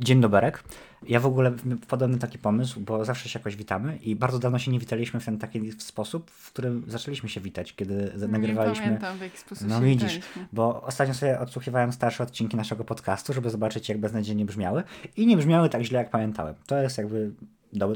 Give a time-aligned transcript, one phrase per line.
[0.00, 0.62] Dzień doberek.
[1.08, 4.58] Ja w ogóle wpadłem na taki pomysł, bo zawsze się jakoś witamy i bardzo dawno
[4.58, 8.84] się nie witaliśmy w ten taki sposób, w którym zaczęliśmy się witać, kiedy Nie nagrywaliśmy.
[8.84, 10.46] pamiętam w jaki sposób No widzisz, witaliśmy.
[10.52, 14.82] bo ostatnio sobie odsłuchiwałem starsze odcinki naszego podcastu, żeby zobaczyć, jak beznadziejnie brzmiały
[15.16, 16.54] i nie brzmiały tak źle, jak pamiętałem.
[16.66, 17.32] To jest jakby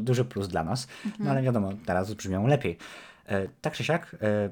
[0.01, 2.79] duży plus dla nas, no ale wiadomo, teraz brzmią lepiej.
[3.27, 4.51] E, tak czy siak, e,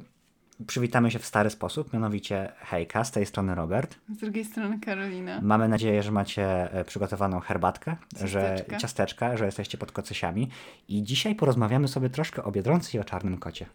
[0.67, 3.99] przywitamy się w stary sposób, mianowicie hejka, z tej strony Robert.
[4.09, 5.41] Z drugiej strony Karolina.
[5.43, 8.79] Mamy nadzieję, że macie e, przygotowaną herbatkę, że Ciasteczka.
[8.79, 10.49] ciasteczka, że jesteście pod kocysiami.
[10.89, 13.67] I dzisiaj porozmawiamy sobie troszkę o Biedronce i o Czarnym Kocie.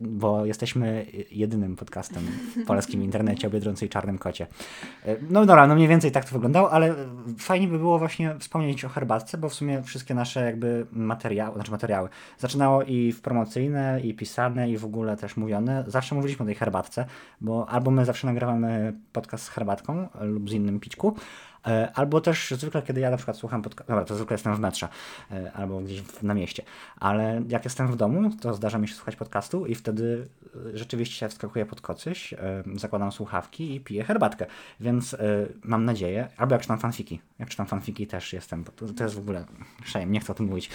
[0.00, 4.46] Bo jesteśmy jedynym podcastem w polskim internecie o Biedronce Czarnym Kocie.
[5.06, 6.94] E, No dobra, no mniej więcej tak to wyglądało, ale
[7.38, 11.70] fajnie by było właśnie wspomnieć o herbatce, bo w sumie wszystkie nasze jakby materiały, znaczy
[11.70, 15.84] materiały, zaczynało i w promocyjne, i pisane, i w ogóle też mówione.
[15.86, 17.06] Zawsze mówiliśmy o tej herbatce,
[17.40, 21.16] bo albo my zawsze nagrywamy podcast z herbatką lub z innym pićku,
[21.94, 24.88] albo też zwykle, kiedy ja na przykład słucham podcastu, dobra, to zwykle jestem w metrze,
[25.30, 26.62] e, albo gdzieś na mieście,
[27.00, 30.28] ale jak jestem w domu, to zdarza mi się słuchać podcastu i wtedy
[30.74, 32.38] e, rzeczywiście wskakuję pod kocyś, e,
[32.74, 34.46] zakładam słuchawki i piję herbatkę,
[34.80, 35.18] więc e,
[35.64, 38.64] mam nadzieję, albo jak czytam fanfiki, jak czytam fanfiki też jestem,
[38.96, 39.44] to, jest w ogóle
[39.84, 40.70] shame, nie chcę o tym mówić,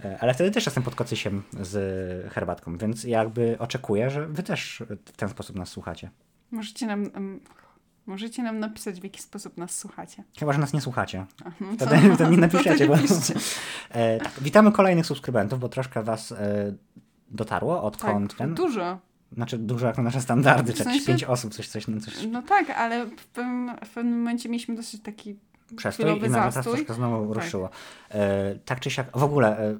[0.00, 4.82] E, ale wtedy też jestem pod kocysiem z herbatką, więc jakby oczekuję, że wy też
[5.04, 6.10] w ten sposób nas słuchacie.
[6.50, 7.10] Możecie nam,
[8.06, 10.24] możecie nam napisać, w jaki sposób nas słuchacie.
[10.38, 11.26] Chyba, że nas nie słuchacie.
[11.60, 12.86] No Wtedy, to- wtedy nie napiszecie.
[12.86, 12.96] to Bo...
[12.96, 13.34] nie piszcie.
[13.90, 16.74] e, tak, witamy kolejnych subskrybentów, bo troszkę was e,
[17.30, 18.54] dotarło, odkąd Tak, ten.
[18.54, 18.98] dużo.
[19.32, 22.42] Znaczy dużo jak na nasze standardy, W sensie- pięć osób, coś, coś, no, coś No
[22.42, 25.36] tak, ale w pewnym, w pewnym momencie mieliśmy dosyć taki
[25.76, 27.44] przestój i nagle teraz troszkę znowu Tak.
[27.44, 27.70] ruszyło.
[28.10, 29.78] E, tak czy siak, w ogóle, e,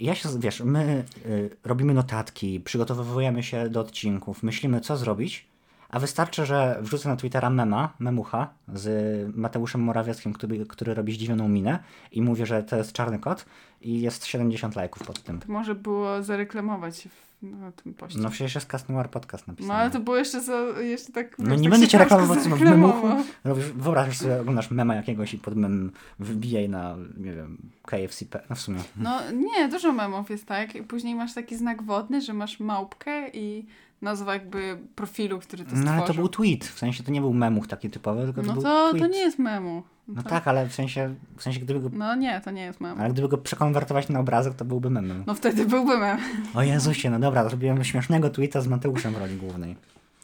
[0.00, 5.46] ja się, wiesz, my e, robimy notatki, przygotowujemy się do odcinków, myślimy co zrobić,
[5.90, 11.48] a wystarczy, że wrzucę na Twittera mema, memucha z Mateuszem Morawieckim, który, który robi zdziwioną
[11.48, 11.78] minę
[12.12, 13.46] i mówię, że to jest czarny kot
[13.80, 15.38] i jest 70 lajków pod tym.
[15.38, 18.18] To może było zareklamować w, na tym poście.
[18.18, 19.68] No przecież jest Cast Noir Podcast napisany.
[19.68, 21.38] No ale to było jeszcze za, jeszcze tak...
[21.38, 23.08] No nie tak będę cię reklamował w memuchu.
[23.44, 28.56] Robisz, wyobraź sobie, oglądasz mema jakiegoś i pod mem wbijaj na, nie wiem, KFC, no
[28.56, 28.78] w sumie.
[28.96, 30.74] No nie, dużo memów jest tak.
[30.74, 33.66] I później masz taki znak wodny, że masz małpkę i
[34.02, 36.22] nazwa jakby profilu, który to No ale to stworzył.
[36.22, 38.90] był tweet, w sensie to nie był memuch taki typowy, tylko to No był to,
[38.90, 39.02] tweet.
[39.02, 39.82] to nie jest memu.
[40.08, 40.28] No to...
[40.28, 43.00] tak, ale w sensie, w sensie gdyby go, No nie, to nie jest mem.
[43.00, 45.24] ale gdyby go przekonwertować na obrazek, to byłby memem.
[45.26, 46.18] No wtedy byłby mem.
[46.54, 49.76] O Jezusie, no dobra, zrobiłem śmiesznego tweeta z Mateuszem w roli głównej.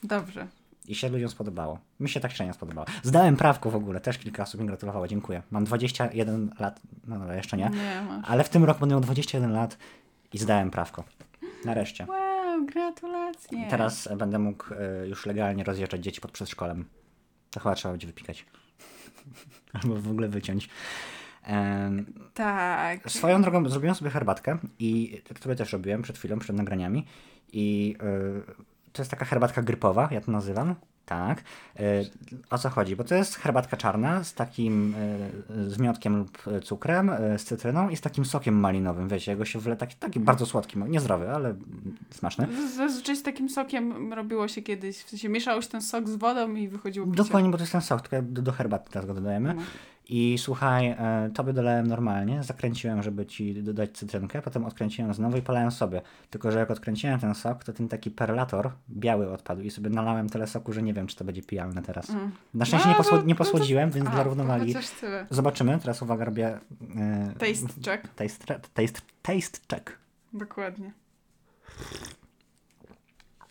[0.02, 0.46] Dobrze.
[0.88, 1.78] I się ludziom spodobało.
[2.00, 2.86] Mi się tak średnio spodobało.
[3.02, 5.42] Zdałem prawko w ogóle, też kilka osób mi gratulowało, dziękuję.
[5.50, 7.64] Mam 21 lat, no dobra, jeszcze nie.
[7.70, 8.24] Nie masz.
[8.28, 9.78] Ale w tym roku będę miał 21 lat
[10.32, 11.04] i zdałem prawko.
[11.64, 12.06] Nareszcie.
[12.08, 12.16] Wow,
[12.64, 13.66] gratulacje.
[13.70, 16.84] Teraz będę mógł e, już legalnie rozjeżdżać dzieci pod przedszkolem.
[17.50, 18.46] To chyba trzeba będzie wypikać.
[19.82, 20.68] Albo w ogóle wyciąć.
[21.42, 23.10] Em, Tak.
[23.10, 27.06] swoją drogą zrobiłem sobie herbatkę i to sobie też robiłem przed chwilą, przed nagraniami.
[27.52, 30.74] I e, to jest taka herbatka grypowa, ja to nazywam.
[31.06, 31.42] Tak.
[31.76, 31.82] E,
[32.50, 32.96] o co chodzi?
[32.96, 34.94] Bo to jest herbatka czarna z takim
[35.50, 39.08] e, z miodkiem lub cukrem, e, z cytryną i z takim sokiem malinowym.
[39.08, 41.54] Wiecie, jego się wle taki, taki bardzo słodki, niezdrowy, ale
[42.10, 42.48] smaczny.
[42.76, 44.96] Zazwyczaj z takim sokiem robiło się kiedyś.
[44.96, 47.16] W sensie mieszało się ten sok z wodą i wychodziło picie.
[47.16, 49.54] Dokładnie, bo to jest ten sok, tylko do, do herbaty teraz go dodajemy.
[49.54, 49.62] No.
[50.08, 55.42] I słuchaj, e, tobie dolałem normalnie, zakręciłem, żeby ci dodać cytrynkę, potem odkręciłem znowu i
[55.42, 56.02] polałem sobie.
[56.30, 60.28] Tylko, że jak odkręciłem ten sok, to ten taki perlator biały odpadł i sobie nalałem
[60.28, 62.10] tyle soku, że nie wiem, czy to będzie pijalne teraz.
[62.10, 62.32] Mm.
[62.54, 64.74] Na szczęście No, nie, posło- no, nie no to- posłodziłem, więc A, dla to równowagi.
[65.30, 66.58] Zobaczymy, teraz uwaga, robię...
[66.96, 68.08] E, Taste check.
[68.14, 69.98] Taste, taste, taste check.
[70.32, 70.92] Dokładnie.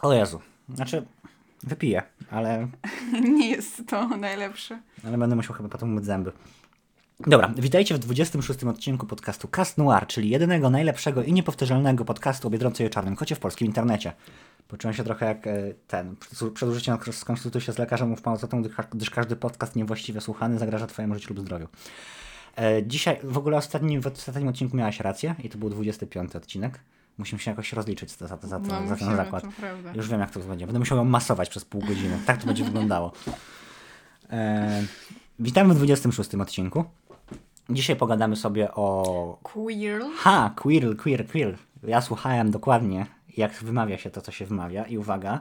[0.01, 0.41] O Jezu.
[0.69, 1.05] Znaczy,
[1.65, 2.67] wypiję, ale
[3.37, 4.81] Nie jest to najlepsze.
[5.07, 6.31] Ale będę musiał chyba potem umyć zęby.
[7.19, 12.51] Dobra, witajcie w 26 odcinku podcastu Cast Noir, czyli jedynego, najlepszego i niepowtarzalnego podcastu o
[12.51, 14.13] Biedronce i Czarnym Kocie w polskim internecie.
[14.67, 15.53] Poczułem się trochę jak e,
[15.87, 18.63] ten, przed- użyciem skonsultuj się z lekarzem, mów pan o tym,
[18.93, 21.67] gdyż- każdy podcast niewłaściwie słuchany zagraża twojemu życiu lub zdrowiu.
[22.57, 26.79] E, dzisiaj, w ogóle ostatnim, w ostatnim odcinku miałaś rację i to był 25 odcinek.
[27.17, 29.43] Musimy się jakoś rozliczyć za, za, za, No, za ten zakład.
[29.95, 30.65] Już wiem, jak to będzie.
[30.65, 32.17] Będę musiał ją masować przez pół godziny.
[32.25, 33.11] Tak to będzie wyglądało.
[34.29, 34.83] E,
[35.39, 36.85] witamy w 26 odcinku.
[37.69, 39.39] Dzisiaj pogadamy sobie o.
[39.43, 40.01] Queer.
[40.17, 40.53] Ha!
[40.55, 41.57] Queer, queer, queer.
[41.83, 43.05] Ja słuchałem dokładnie,
[43.37, 44.83] jak wymawia się to, co się wymawia.
[44.85, 45.39] I uwaga,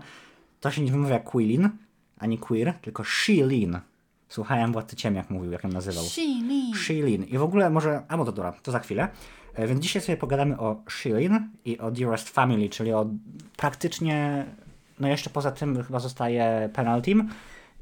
[0.61, 1.71] to się nie wymawia Quillin,
[2.19, 3.81] ani queer, tylko Shilin.
[4.29, 6.05] Słuchałem Władcy Ciem, jak mówił, jak ją nazywał.
[6.05, 6.73] Shini.
[6.76, 7.25] Shilin.
[7.25, 9.09] I w ogóle może, albo to dobra, to za chwilę.
[9.55, 13.06] E, Więc dzisiaj sobie pogadamy o Shilin i o Dearest Family, czyli o
[13.56, 14.45] praktycznie,
[15.01, 17.29] no jeszcze poza tym chyba zostaje Penaltim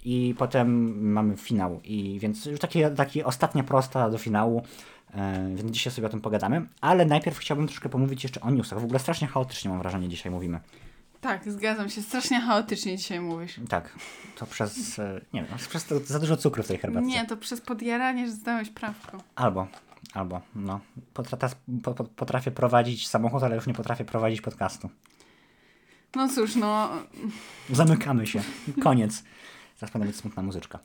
[0.05, 1.81] i potem mamy finał.
[1.85, 4.63] I więc już takie, takie ostatnia prosta do finału.
[5.15, 6.67] E, więc dzisiaj sobie o tym pogadamy.
[6.81, 8.81] Ale najpierw chciałbym troszkę pomówić jeszcze o newsach.
[8.81, 10.61] W ogóle strasznie chaotycznie mam wrażenie dzisiaj mówimy.
[11.21, 12.03] Tak, zgadzam się.
[12.03, 13.61] Strasznie chaotycznie dzisiaj mówisz.
[13.69, 13.93] Tak,
[14.37, 17.09] to przez, e, nie wiem, przez to za dużo cukru w tej herbatce.
[17.09, 19.19] Nie, to przez podjaranie, że zdałeś prawko.
[19.35, 19.67] Albo,
[20.15, 20.81] albo, no.
[21.15, 21.39] Potra
[21.83, 24.91] po, po, potrafię prowadzić samochód, ale już nie potrafię prowadzić podcastu.
[26.17, 26.91] No cóż, no...
[27.71, 28.43] Zamykamy się.
[28.83, 29.25] Koniec.
[29.79, 30.79] Zaraz powinna być smutna muzyczka.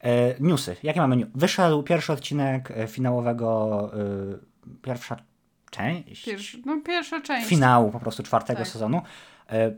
[0.00, 0.76] E, newsy.
[0.82, 1.30] Jakie mamy?
[1.34, 5.16] Wyszedł pierwszy odcinek e, finałowego, e, pierwsza
[5.70, 6.24] część?
[6.24, 7.48] Pierwszy, no pierwsza część.
[7.48, 8.68] Finału po prostu czwartego Tak.
[8.68, 9.02] sezonu.
[9.50, 9.72] E,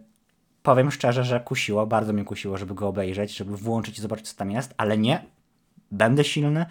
[0.62, 4.36] powiem szczerze, że kusiło, bardzo mnie kusiło, żeby go obejrzeć, żeby włączyć i zobaczyć, co
[4.36, 5.24] tam jest, ale nie.
[5.90, 6.66] Będę silny.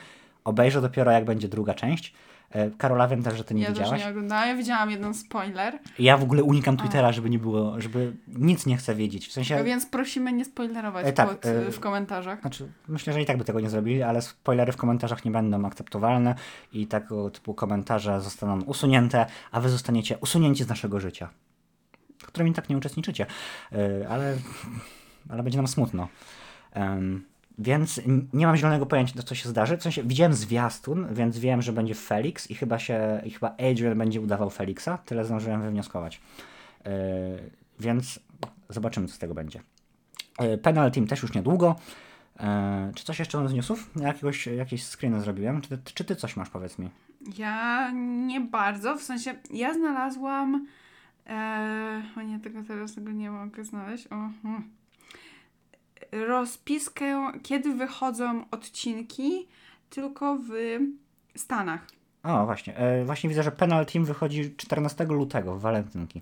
[0.49, 2.13] Obejrzę dopiero, jak będzie druga część.
[2.51, 3.89] E, Karola, wiem też, że ty nie ja widziałaś.
[3.91, 4.47] też nie oglądałam.
[4.47, 8.77] Ja widziałam jeden spoiler, Ja w ogóle unikam Twittera, żeby nie było, żeby nic nie
[8.77, 9.27] chcę wiedzieć.
[9.27, 12.41] W sensie, więc prosimy nie spoilerować E, tak, pod, e, w komentarzach.
[12.41, 15.65] znaczy, myślę, że i tak by tego nie zrobili, ale spoilery w komentarzach nie będą
[15.65, 16.35] akceptowalne
[16.73, 21.29] i tego typu komentarze zostaną usunięte, a wy zostaniecie usunięci z naszego życia,
[22.17, 23.25] w którym i tak nie uczestniczycie.
[23.71, 24.35] E, ale,
[25.29, 26.07] ale będzie nam smutno.
[26.73, 27.25] Em,
[27.59, 28.01] więc
[28.33, 29.77] nie mam zielonego pojęcia, co się zdarzy.
[29.77, 33.97] W sensie widziałem zwiastun, więc wiem, że będzie Felix i chyba się, i chyba Adrian
[33.97, 34.89] będzie udawał Felixa.
[35.05, 36.21] Tyle zdążyłem wywnioskować.
[36.85, 36.91] E,
[37.79, 38.19] więc
[38.69, 39.61] zobaczymy, co z tego będzie.
[40.39, 41.75] E, Penal Team też już niedługo.
[42.39, 43.89] E, czy coś jeszcze mam z newsów?
[43.95, 45.61] Jakiegoś, jakieś screeny zrobiłem?
[45.61, 46.89] Czy czy ty coś masz, powiedz mi?
[47.37, 47.91] Ja
[48.27, 50.67] nie bardzo, w sensie ja znalazłam.
[51.27, 54.07] E, o nie, tego teraz tego nie mogę znaleźć.
[54.07, 54.78] O, hmm.
[56.11, 59.47] Rozpiskę, kiedy wychodzą odcinki,
[59.89, 60.51] tylko w
[61.35, 61.87] Stanach.
[62.23, 62.77] O, właśnie.
[62.77, 66.21] E, właśnie widzę, że Penal Team wychodzi 14 lutego, w walentynki.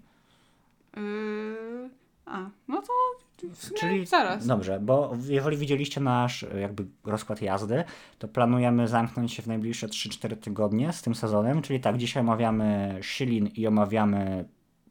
[0.98, 1.90] Yy,
[2.26, 2.94] a, no to
[3.54, 4.48] w sumie Czyli zaraz.
[4.48, 7.84] Dobrze, bo jeżeli widzieliście nasz jakby rozkład jazdy,
[8.20, 13.00] to planujemy zamknąć się w najbliższe 3-4 tygodnie z tym sezonem, czyli tak, dzisiaj omawiamy
[13.02, 14.46] Shilin i omawiamy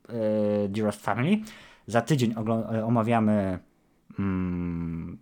[0.09, 1.39] e, Dearest Family.
[1.87, 2.35] Za tydzień
[2.73, 3.59] e, omawiamy
[4.19, 5.19] mm.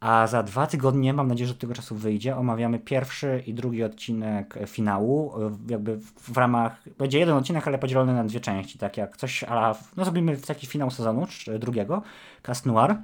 [0.00, 3.84] A za dwa tygodnie, mam nadzieję, że do tego czasu wyjdzie, omawiamy pierwszy i drugi
[3.84, 5.32] odcinek finału.
[5.68, 6.82] Jakby w, w ramach.
[6.98, 8.78] Będzie jeden odcinek, ale podzielony na dwie części.
[8.78, 11.26] Tak jak coś, ale no zrobimy taki finał sezonu
[11.58, 12.02] drugiego,
[12.42, 12.90] Cast Noir.
[12.90, 12.98] E,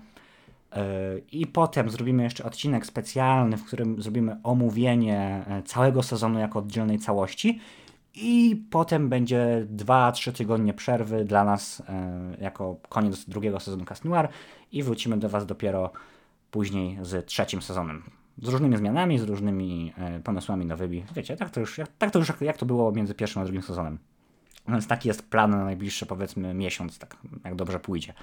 [1.33, 6.99] I potem zrobimy jeszcze odcinek specjalny, w którym zrobimy omówienie e, całego sezonu jako oddzielnej
[6.99, 7.61] całości.
[8.15, 14.29] I potem będzie 2-3 tygodnie przerwy dla nas e, jako koniec drugiego sezonu Cast Noir
[14.73, 15.93] i wrócimy do Was dopiero
[16.51, 18.03] później z trzecim sezonem.
[18.43, 21.05] Z różnymi zmianami, z różnymi e, pomysłami nowymi.
[21.15, 23.99] Wiecie, tak to już, tak to już jak to było między pierwszym a drugim sezonem.
[24.69, 28.15] Więc taki jest plan na najbliższy, powiedzmy, miesiąc, tak jak dobrze pójdzie.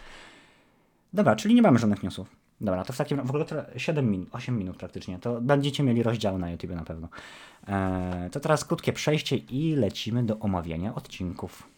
[1.13, 2.44] Dobra, czyli nie mamy żadnych newsów.
[2.61, 5.19] Dobra, to w takim w ogóle to 7 minut, 8 minut praktycznie.
[5.19, 7.09] To będziecie mieli rozdział na YouTube na pewno.
[7.67, 11.74] E, to teraz krótkie przejście i lecimy do omawiania odcinków.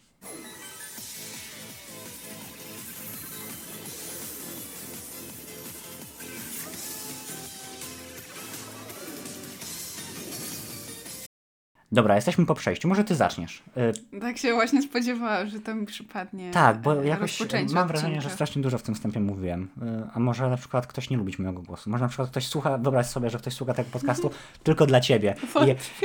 [11.91, 12.87] Dobra, jesteśmy po przejściu.
[12.87, 13.63] Może ty zaczniesz.
[13.77, 16.51] E, Tak się właśnie spodziewałam, że to mi przypadnie.
[16.51, 17.39] Tak, bo e, jakoś
[17.73, 19.63] mam wrażenie, że strasznie dużo w tym wstępie mówiłem.
[19.63, 21.89] Y, A może na przykład ktoś nie lubi mojego głosu.
[21.89, 24.29] Może na przykład ktoś słucha, wyobraź sobie, że ktoś słucha tego podcastu
[24.63, 25.35] tylko dla ciebie.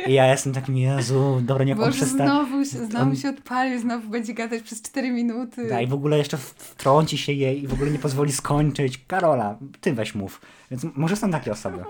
[0.06, 2.30] I, I ja jestem takim, Jezu, dobra, niech on Boże, przestanie.
[2.30, 5.68] znowu, się- znowu on- się odpalił, znowu będzie gadać przez 4 minuty.
[5.68, 8.98] Da, I w ogóle jeszcze wtrąci się jej i w ogóle nie pozwoli skończyć.
[9.06, 10.40] Karola, ty weź mów.
[10.70, 11.84] Więc może są takie osoby.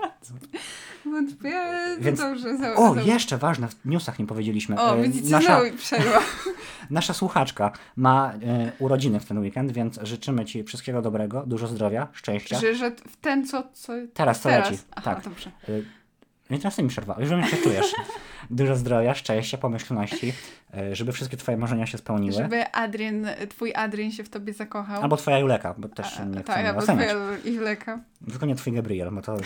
[1.05, 1.61] Wątpię,
[1.99, 2.57] Więc- dobrze.
[2.57, 3.01] Za, O, za...
[3.01, 4.81] jeszcze ważne, w newsach nie powiedzieliśmy.
[4.81, 5.61] O, E, widzicie, nasza,
[6.89, 12.07] nasza słuchaczka ma e, urodziny w ten weekend, więc życzymy ci wszystkiego dobrego, dużo zdrowia,
[12.13, 12.59] szczęścia.
[12.59, 13.63] że, że w ten co...
[13.73, 14.71] co Teraz co teraz.
[14.71, 14.83] leci.
[14.91, 15.23] Aha, Tak.
[15.23, 15.51] dobrze.
[16.49, 17.15] Nie teraz mi przerwa.
[17.19, 17.85] Już wiem, jak się czujesz.
[18.49, 20.33] Dużo zdrowia, szczęścia, pomyślności,
[20.91, 22.33] y, żeby wszystkie twoje marzenia się spełniły.
[22.33, 25.01] Żeby Adrian, twój Adrian się w tobie zakochał.
[25.01, 27.09] Albo twoja Juleka, bo też A, nie tak, chcemy albo oceniać.
[27.09, 27.99] twoja Iwleka.
[28.31, 29.37] Tylko nie twój Gabriel, bo to...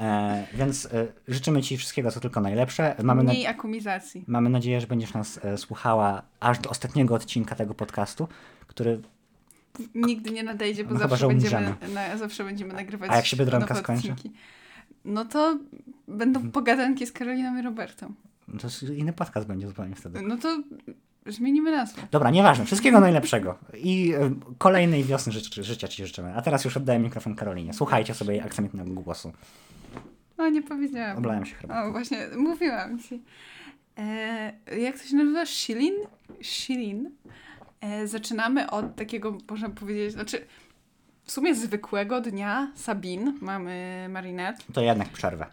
[0.00, 2.94] E, więc e, życzymy ci wszystkiego, co tylko najlepsze.
[3.02, 3.32] Mamy, na...
[3.32, 4.24] Mniej akumizacji.
[4.26, 8.28] Mamy nadzieję, że będziesz nas e, słuchała aż do ostatniego odcinka tego podcastu,
[8.66, 9.00] który...
[9.94, 13.26] Nigdy nie nadejdzie, bo No chyba, zawsze, że będziemy, na, zawsze będziemy nagrywać A jak
[13.26, 14.12] się Biedronka skończy?
[14.12, 14.32] odcinki.
[15.04, 15.58] No to
[16.08, 18.14] będą pogadanki z Karoliną i Robertą.
[18.60, 20.22] To jest inny podcast będzie zupełnie wtedy.
[20.22, 20.62] No to
[21.32, 22.02] zmienimy nazwę.
[22.10, 22.64] Dobra, nieważne.
[22.64, 23.58] Wszystkiego najlepszego.
[23.74, 26.34] I e, kolejnej wiosny ży życia Ci życzymy.
[26.36, 27.72] A teraz już oddaję mikrofon Karolinie.
[27.72, 29.32] Słuchajcie sobie jej aksamitnego głosu.
[30.38, 31.18] O, nie powiedziałam.
[31.18, 31.84] Oblałem się chyba.
[31.84, 33.22] O, właśnie, mówiłam ci.
[33.98, 35.46] E, jak to się nazywa?
[35.46, 35.94] Shilin?
[36.42, 37.10] Shilin.
[37.80, 40.46] E, zaczynamy od takiego, można powiedzieć, znaczy
[41.30, 44.62] w sumie zwykłego dnia Sabin mamy Marinette.
[44.72, 45.46] To jednak przerwę.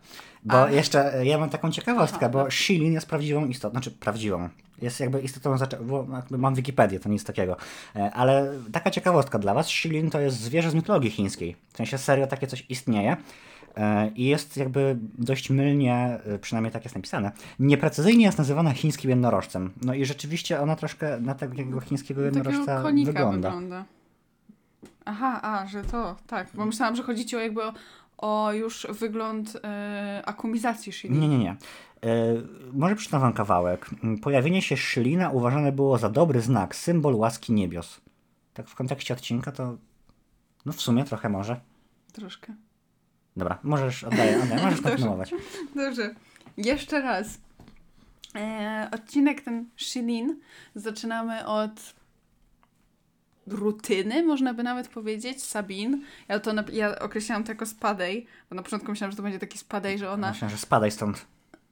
[0.44, 0.72] Bo A.
[0.72, 2.52] jeszcze e, ja mam taką ciekawostkę, Aha, bo dobra.
[2.52, 4.50] Shilin jest prawdziwą istotą, znaczy prawdziwą.
[4.82, 7.58] Jest jakby istotą, bo jakby mam Wikipedię, to nic takiego.
[7.96, 9.68] E, Ale taka ciekawostka dla Was.
[9.68, 11.56] Shilin to jest zwierzę z mitologii chińskiej.
[11.74, 13.18] W sensie serio takie coś istnieje.
[13.76, 19.72] E, I jest jakby dość mylnie, przynajmniej tak jest napisane, nieprecyzyjnie jest nazywana chińskim jednorożcem.
[19.82, 23.52] No i rzeczywiście ona troszkę na takiego chińskiego jednorożca wygląda.
[23.52, 23.97] wygląda.
[25.08, 26.48] Aha, a, że to, tak.
[26.54, 27.74] Bo myślałam, że chodzi ci o jakby o,
[28.18, 31.20] o już wygląd e, akumizacji Shili.
[31.20, 31.52] Nie, nie, nie.
[31.52, 31.56] E,
[32.74, 33.90] może przeczytam wam kawałek.
[34.04, 38.02] Mm, Pojawienie się Szylina uważane było za dobry znak, symbol łaski niebios.
[38.54, 39.78] Tak w kontekście odcinka to
[40.66, 41.60] no w sumie trochę może.
[42.14, 42.54] Troszkę.
[43.38, 45.34] Dobra, możesz, oddaję, oddaję możesz kontynuować.
[45.76, 46.16] Dobrze.
[46.58, 47.40] Jeszcze raz.
[48.36, 50.40] E, odcinek ten Shilin
[50.76, 51.97] zaczynamy od
[53.48, 56.02] rutyny, można by nawet powiedzieć, Sabin.
[56.28, 59.58] Ja to ja określałam to jako spadej, bo na początku myślałam, że to będzie taki
[59.58, 60.30] spadej, że ona...
[60.30, 61.26] Myślę, że spadaj stąd.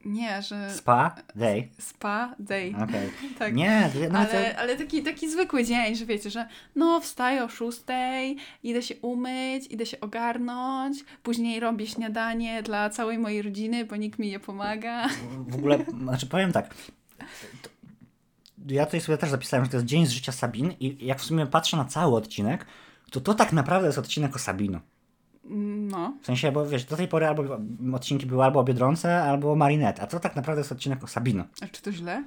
[0.06, 1.68] Nie, że Spa, day.
[1.80, 2.74] spa day.
[2.84, 3.10] Okej.
[3.40, 3.56] Tak.
[3.56, 7.50] Nie, to nawet Ale, ale taki, taki zwykły dzień, że wiecie, że no wstaję o
[7.50, 13.96] szóstej, idę się umyć, idę się ogarnąć, później robię śniadanie dla całej mojej rodziny, bo
[13.96, 15.08] nikt mi nie pomaga.
[15.48, 16.76] w ogóle, znaczy powiem tak.
[18.68, 21.20] To- Ja tutaj sobie też zapisałem, że to jest dzień z życia Sabin i jak
[21.20, 22.66] w sumie patrzę na cały odcinek,
[23.12, 24.80] to to tak naprawdę jest odcinek o Sabinu.
[25.90, 27.44] No, W sensie, bo wiesz, do tej pory albo
[27.96, 31.08] odcinki były albo o Biedronce, albo o Marinette, a to tak naprawdę jest odcinek o
[31.08, 31.44] Sabino.
[31.62, 32.24] a czy to źle?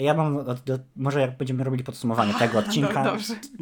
[0.00, 3.16] Ja mam, do, do, może jak będziemy robili podsumowanie tego odcinka, Do,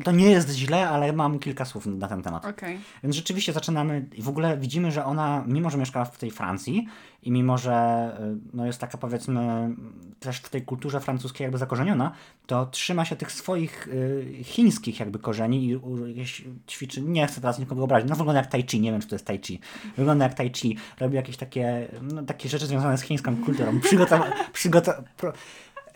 [0.05, 2.47] to nie jest źle, ale mam kilka słów na ten temat.
[2.47, 2.79] okej.
[3.03, 6.87] Więc rzeczywiście zaczynamy i w ogóle widzimy, że ona, mimo że mieszka w tej Francji
[7.23, 9.75] i mimo że y, no, jest taka powiedzmy
[10.21, 12.13] też w tej kulturze francuskiej jakby zakorzeniona,
[12.47, 17.59] to trzyma się tych swoich y, chińskich jakby korzeni i jakieś ćwiczy, nie chcę teraz
[17.59, 19.61] nikogo obrazić, no wygląda jak tai chi, nie wiem czy to jest tai chi,
[19.97, 23.81] wygląda jak tai chi, robi jakieś takie, no, takie rzeczy związane z chińską kulturą.
[23.81, 24.21] Przygotow...
[24.53, 24.95] Przygotow...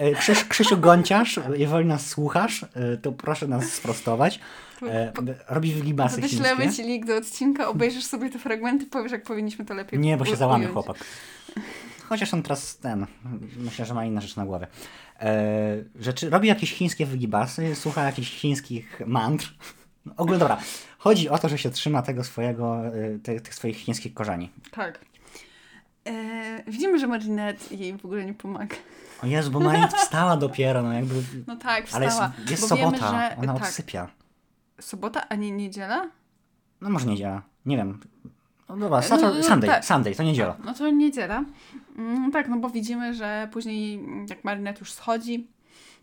[0.03, 4.41] Y, Krzyś, Krzysiu Gąciarz, jeżeli nas słuchasz, y, to proszę nas sprostować.
[4.89, 5.13] E,
[5.49, 6.83] Robi wygibasy Wyślemy chińskie.
[6.83, 10.25] ci link do odcinka, obejrzysz sobie te fragmenty, powiesz jak powinniśmy to lepiej Nie, bo
[10.25, 10.97] się załamie chłopak.
[12.09, 13.07] Chociaż on teraz ten,
[13.57, 14.67] myślę, że ma inne rzeczy na głowie.
[15.21, 19.55] E, rzeczy, robi jakieś chińskie wygibasy, słucha jakichś chińskich mantr.
[20.07, 20.59] No, Ogólnie dobra,
[20.99, 24.51] chodzi o to, że się trzyma tego swojego, e, te, tych swoich chińskich korzeni.
[24.71, 25.01] Tak.
[26.07, 28.77] E, widzimy, że Marinette jej w ogóle nie pomaga.
[29.23, 31.15] O Jezu, bo Marin wstała dopiero, no jakby...
[31.47, 32.33] No tak, Ale wstała.
[32.39, 34.09] jest, jest bo sobota, wiemy, że, ona tak, odsypia.
[34.81, 36.11] Sobota, a nie niedziela?
[36.81, 38.01] No może niedziela, nie wiem.
[38.69, 39.85] No dobra, No, Saturday, no, Sunday, tak.
[39.85, 40.57] Sunday, to niedziela.
[40.65, 41.45] No to niedziela.
[41.97, 45.47] Mm, tak, no bo widzimy, że później jak Marinette już schodzi,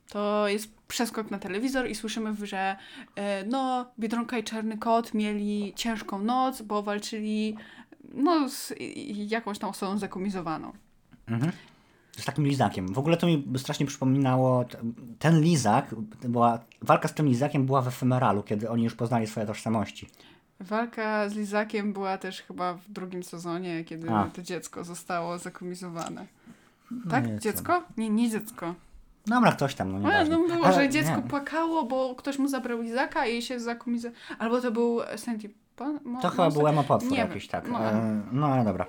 [0.10, 2.75] to jest przeskok na telewizor i słyszymy, że
[3.15, 7.58] e, no, Biedronka i Czarny Kot mieli ciężką noc, bo walczyli
[8.13, 8.74] no, z
[9.16, 10.74] jakąś tam osobą zakomizowaną.
[11.28, 11.51] Mhm.
[12.18, 12.94] Z takim lizakiem.
[12.94, 14.66] W ogóle to mi strasznie przypominało,
[15.20, 19.46] ten lizak, była, walka z tym lizakiem była w efemeralu, kiedy oni już poznali swoje
[19.46, 20.10] tożsamości.
[20.60, 24.30] Walka z Lizakiem była też chyba w drugim sezonie, kiedy A.
[24.34, 26.25] to dziecko zostało zakomizowane.
[27.10, 27.28] Tak?
[27.28, 27.84] nie, dziecko?
[27.98, 28.75] Nie, nie dziecko.
[29.25, 30.38] Dobra, ktoś tam, no Ale nieważne.
[30.38, 34.18] no było, Ale że dziecko nie, płakało, bo ktoś mu zabrał lizaka i się zakomizował.
[34.39, 35.00] Albo to był
[35.86, 36.09] Senti...
[36.09, 37.67] mo- To chyba był emo potwór Nie jakiś, tak.
[37.71, 37.86] No.
[37.91, 38.86] E, No ale dobra.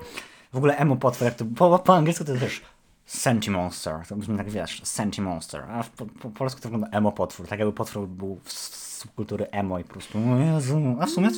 [0.53, 2.63] W ogóle emo potwór, jak to, po, po angielsku to też
[3.07, 6.99] Senti Monster, to brzmi tak, wiesz, Senti Monster, a w, po, po polsku to wygląda
[6.99, 10.19] emo potwór, tak jakby potwór był z subkultury emo i po prostu,
[10.55, 11.29] Jezu, a w sumie,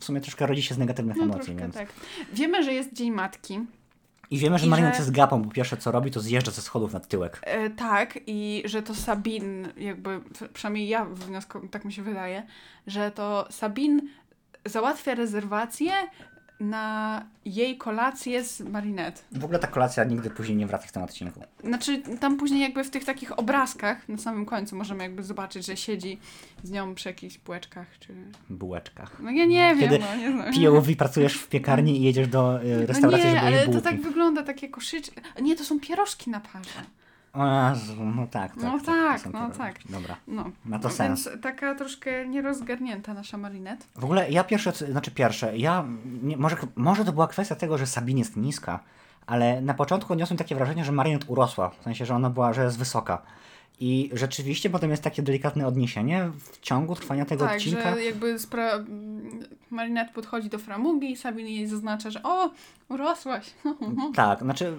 [0.00, 1.74] w sumie troszkę rodzi się z negatywnych No emocji, więc...
[1.74, 1.88] tak.
[2.32, 3.60] Wiemy, że jest Dzień Matki.
[4.30, 6.62] I wiemy, że I Marinette że- jest gapą, bo pierwsze co robi, to zjeżdża ze
[6.62, 7.40] schodów nad tyłek.
[7.42, 10.20] E, tak, i że to Sabin, jakby,
[10.54, 12.42] przynajmniej ja wniosko, tak mi się wydaje,
[12.86, 14.00] że to Sabin
[14.64, 15.92] załatwia rezerwację
[16.60, 19.22] na jej kolację z Marinette.
[19.32, 21.42] W ogóle ta kolacja nigdy później nie wraca w tym odcinku.
[21.64, 25.76] Znaczy, tam później jakby w tych takich obrazkach na samym końcu możemy jakby zobaczyć, że
[25.76, 26.18] siedzi
[26.62, 28.14] z nią przy jakichś bułeczkach, czy...
[28.50, 29.16] Bułeczkach.
[29.20, 30.72] No ja nie Kiedy wiem, no nie znam.
[30.74, 33.72] POV pracujesz w piekarni i jedziesz do y, No restauracji, nie, żeby ale jeść to
[33.72, 33.88] bułki.
[33.88, 35.20] tak wygląda, takie koszyczki.
[35.42, 36.70] Nie, to są pierożki na parze.
[37.32, 38.62] O Jezu, no tak, tak.
[38.62, 39.74] No tak, są no te- tak.
[39.88, 40.16] Dobra.
[40.28, 41.28] No, Ma to no, sens.
[41.28, 43.84] Więc taka troszkę nierozgarnięta nasza Marinette.
[43.96, 45.84] W ogóle ja pierwsze, znaczy pierwsze, ja,
[46.22, 48.80] nie, może, może to była kwestia tego, że Sabine jest niska,
[49.26, 52.64] ale na początku odniosłem takie wrażenie, że Marinette urosła, w sensie, że ona była, że
[52.64, 53.22] jest wysoka.
[53.82, 57.94] I rzeczywiście potem jest takie delikatne odniesienie w ciągu trwania tego tak, odcinka.
[57.94, 58.84] że jakby spra-
[59.70, 62.50] Marinette podchodzi do framugi i Sabin jej zaznacza, że o,
[62.88, 63.50] urosłaś.
[64.14, 64.72] Tak, znaczy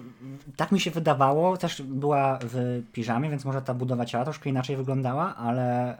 [0.56, 4.76] tak mi się wydawało, też była w piżamie, więc może ta budowa ciała troszkę inaczej
[4.76, 5.96] wyglądała, ale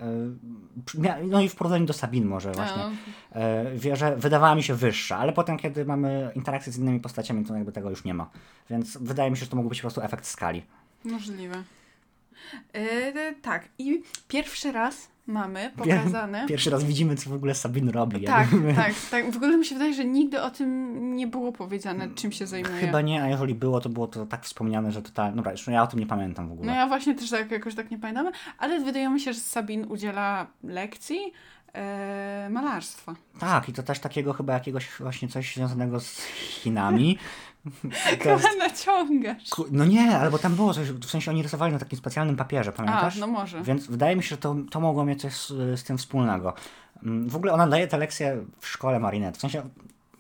[0.95, 2.83] mia- no i w porównaniu do Sabin może właśnie.
[2.83, 2.91] No,
[3.93, 7.55] E, że wydawała mi się wyższa, ale potem, kiedy mamy interakcję z innymi postaciami, to
[7.55, 8.31] jakby tego już nie ma.
[8.71, 10.63] Więc wydaje mi się, że to mógł być po prostu efekt skali.
[11.05, 11.63] możliwe.
[12.75, 16.47] Yy, tak, i pierwszy raz mamy pokazane.
[16.49, 18.25] Pierwszy raz widzimy, co w ogóle Sabin robi.
[18.25, 18.75] Tak, jakby.
[18.75, 19.31] tak, tak.
[19.31, 22.81] W ogóle mi się wydaje, że nigdy o tym nie było powiedziane, czym się zajmuje.
[22.81, 25.37] Chyba nie, a jeżeli było, to było to tak wspomniane, że totalnie.
[25.37, 26.67] Dobra, zresztą ja o tym nie pamiętam w ogóle.
[26.67, 29.87] No ja właśnie też tak jakoś tak nie pamiętam, ale wydaje mi się, że Sabin
[29.89, 31.33] udziela lekcji
[31.75, 33.15] e, malarstwa.
[33.39, 37.19] Tak, i to też takiego chyba jakiegoś właśnie coś związanego z Chinami.
[38.25, 39.43] Jest, naciągasz.
[39.71, 42.73] no nie, albo tam było coś, w sensie oni rysowali na takim specjalnym papierze, A,
[42.73, 43.17] pamiętasz?
[43.17, 43.63] no może.
[43.63, 45.49] Więc wydaje mi się, że to, to mogło mieć coś z,
[45.81, 46.55] z tym wspólnego.
[47.03, 49.39] Mm, W ogóle ona daje te lekcje w szkole Marinette.
[49.39, 49.59] W sensie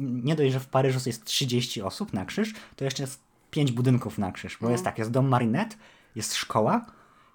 [0.00, 3.20] mm, nie dość, że w Paryżu jest 30 osób na krzyż, to jeszcze jest
[3.50, 4.58] 5 budynków na krzyż.
[4.61, 5.76] Bo jest tak, jest dom Marinette,
[6.16, 6.87] jest szkoła,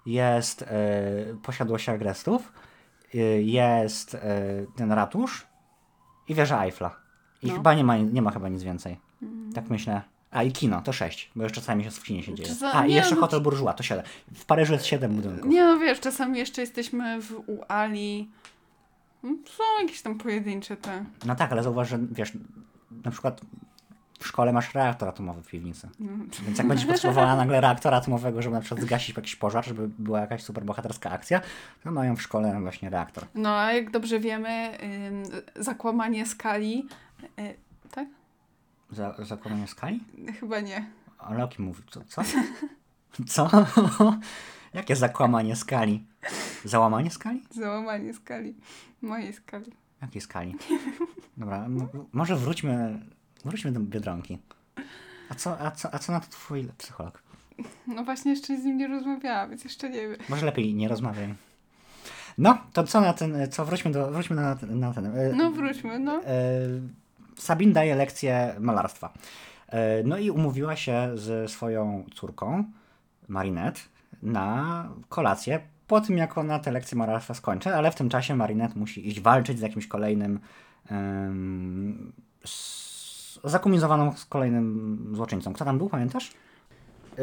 [0.06, 0.66] jest e,
[1.42, 2.52] posiadłość agrestów,
[3.14, 4.20] e, jest e,
[4.76, 5.46] ten ratusz
[6.28, 6.96] i wieża Eiffla.
[7.42, 7.54] I No.
[7.54, 9.07] chyba nie ma, nie ma chyba nic więcej.
[9.54, 10.02] Tak myślę.
[10.30, 12.48] A i kino, to 6, bo jeszcze czasami się w kinie się dzieje.
[12.48, 14.04] Czasa- A i jeszcze no- hotel Bourgeois, to 7.
[14.34, 15.50] W Paryżu jest 7 budynków.
[15.50, 18.30] Nie no wiesz, czasami jeszcze jesteśmy w u Ali.
[19.22, 21.04] No, Są jakieś tam pojedyncze te.
[21.24, 22.32] No tak, ale zauważ, że wiesz,
[23.04, 23.40] na przykład
[24.20, 25.88] w szkole masz reaktor atomowy w piwnicy.
[26.44, 30.20] Więc jak będziesz potrzebowała nagle reaktora atomowego, żeby na przykład zgasić jakiś pożar, żeby była
[30.20, 31.40] jakaś super bohaterska akcja,
[31.84, 33.24] to mają w szkole właśnie reaktor.
[33.34, 34.78] No a jak dobrze wiemy,
[35.56, 36.86] zakłamanie skali.
[37.38, 37.54] Y,
[37.90, 38.08] tak?
[38.90, 40.00] Za, zakładanie skali?
[40.40, 40.90] Chyba nie.
[41.18, 41.82] Ale o kim mówi?
[41.90, 42.00] Co?
[42.04, 42.22] Co?
[43.28, 43.50] Co?
[44.74, 46.06] Jakie zakłamanie skali?
[46.64, 47.42] Załamanie skali?
[47.50, 48.54] Załamanie skali.
[49.02, 49.72] Mojej skali.
[50.02, 50.54] Jakiej skali?
[51.36, 53.00] Dobra, m- może wróćmy,
[53.44, 54.38] wróćmy do Biedronki.
[55.30, 57.22] A co, a, co, a co na to twój psycholog?
[57.86, 60.16] No właśnie jeszcze z nim nie rozmawiałam, więc jeszcze nie wiem.
[60.28, 61.34] Może lepiej nie rozmawiaj.
[62.38, 65.06] No, to co na ten, co wróćmy do, wróćmy na, ten- na ten.
[65.06, 66.20] e, No wróćmy, no.
[66.24, 66.40] e,
[67.38, 69.12] Sabin daje lekcję malarstwa.
[69.68, 72.64] E, no i umówiła się ze swoją córką,
[73.28, 73.80] Marinette,
[74.22, 78.78] na kolację po tym, jak ona tę lekcję malarstwa skończy, ale w tym czasie Marinette
[78.78, 80.40] musi iść walczyć z jakimś kolejnym
[82.44, 85.52] z, zakumizowaną z kolejnym złoczyńcą.
[85.52, 86.30] Kto tam był, pamiętasz?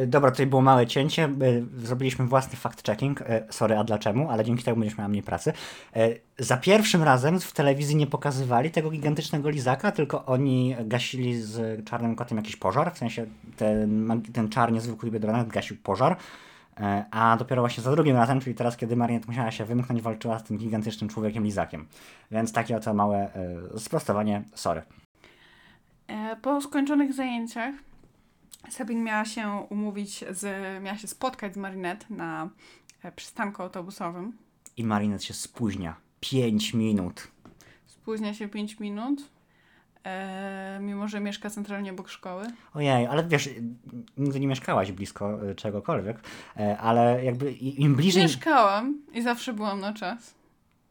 [0.06, 1.24] Dobra, tutaj było małe cięcie.
[1.24, 1.28] e,
[1.86, 3.22] Zrobiliśmy własny fact-checking.
[3.26, 4.30] e, Sorry, a dlaczego?
[4.30, 5.52] Ale dzięki temu będziesz miała mniej pracy.
[5.96, 11.84] E, Za pierwszym razem w telewizji nie pokazywali tego gigantycznego lizaka, tylko oni gasili z
[11.86, 12.94] czarnym kotem jakiś pożar.
[12.94, 16.16] W sensie ten, ten czar niezwykły biedronek gasił pożar.
[17.10, 20.44] A dopiero właśnie za drugim razem, czyli teraz, kiedy Mariette musiała się wymknąć, walczyła z
[20.44, 21.86] tym gigantycznym człowiekiem lizakiem.
[22.30, 23.28] Więc takie oto małe
[23.78, 24.42] sprostowanie.
[24.54, 24.82] Sorry.
[26.42, 27.74] Po skończonych zajęciach
[28.70, 30.44] Sabin miała się umówić z,
[30.82, 32.48] miała się spotkać z Marinette na
[33.02, 34.32] e, przystanku autobusowym.
[34.76, 35.96] I Marinette się spóźnia.
[36.20, 37.28] 5 minut.
[37.86, 39.30] Spóźnia się 5 minut,
[40.04, 42.46] e, mimo że mieszka centralnie obok szkoły.
[42.74, 43.50] Ojej, ale wiesz,
[44.16, 46.20] nigdy nie mieszkałaś blisko e, czegokolwiek,
[46.56, 48.22] e, ale jakby im bliżej...
[48.22, 50.34] Mieszkałam i zawsze byłam na czas.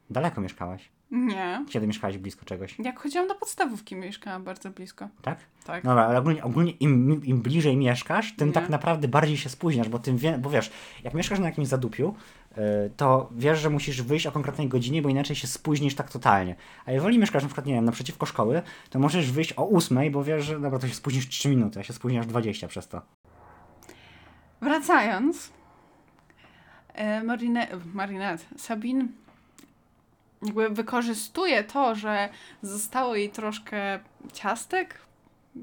[0.10, 0.90] Daleko mieszkałaś.
[1.16, 1.66] Nie.
[1.70, 5.08] Kiedy mieszkałaś blisko czegoś, Jak chodziłam do podstawówki, mieszkałam bardzo blisko.
[5.22, 5.40] tak?
[5.66, 5.84] Tak.
[5.84, 8.54] Dobra, ale ogólnie, ogólnie im, im bliżej mieszkasz, tym Nie.
[8.54, 10.72] tak naprawdę bardziej się spóźniasz, bo tym wie, bo wiesz,
[11.04, 12.16] jak mieszkasz na jakimś zadupiu,
[12.52, 12.56] y,
[12.98, 16.56] to wiesz, że musisz wyjść o konkretnej godzinie, bo inaczej się spóźnisz tak totalnie.
[16.86, 20.24] A jeżeli mieszkasz na przykład, nie wiem, naprzeciwko szkoły, to możesz wyjść o ósmej, bo
[20.24, 23.02] wiesz, że dobra, to się spóźnisz 3 minuty, a się spóźniasz 20 przez to.
[24.62, 25.52] Wracając,
[26.94, 29.08] e, Marine, Marinette, Sabine
[30.42, 32.30] jakby wykorzystuje to, że
[32.62, 34.00] zostało jej troszkę
[34.34, 35.06] ciastek,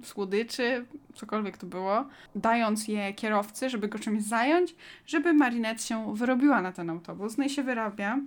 [0.02, 2.04] słodyczy, cokolwiek to było,
[2.34, 4.74] dając je kierowcy, żeby go czymś zająć,
[5.06, 7.38] żeby Marinette się wyrobiła na ten autobus.
[7.38, 8.18] No i się wyrabia,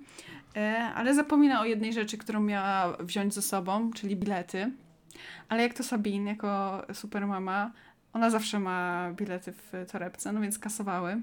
[0.55, 4.71] e, ale zapomina o jednej rzeczy, którą miała wziąć ze sobą, czyli bilety.
[5.49, 7.71] Ale jak to Sabine, jako supermama,
[8.13, 11.21] ona zawsze ma bilety w torebce, no więc kasowały.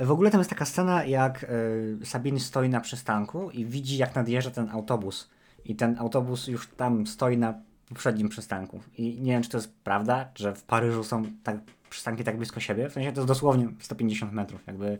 [0.00, 4.14] W ogóle tam jest taka scena, jak y, Sabine stoi na przystanku i widzi, jak
[4.14, 5.30] nadjeżdża ten autobus.
[5.64, 7.54] I ten autobus już tam stoi na
[7.88, 8.80] poprzednim przystanku.
[8.98, 11.56] I nie wiem, czy to jest prawda, że w Paryżu są tak,
[11.90, 12.88] przystanki tak blisko siebie.
[12.88, 14.98] W sensie to jest dosłownie 150 metrów, jakby.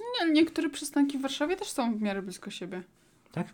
[0.00, 2.82] Nie, niektóre przystanki w Warszawie też są w miarę blisko siebie.
[3.32, 3.46] Tak?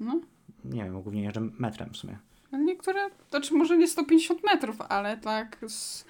[0.00, 0.20] No,
[0.64, 2.18] Nie wiem, głównie jeżdżę metrem w sumie.
[2.52, 6.04] Ale niektóre, znaczy może nie 150 metrów, ale tak z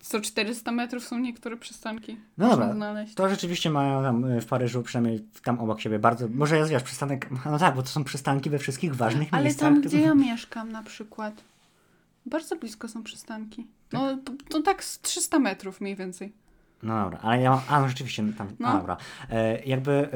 [0.00, 2.16] Co 400 metrów są niektóre przystanki.
[2.38, 3.14] No dobra, znaleźć.
[3.14, 6.82] to rzeczywiście mają tam y, w Paryżu, przynajmniej tam obok siebie bardzo, może jest wiesz,
[6.82, 9.72] przystanek, no tak, bo to są przystanki we wszystkich ważnych Ale miejscach.
[9.72, 11.34] tam, gdzie ja mieszkam na przykład,
[12.26, 13.66] bardzo blisko są przystanki.
[13.92, 16.32] No, to, to tak z 300 metrów mniej więcej.
[16.82, 18.68] No dobra, ale ja mam, a no rzeczywiście tam, No.
[18.68, 18.96] a dobra.
[19.30, 20.08] E, jakby e,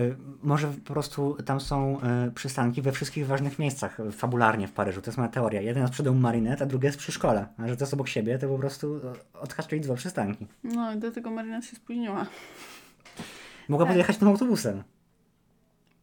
[0.43, 5.03] może po prostu tam są e, przystanki we wszystkich ważnych miejscach e, fabularnie w Paryżu.
[5.03, 5.61] To jest moja teoria.
[5.61, 7.47] Jeden jest przy domu Marinette, a drugi jest przy szkole.
[7.59, 10.47] A że to jest obok siebie, to po prostu e, odhaczyli dwa przystanki.
[10.65, 12.27] No i dlatego Marina się spóźniła.
[13.69, 13.93] Mogła Tak.
[13.93, 14.83] podjechać tym autobusem.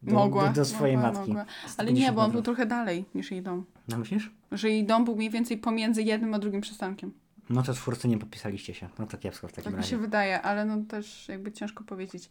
[0.02, 0.48] Do, mogła.
[0.48, 1.28] Do, do swojej mogła, matki.
[1.28, 1.44] Mogła.
[1.76, 3.64] Ale nie, 150 bo on był trochę dalej niż jej dom.
[3.88, 4.30] No myślisz?
[4.52, 7.12] Że jej dom był mniej więcej pomiędzy jednym a drugim przystankiem.
[7.50, 8.88] No to twórcy nie podpisaliście się.
[8.98, 9.90] No to kiepsko w takim Tak mi razie.
[9.90, 12.28] się wydaje, ale no też jakby ciężko powiedzieć.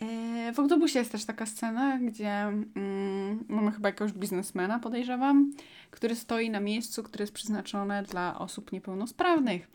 [0.00, 2.30] E, W autobusie jest też taka scena, gdzie
[2.76, 5.52] mm, mamy chyba jakiegoś biznesmena, podejrzewam,
[5.90, 9.68] który stoi na miejscu, które jest przeznaczone dla osób niepełnosprawnych.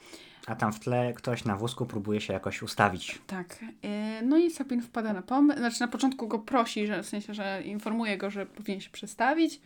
[0.47, 3.21] A tam w tle ktoś na wózku próbuje się jakoś ustawić.
[3.27, 3.59] Tak.
[3.83, 7.33] E, No i Sabin wpada na pomysł, znaczy na początku go prosi, że w sensie,
[7.33, 9.61] że informuje go, że powinien się przestawić.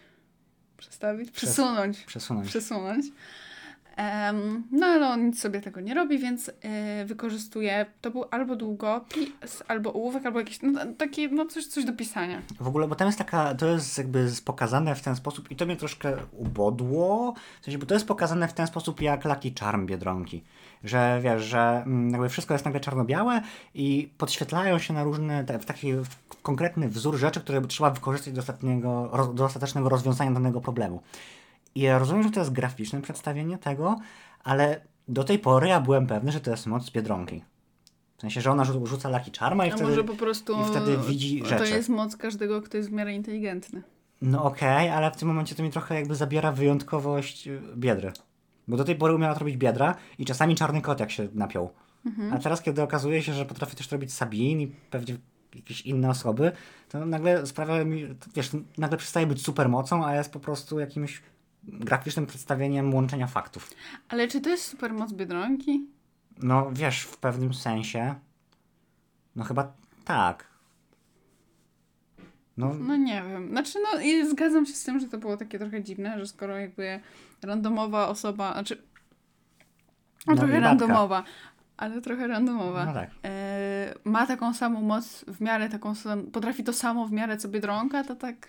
[0.78, 1.32] Przestawić?
[1.32, 2.00] Przesunąć.
[2.00, 2.48] Przesunąć.
[2.48, 3.06] Przesunąć.
[3.06, 3.12] Em,
[4.72, 9.64] no ale on nic sobie tego nie robi, więc e, wykorzystuje, to był albo długopis,
[9.68, 12.42] albo ołówek, albo jakieś, no takie, no coś, coś do pisania.
[12.60, 15.66] W ogóle, bo tam jest taka, to jest jakby pokazane w ten sposób i to
[15.66, 19.86] mnie troszkę ubodło, w sensie, bo to jest pokazane w ten sposób jak Lucky Charm
[19.86, 20.44] Biedronki,
[20.84, 23.42] że wiesz, że mm, jakby wszystko jest nagle czarno-białe
[23.74, 25.94] i podświetlają się na różne, w taki
[26.42, 31.02] konkretny wzór rzeczy, które trzeba wykorzystać do, ostatniego, do ostatecznego rozwiązania danego problemu.
[31.76, 34.00] I ja rozumiem, że to jest graficzne przedstawienie tego,
[34.44, 37.44] ale do tej pory ja byłem pewny, że to jest moc Biedronki.
[38.18, 39.90] W sensie, że ona rzu- rzuca Lucky Charma i A wtedy...
[39.90, 41.70] może po prostu i wtedy widzi to rzeczy.
[41.70, 43.82] jest moc każdego, kto jest w miarę inteligentny.
[44.22, 48.12] No okej, ale w tym momencie to mi trochę jakby zabiera wyjątkowość y, Biedry.
[48.68, 51.70] Bo do tej pory umiała to robić Biedra i czasami czarny kot jak się napiął.
[52.32, 55.16] A teraz, kiedy okazuje się, że potrafi też to robić Sabin i pewnie
[55.56, 56.52] jakieś inne osoby,
[56.90, 61.22] to nagle sprawia mi, to wiesz, nagle przestaje być supermocą, a jest po prostu jakimś
[61.64, 63.72] graficznym przedstawieniem łączenia faktów.
[64.10, 65.88] Ale czy to jest supermoc Biedronki?
[66.38, 68.16] No wiesz, w pewnym sensie,
[69.36, 69.74] no chyba
[70.06, 70.52] tak.
[72.58, 73.50] No, No nie wiem.
[73.50, 76.58] Znaczy, no i zgadzam się z tym, że to było takie trochę dziwne, że skoro
[76.58, 77.00] jakby
[77.42, 78.84] randomowa osoba, znaczy
[80.28, 81.24] no, No trochę randomowa,
[81.78, 83.10] ale trochę randomowa, no tak.
[83.26, 87.50] e, ma taką samą moc, w miarę taką samą, potrafi to samo w miarę co
[87.50, 88.48] Biedronka, to tak...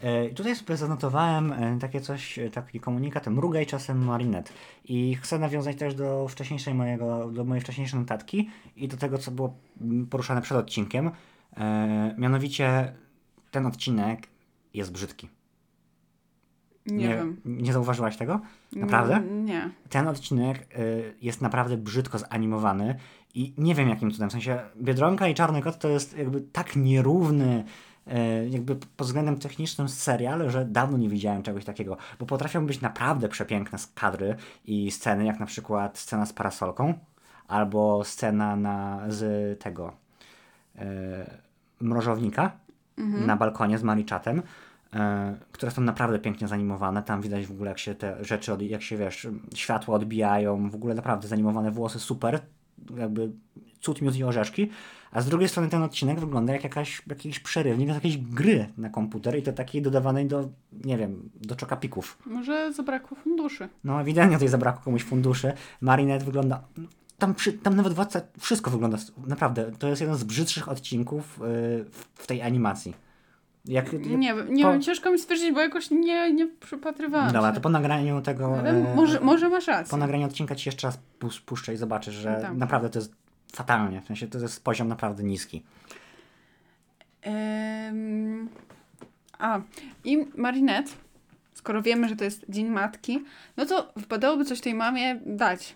[0.00, 4.52] E, Tutaj sobie zanotowałem e, takie coś, e, taki komunikat, mrugaj czasem Marinette.
[4.84, 9.30] I chcę nawiązać też do wcześniejszej mojego, do mojej wcześniejszej notatki i do tego, co
[9.30, 9.54] było
[10.10, 11.10] poruszane przed odcinkiem.
[12.18, 12.92] Mianowicie
[13.50, 14.26] ten odcinek
[14.74, 15.28] jest brzydki.
[16.86, 17.40] Nie, wiem.
[17.44, 18.40] Nie zauważyłaś tego?
[18.72, 19.20] Naprawdę?
[19.20, 19.70] Nie.
[19.88, 20.66] Ten odcinek
[21.22, 22.94] jest naprawdę brzydko zanimowany
[23.34, 24.28] i nie wiem jakim cudem.
[24.28, 27.64] W sensie Biedronka i Czarny Kot to jest jakby tak nierówny
[28.50, 33.28] jakby pod względem technicznym serial, że dawno nie widziałem czegoś takiego, bo potrafią być naprawdę
[33.28, 36.94] przepiękne kadry i sceny, jak na przykład scena z parasolką
[37.48, 39.92] albo scena na, z tego
[40.76, 40.80] y,
[41.80, 42.52] mrożownika
[43.26, 44.42] na balkonie z Mariczatem,
[44.94, 47.02] e, które są naprawdę pięknie zanimowane.
[47.02, 50.74] Tam widać w ogóle, jak się te rzeczy, od, jak się wiesz, światła odbijają, w
[50.74, 52.40] ogóle naprawdę zanimowane włosy, super,
[52.96, 53.30] jakby
[53.80, 54.70] cud, miód i orzeszki.
[55.12, 58.88] A z drugiej strony ten odcinek wygląda jak jakaś, jakiś przerywnik z jakiejś gry na
[58.88, 60.48] komputer i to takiej dodawanej do,
[60.84, 62.18] nie wiem, do czokapików.
[62.26, 63.68] Może zabrakło funduszy.
[63.84, 65.52] No ewidentnie tutaj zabrakło komuś funduszy.
[65.80, 66.62] Marinette wygląda...
[67.18, 71.40] Tam, przy, tam nawet władca, wszystko wygląda, naprawdę, to jest jeden z brzydszych odcinków y,
[72.14, 72.94] w, tej animacji.
[73.64, 77.48] Jak, Nie wiem, nie po- wiem, ciężko mi stwierdzić, bo jakoś nie, nie przypatrywałam Dobra,
[77.48, 77.54] się.
[77.54, 78.58] to po nagraniu tego.
[78.58, 79.90] Ale może, może masz rację.
[79.90, 83.12] Po nagraniu odcinka ci jeszcze raz pus- puszczę i zobaczysz, że naprawdę to jest
[83.56, 84.00] fatalnie.
[84.00, 85.62] W sensie to jest poziom naprawdę niski.
[87.26, 88.48] Ym,
[89.38, 89.60] a,
[90.04, 90.90] i Marinette,
[91.54, 93.24] skoro wiemy, że to jest Dzień Matki,
[93.56, 95.74] no to wypadałoby coś tej mamie dać.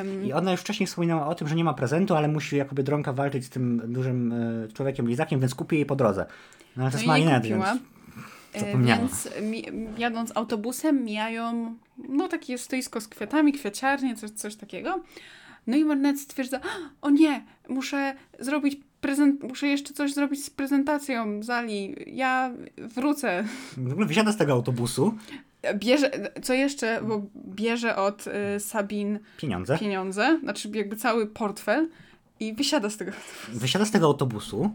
[0.00, 2.74] Ym, I ona już wcześniej wspominała o tym, że nie ma prezentu, ale musi jako
[2.74, 6.26] Biedronka walczyć z tym dużym e, człowiekiem lizakiem, więc kupi jej po drodze.
[6.76, 7.66] No ale to no jest kupiła.
[7.66, 7.82] więc
[8.52, 8.98] E, zapomniała.
[8.98, 9.28] Więc
[9.98, 11.74] jadąc autobusem mijają
[12.08, 15.00] no takie stoisko z kwiatami, kwiaciarnie, coś, coś takiego.
[15.66, 16.60] No i Marinette stwierdza,
[17.02, 21.96] o nie, muszę zrobić prezent, muszę jeszcze coś zrobić z prezentacją Zali.
[22.06, 23.44] Ja wrócę.
[23.76, 25.14] w ogóle wysiada z tego autobusu,
[25.74, 26.10] Bierze,
[26.42, 31.88] co jeszcze, bo bierze od y, Sabin pieniądze, pieniądze, znaczy jakby cały portfel
[32.40, 33.12] i wysiada z tego.
[33.48, 34.70] wysiada z tego autobusu,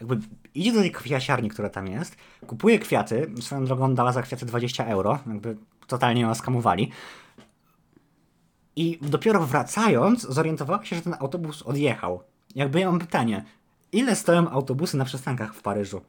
[0.00, 0.18] jakby
[0.54, 4.84] idzie do tej kwiaciarni, która tam jest, kupuje kwiaty, swoją drogą dała za kwiaty 20
[4.86, 5.56] euro, jakby
[5.86, 6.90] totalnie ją skamowali.
[8.76, 12.22] I dopiero wracając, zorientowała się, że ten autobus odjechał.
[12.54, 13.44] Jakby ja mam pytanie,
[13.92, 16.00] ile stoją autobusy na przystankach w Paryżu?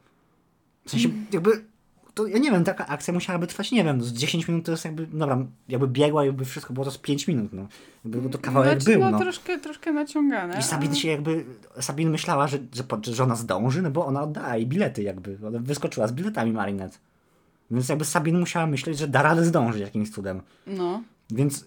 [0.86, 1.66] W sensie, jakby,
[2.14, 4.86] to ja nie wiem, taka akcja musiałaby trwać, nie wiem, z 10 minut to jest
[4.86, 7.68] jakby, dobra, jakby biegła i jakby wszystko było to z 5 minut, no.
[8.06, 9.20] Jakby to kawałek znaczy, był, no, no.
[9.20, 10.60] troszkę, troszkę naciągane.
[10.60, 11.46] I Sabine się jakby,
[11.80, 15.38] Sabine myślała, że, że, po- że ona zdąży, no bo ona oddała jej bilety jakby,
[15.48, 16.98] ona wyskoczyła z biletami Marinette.
[17.72, 20.42] Więc jakby Sabine musiała myśleć, że da radę zdążyć jakimś cudem.
[20.68, 21.02] No.
[21.30, 21.66] Więc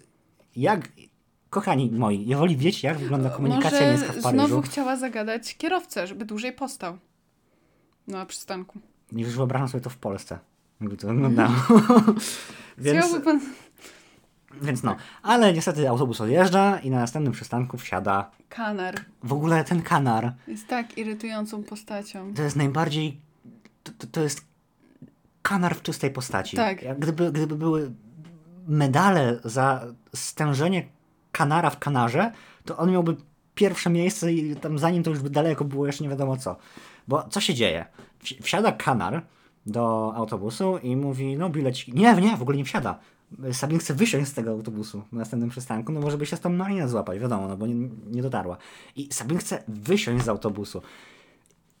[0.55, 0.89] jak,
[1.49, 6.07] kochani moi, jeżeli wiecie, jak wygląda komunikacja miejska Może w Paryżu, znowu chciała zagadać kierowcę,
[6.07, 6.97] żeby dłużej postał
[8.07, 8.79] na przystanku.
[9.11, 10.39] już wyobrażam sobie to w Polsce.
[10.81, 11.53] Jakby to wyglądało.
[12.77, 13.41] więc, Chciałby pan...
[14.61, 19.81] więc no, ale niestety autobus odjeżdża i na następnym przystanku wsiada Kanar w ogóle ten
[19.81, 20.33] kanar.
[20.47, 22.33] jest tak irytującą postacią.
[22.33, 23.19] To jest najbardziej,
[23.83, 24.41] to, to, to jest
[25.41, 26.57] kanar w czystej postaci.
[26.57, 26.81] Tak.
[26.83, 27.91] Jak gdyby, gdyby były
[28.67, 30.85] medale za stężenie
[31.31, 32.31] kanara w kanarze,
[32.65, 33.15] to on miałby
[33.55, 36.55] pierwsze miejsce i tam za nim to już by daleko było jeszcze nie wiadomo co.
[37.07, 37.85] Bo co się dzieje?
[38.23, 39.21] Wsi- Wsiada kanar
[39.65, 41.93] do autobusu i mówi, no bileciki.
[41.93, 42.99] Nie, nie, w ogóle nie wsiada.
[43.51, 46.49] Sabine chce wysiąść z tego autobusu na następnym przystanku, no może by się z tą
[46.49, 48.57] Marinę złapać, wiadomo, no bo nie, nie dotarła.
[48.95, 50.81] I Sabine chce wysiąść z autobusu.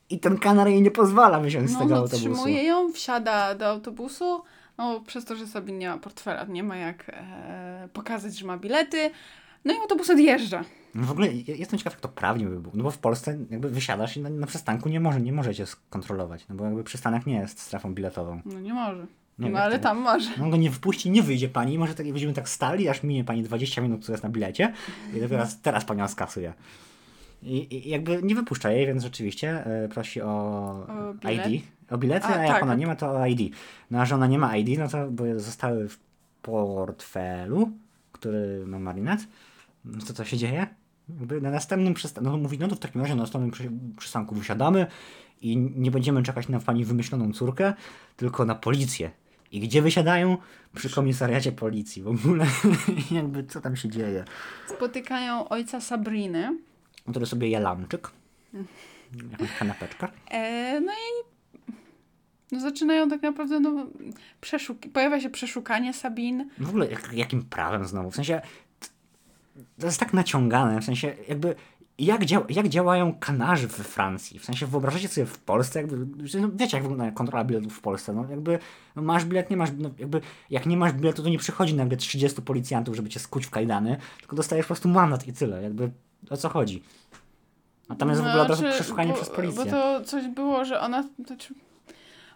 [0.09, 2.17] I ten kanar jej nie pozwala wysiąść z No, tego no autobusu.
[2.33, 4.43] trzymuje ją, wsiada do autobusu.
[4.77, 8.57] No, przez to, że sobie nie ma portfela, nie ma jak e, pokazać, że ma
[8.57, 9.11] bilety.
[9.65, 10.63] No i autobus odjeżdża.
[10.95, 12.73] No w ogóle jestem ciekaw, jak to prawnie by było.
[12.77, 16.45] No bo w Polsce jakby wysiadasz i na, na przystanku nie, może, nie możecie skontrolować,
[16.49, 18.41] no bo jakby przystanek nie jest strefą biletową.
[18.45, 19.07] No nie może.
[19.39, 19.83] Nie, no jak ale to?
[19.83, 20.29] tam może.
[20.37, 23.23] No go nie wpuści, nie wyjdzie pani i może tak, będziemy tak stali, aż minie
[23.23, 24.73] pani 20 minut, co jest na bilecie
[25.09, 26.53] i dopiero teraz, teraz panią skasuje.
[27.45, 30.27] I, jakby nie wypuszcza jej, więc rzeczywiście e, prosi o,
[31.23, 31.29] O?
[31.31, 31.63] ID.
[31.89, 32.63] O bilety, A, a, jak tak.
[32.63, 33.55] ona nie ma, to o ID.
[33.91, 35.99] No a że ona nie ma ID, no to bo zostały w
[36.41, 37.71] portfelu,
[38.11, 39.25] który ma Marinette,
[39.85, 40.67] no to co się dzieje?
[41.09, 44.35] Jakby na następnym przystanku, no mówi, no to w takim razie na następnym przy, przystanku
[44.35, 44.87] wysiadamy
[45.41, 47.73] i nie będziemy czekać na pani wymyśloną córkę,
[48.17, 49.11] tylko na policję.
[49.51, 50.37] I gdzie wysiadają?
[50.75, 52.03] Przy komisariacie policji.
[52.03, 52.45] W ogóle
[53.11, 54.25] jakby co tam się dzieje?
[54.67, 56.57] Spotykają ojca Sabriny.
[57.09, 58.11] Który sobie je lamczyk.
[59.31, 60.07] Jakąś kanapeczkę.
[60.31, 61.35] E, no i
[62.51, 63.85] no zaczynają tak naprawdę, no,
[64.41, 66.49] przeszuk- pojawia się przeszukanie Sabin.
[66.57, 68.11] W ogóle jak, jakim prawem znowu?
[68.11, 68.41] W sensie
[69.79, 71.55] to jest tak naciągane, w sensie jakby
[71.99, 74.39] jak, dział, jak działają kanarzy we Francji?
[74.39, 75.97] W sensie wyobrażacie sobie w Polsce, jakby,
[76.39, 78.59] no, wiecie jak wygląda kontrola biletów w Polsce, no jakby
[78.95, 81.97] no, masz bilet, nie masz, no, jakby jak nie masz biletu, to nie przychodzi nagle
[81.97, 85.91] 30 policjantów, żeby cię skuć w kajdany, tylko dostajesz po prostu mandat i tyle, jakby
[86.29, 86.83] o co chodzi?
[87.97, 89.65] Tam jest w ogóle Znaczy, przeszukanie bo, przez policję.
[89.65, 91.03] Bo to coś było, że ona.
[91.25, 91.53] Znaczy,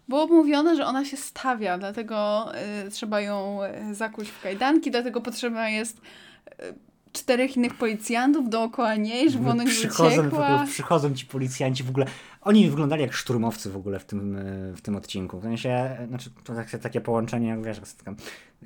[0.08, 2.48] było mówione, że ona się stawia, dlatego
[2.88, 3.60] y, trzeba ją
[3.92, 6.74] y, zakuć w kajdanki, dlatego potrzeba jest y,
[7.12, 10.48] czterech innych policjantów dookoła niej, żeby ona nie przychodzą, uciekła.
[10.48, 12.06] ogóle, przychodzą ci policjanci w ogóle.
[12.42, 15.40] Oni wyglądali jak szturmowcy w ogóle w tym, e, w tym odcinku.
[15.40, 18.14] W sensie, e, znaczy, to takie, takie połączenie, jak wiesz, jak taka,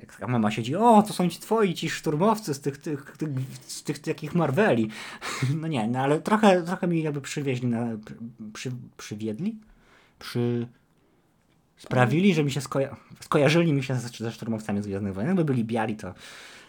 [0.00, 3.28] jak taka mama siedzi, o, to są ci twoi, ci szturmowcy z tych, tych, tych,
[3.66, 4.90] z tych takich Marveli.
[5.60, 8.14] No nie, no ale trochę, trochę mi jakby przywieźli na, przy,
[8.52, 9.56] przy, przywiedli?
[10.18, 10.66] Przy...
[11.76, 12.96] Sprawili, że mi się skoja...
[13.20, 15.28] skojarzyli mi się ze, ze szturmowcami z Gwiezdnych Wojen.
[15.28, 16.14] Jakby byli biali, to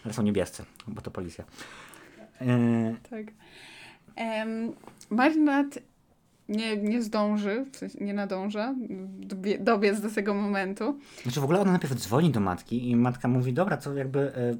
[0.04, 1.44] ale są niebiescy, bo to policja.
[2.40, 3.26] E, Tak.
[4.16, 4.72] Um,
[5.10, 5.78] Marinat
[6.48, 8.74] nie, nie zdąży, w sensie nie nadąża
[9.18, 10.98] dobie, dobiec do tego momentu.
[11.22, 14.56] Znaczy w ogóle ona najpierw dzwoni do matki i matka mówi, dobra, to jakby e,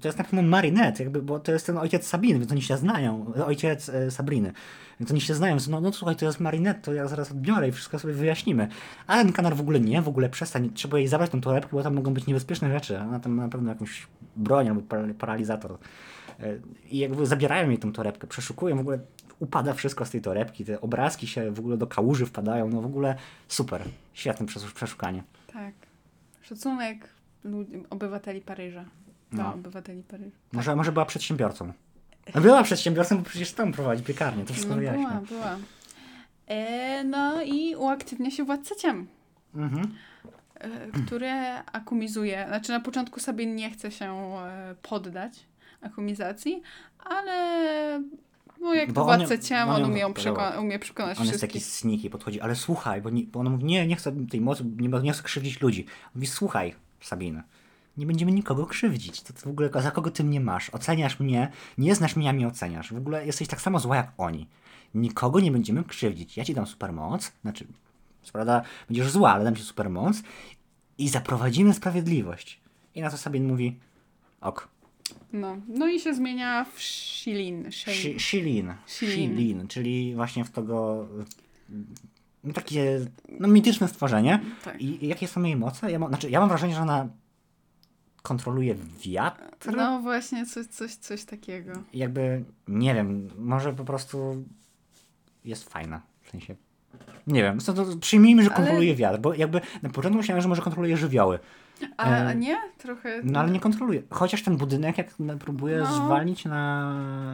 [0.00, 2.76] to jest na pewno Marinette, jakby, bo to jest ten ojciec Sabiny, więc oni się
[2.76, 4.52] znają, ojciec e, Sabriny,
[5.00, 7.72] więc oni się znają, no, no słuchaj, to jest Marinette, to ja zaraz odbiorę i
[7.72, 8.68] wszystko sobie wyjaśnimy.
[9.06, 11.82] Ale ten kanar w ogóle nie, w ogóle przestań, trzeba jej zabrać tą torebkę, bo
[11.82, 15.78] tam mogą być niebezpieczne rzeczy, ona tam na pewno jakąś broń albo para- paralizator.
[16.40, 16.58] E,
[16.90, 18.98] I jakby zabierają jej tą torebkę, przeszukują, w ogóle
[19.42, 22.86] upada wszystko z tej torebki, te obrazki się w ogóle do kałuży wpadają, no w
[22.86, 23.14] ogóle
[23.48, 25.22] super, świetne przes- przeszukanie.
[25.52, 25.74] Tak.
[26.42, 27.08] Szacunek
[27.44, 28.84] ludzi, obywateli Paryża.
[29.32, 29.54] Do No.
[29.54, 30.36] obywateli Paryża.
[30.52, 31.72] Może, może była przedsiębiorcą.
[32.34, 35.08] No była przedsiębiorcą, bo przecież tam prowadzi piekarnię, to wszystko No wyjaśnia.
[35.08, 35.56] była, była.
[36.46, 39.06] E, no i uaktywnia się władca ciem,
[39.54, 39.94] Mhm.
[40.54, 40.70] e,
[41.06, 42.44] które akumizuje.
[42.48, 45.32] Znaczy na początku sobie nie chce się e, poddać
[45.80, 46.62] akumizacji,
[46.98, 48.02] ale
[48.62, 50.34] no jak Bo to on władca ciem, on on umie, zaatakował.
[50.52, 51.80] przeko- umie przekonać On jest taki wszystkich.
[51.80, 54.88] sniki, podchodzi, ale słuchaj, bo, nie, bo ona mówi, nie, nie chcę tej mocy, nie,
[54.88, 55.86] nie chcę krzywdzić ludzi.
[56.04, 57.42] On mówi, słuchaj, Sabina,
[57.96, 59.22] nie będziemy nikogo krzywdzić.
[59.22, 60.70] To, to w ogóle za kogo ty mnie masz?
[60.70, 62.92] Oceniasz mnie, nie znasz mnie, a mnie oceniasz.
[62.92, 64.48] W ogóle jesteś tak samo zła jak oni.
[64.94, 66.36] Nikogo nie będziemy krzywdzić.
[66.36, 67.66] Ja ci dam supermoc, znaczy,
[68.22, 70.22] co prawda będziesz zła, ale dam ci supermoc
[70.98, 72.60] i zaprowadzimy sprawiedliwość.
[72.94, 73.78] I na to Sabin mówi,
[74.40, 74.68] ok.
[75.32, 77.64] No, no i się zmienia w Shilin.
[77.68, 78.74] Shi- Shilin.
[78.86, 79.30] Shilin.
[79.36, 81.08] Shilin, czyli właśnie w tego
[82.44, 84.40] no, takie no, mityczne stworzenie.
[84.64, 84.80] Tak.
[84.80, 85.92] I, jakie są jej moce?
[85.92, 87.08] Ja mam, znaczy, ja mam wrażenie, że ona
[88.22, 89.76] kontroluje wiatr.
[89.76, 91.72] No właśnie, coś, coś, coś takiego.
[91.94, 94.44] Jakby, nie wiem, może po prostu
[95.44, 96.02] jest fajna.
[96.22, 96.56] W sensie,
[97.26, 100.48] nie wiem, co to, przyjmijmy, że Ale- kontroluje wiatr, bo jakby na początku myślałem, że
[100.48, 101.38] może kontroluje żywioły.
[101.96, 102.58] A, E, a nie?
[102.78, 103.20] Trochę...
[103.24, 104.02] No ale nie kontroluje.
[104.10, 105.94] Chociaż ten budynek, jak próbuje No.
[105.94, 106.92] zwalnić na,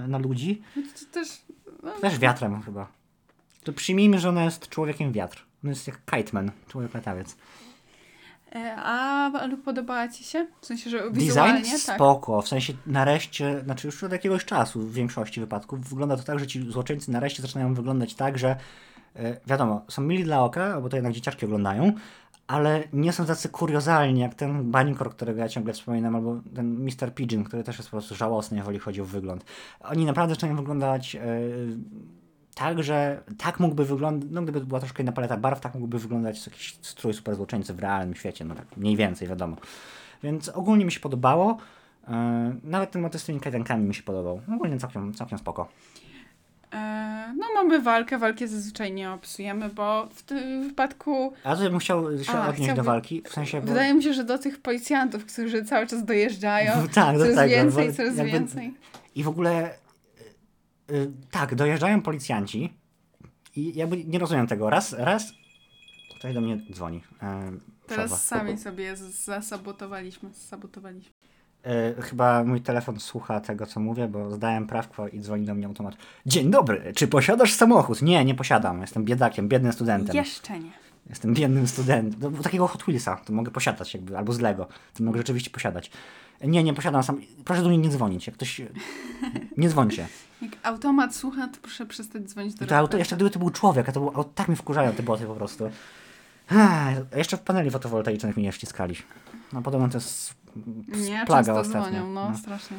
[0.09, 1.29] na ludzi, No to też...
[1.83, 2.87] No, też wiatrem chyba.
[3.65, 5.47] To przyjmijmy, że ona jest człowiekiem wiatr.
[5.65, 7.37] Ona jest jak kiteman, człowiek latawiec.
[8.55, 10.47] E, A ale podobała ci się?
[10.61, 11.97] W sensie, że Design wizualnie, tak.
[11.97, 16.39] spoko, w sensie nareszcie, znaczy już od jakiegoś czasu w większości wypadków wygląda to tak,
[16.39, 18.57] że ci złoczyńcy nareszcie zaczynają wyglądać tak, że
[19.17, 21.93] e, wiadomo, są mili dla oka, bo to jednak dzieciaczki oglądają,
[22.49, 27.15] ale nie są tacy kuriozalni jak ten Banikor, którego ja ciągle wspominam, albo ten Mr.
[27.15, 29.45] Pigeon, który też jest po prostu żałosny, jeżeli chodzi o wygląd.
[29.81, 31.21] Oni naprawdę zaczynają wyglądać e,
[32.55, 36.47] tak, że tak mógłby wyglądać, no gdyby była troszkę inna paleta barw, tak mógłby wyglądać
[36.47, 39.57] jakiś strój super złoczyńcy w realnym świecie, no tak mniej więcej, wiadomo.
[40.23, 41.59] Więc ogólnie mi się podobało.
[42.09, 44.41] E, Nawet ten motyw z tymi kajdankami mi się podobał.
[44.55, 45.69] Ogólnie całkiem, całkiem spoko.
[46.73, 52.25] E, No mamy walkę, walki zazwyczaj nie opisujemy, bo w tym wypadku A bym chciał
[52.25, 53.61] się A, odnieść do walki, w sensie...
[53.61, 53.67] Bo...
[53.67, 57.49] wydaje mi się, że do tych policjantów, którzy cały czas dojeżdżają, Tak, do coraz tego,
[57.49, 58.75] więcej, coraz jakby- więcej.
[59.15, 59.71] I w ogóle
[60.91, 62.73] y, y, tak, dojeżdżają policjanci
[63.57, 64.71] i jakby nie rozumiem tego.
[64.71, 65.33] Raz, raz
[66.19, 67.03] ktoś do mnie dzwoni.
[67.23, 67.53] E,
[67.87, 71.13] Teraz sami sobie zasabotowaliśmy, sabotowaliśmy.
[71.65, 75.67] E, chyba mój telefon słucha tego, co mówię, bo zdałem prawko i dzwoni do mnie
[75.67, 75.97] automat.
[76.27, 78.03] Dzień dobry, czy posiadasz samochód?
[78.03, 78.81] Nie, nie posiadam.
[78.81, 80.17] Jestem biedakiem, biednym studentem.
[80.17, 80.71] Jeszcze nie.
[81.09, 82.33] Jestem biednym studentem.
[82.37, 84.69] No, takiego Hot Wheelsa to mogę posiadać jakby, albo z Lego.
[84.95, 85.91] To mogę rzeczywiście posiadać.
[86.45, 87.21] Nie, nie posiadam sam.
[87.45, 88.27] Proszę do mnie nie dzwonić.
[88.27, 88.61] Jak ktoś...
[89.57, 90.07] Nie dzwońcie.
[90.43, 93.89] Jak automat słucha, to proszę przestać dzwonić do to auto, jeszcze gdyby to był człowiek,
[93.89, 95.71] a to był, auto, tak mi wkurzają te boty po prostu.
[97.17, 98.95] Jeszcze w paneli fotowoltaicznych mi nie wciskali.
[99.53, 100.35] No podobno to jest
[100.89, 101.83] Nie, plaga ostatnio.
[101.83, 102.39] dzwonią, no, No.
[102.39, 102.77] strasznie.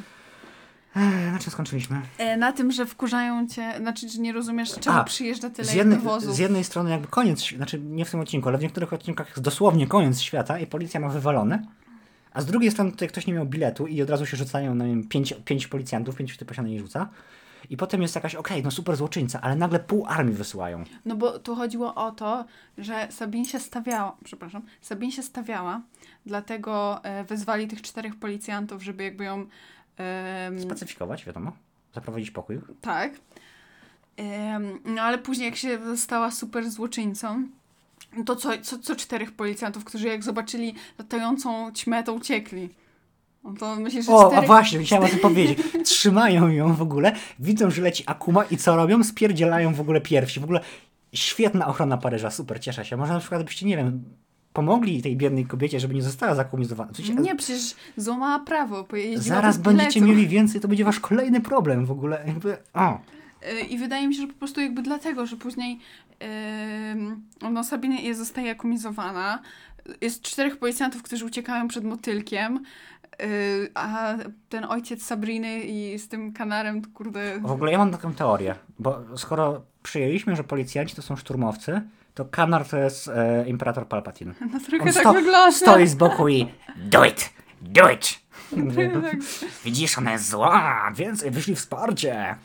[0.95, 2.01] Ech, Na czym skończyliśmy?
[2.17, 5.73] E, na tym, że wkurzają cię, znaczy, że nie rozumiesz, czemu A, przyjeżdża tyle Z
[5.73, 6.35] jednej, wozów.
[6.35, 9.41] z jednej strony jakby koniec, znaczy nie w tym odcinku, ale w niektórych odcinkach jest
[9.41, 11.63] dosłownie koniec świata i policja ma wywalone,
[12.33, 14.85] a z drugiej strony tutaj ktoś nie miał biletu i od razu się rzucają na
[14.85, 17.09] nie wiem, pięć, pięć policjantów, pięć typa się na nie rzuca.
[17.69, 20.83] I potem jest jakaś, okej, no super złoczyńca, ale nagle pół armii wysyłają.
[21.05, 22.45] No bo tu chodziło o to,
[22.77, 25.81] że Sabin się stawiała, przepraszam, Sabin się stawiała,
[26.25, 29.45] dlatego e, wezwali tych czterech policjantów, żeby jakby ją...
[29.97, 31.51] em, Spacyfikować, wiadomo.
[31.95, 32.59] Zaprowadzić pokój.
[32.81, 33.13] tak.
[34.85, 37.47] No ale później jak się stała super złoczyńcą,
[38.25, 42.69] to co, co, co czterech policjantów, którzy jak zobaczyli latającą ćmę, to uciekli.
[43.43, 44.47] No to myślę, że O, a czterech...
[44.47, 45.59] właśnie, chciałem o tym powiedzieć.
[45.85, 49.03] Trzymają ją w ogóle, widzą, że leci Akuma i co robią?
[49.03, 50.39] Spierdzielają w ogóle piersi.
[50.39, 50.59] W ogóle
[51.13, 52.97] świetna ochrona Paryża, super, cieszę się.
[52.97, 54.03] Może na przykład byście, nie wiem,
[54.53, 56.91] pomogli tej biednej kobiecie, żeby nie została zakumizowana.
[57.19, 61.91] Nie, przecież złamała prawo, pojeździła Zaraz będziecie mieli więcej, to będzie wasz kolejny problem w
[61.91, 62.23] ogóle.
[62.27, 62.99] Jakby, o.
[63.51, 65.79] Y, I wydaje mi się, że po prostu jakby dlatego, że później
[67.41, 69.41] yy, no Sabine jest, zostaje akumizowana.
[70.01, 72.63] Jest czterech policjantów, którzy uciekają przed motylkiem,
[73.73, 74.13] a
[74.49, 77.39] ten ojciec Sabriny i z tym kanarem, to kurde...
[77.39, 81.81] W ogóle ja mam taką teorię, bo skoro przyjęliśmy, że policjanci to są szturmowcy,
[82.13, 84.33] to Kanar to jest e, imperator Palpatine.
[84.53, 85.51] No trochę On tak sto- wygląda.
[85.51, 87.29] Stoi z boku i do it,
[87.61, 88.19] do it.
[88.73, 89.17] Trochę tak.
[89.65, 92.35] Widzisz, ona jest zła, więcej wyszli wsparcie.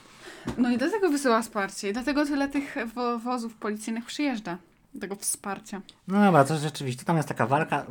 [0.58, 1.90] No i dlatego wysyła wsparcie.
[1.90, 4.58] I dlatego tyle tych wo wozów policyjnych przyjeżdża.
[5.00, 5.80] Tego wsparcia.
[6.08, 7.86] No dobra, to rzeczywiście, tam jest taka walka,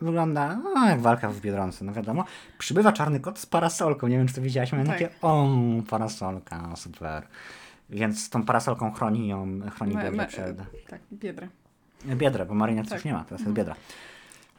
[0.00, 2.24] wygląda no, jak walka w Biedronce, no wiadomo.
[2.58, 4.98] Przybywa czarny kot z parasolką, nie wiem czy to widziałaś, miałem Tak.
[4.98, 5.58] takie, o,
[5.90, 7.26] parasolka, super.
[7.90, 10.56] Więc z tą parasolką chroni ją, chroni Me- przed...
[10.88, 11.48] Tak, biedrę.
[12.06, 12.98] Biedrę, bo Maryniec Tak.
[12.98, 13.74] już nie ma, teraz jest Biedra.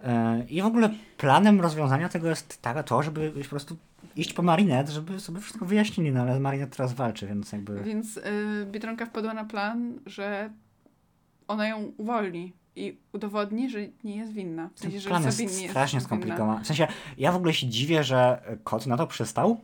[0.03, 3.77] E, I w ogóle planem rozwiązania tego jest tak, to, żeby po prostu
[4.15, 7.83] iść po Marinet, żeby sobie wszystko wyjaśnili, no ale Marinet teraz walczy, więc jakby...
[7.83, 8.21] Więc y,
[8.71, 10.49] Biedronka wpadła na plan, że
[11.47, 14.69] ona ją uwolni i udowodni, że nie jest winna.
[14.75, 16.07] W sensie, że plan jest nie jest strasznie winna.
[16.07, 16.63] skomplikowany.
[16.63, 19.61] W sensie, ja w ogóle się dziwię, że kot na to przystał,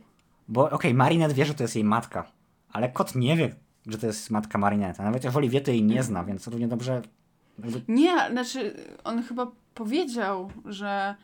[0.48, 2.32] bo okej, Marinette wie, że to jest jej matka,
[2.72, 3.54] ale kot nie wie,
[3.86, 5.02] że to jest matka Marinette.
[5.02, 7.02] Nawet jeżeli wie, to jej nie zna, więc równie dobrze...
[7.88, 11.14] Nie, znaczy on chyba powiedział, że.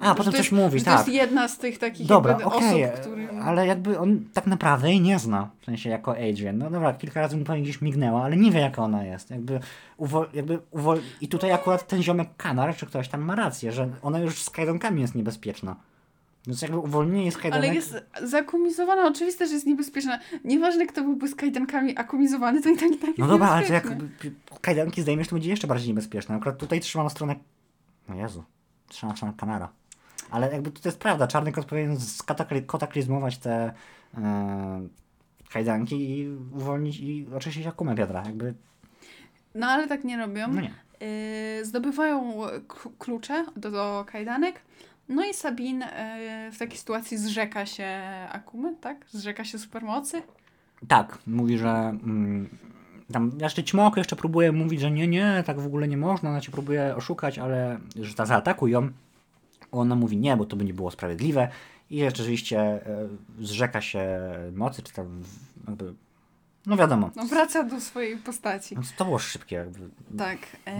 [0.00, 0.94] A, potem coś mówi, tak.
[0.94, 3.42] To jest jedna z tych takich Dobra, okej, osób, którym...
[3.42, 6.58] ale jakby on tak naprawdę jej nie zna, w sensie jako Adrian.
[6.58, 9.30] No dobra, kilka razy mi pewnie gdzieś mignęła, ale nie wie jaka ona jest.
[9.30, 9.60] Jakby,
[9.96, 11.00] uwol, jakby uwol...
[11.20, 14.50] I tutaj akurat ten ziomek Kanar, czy ktoś tam ma rację, że ona już z
[14.50, 15.76] kajdankami jest niebezpieczna.
[16.46, 17.64] Więc jakby uwolnienie z kajdanek...
[17.64, 20.18] Ale jest zakumizowana, oczywiste, że jest niebezpieczna.
[20.44, 23.72] Nieważne, kto byłby z kajdankami akumizowany, to i tak i tak No dobra, ale to
[23.72, 23.88] jak
[24.60, 26.34] kajdanki zdejmiesz, to będzie jeszcze bardziej niebezpieczne.
[26.34, 27.34] Akurat tutaj trzymam stronę...
[28.08, 28.44] No Jezu.
[28.94, 29.68] Trzymam stronę kanara.
[30.30, 33.72] Ale jakby to jest prawda, czarny kot powinien skatakli- kataklizmować te
[34.18, 34.88] e,
[35.52, 38.22] kajdanki i uwolnić i oczyścić akumę biodra.
[38.26, 38.54] Jakby,
[39.54, 40.48] No ale tak nie robią.
[40.48, 40.74] no nie.
[41.58, 42.34] Yy, zdobywają
[42.98, 44.60] klucze do, do kajdanek.
[45.08, 47.86] No i Sabin yy, w takiej sytuacji zrzeka się
[48.32, 49.06] Akumy, tak?
[49.10, 50.22] Zrzeka się supermocy.
[50.88, 52.48] Tak, mówi, że mm,
[53.12, 56.40] tam jeszcze ćmok jeszcze próbuje mówić, że nie, nie, tak w ogóle nie można, ona
[56.40, 58.88] cię próbuje oszukać, ale że ta zaatakuj ją.
[59.72, 61.48] Ona mówi nie, bo to by nie było sprawiedliwe
[61.90, 63.08] i rzeczywiście e,
[63.40, 64.20] zrzeka się
[64.52, 65.22] mocy, czy tam
[65.68, 65.94] jakby,
[66.66, 67.10] no wiadomo.
[67.16, 68.74] No wraca do swojej postaci.
[68.74, 69.78] Więc to było szybkie jakby.
[70.18, 70.38] Tak.
[70.66, 70.72] Yy,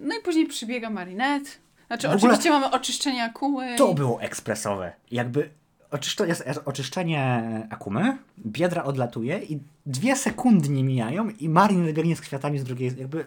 [0.00, 1.50] no i później przybiega Marinette.
[1.86, 3.76] Znaczy oczywiście mamy oczyszczenie Akumy.
[3.76, 4.92] To było ekspresowe.
[5.10, 5.50] Jakby
[5.98, 12.20] oczyszczo- jest oczyszczenie akumy, biedra odlatuje i dwie sekundy nie mijają i Marin biegnie z
[12.20, 13.24] kwiatami z drugiej, jakby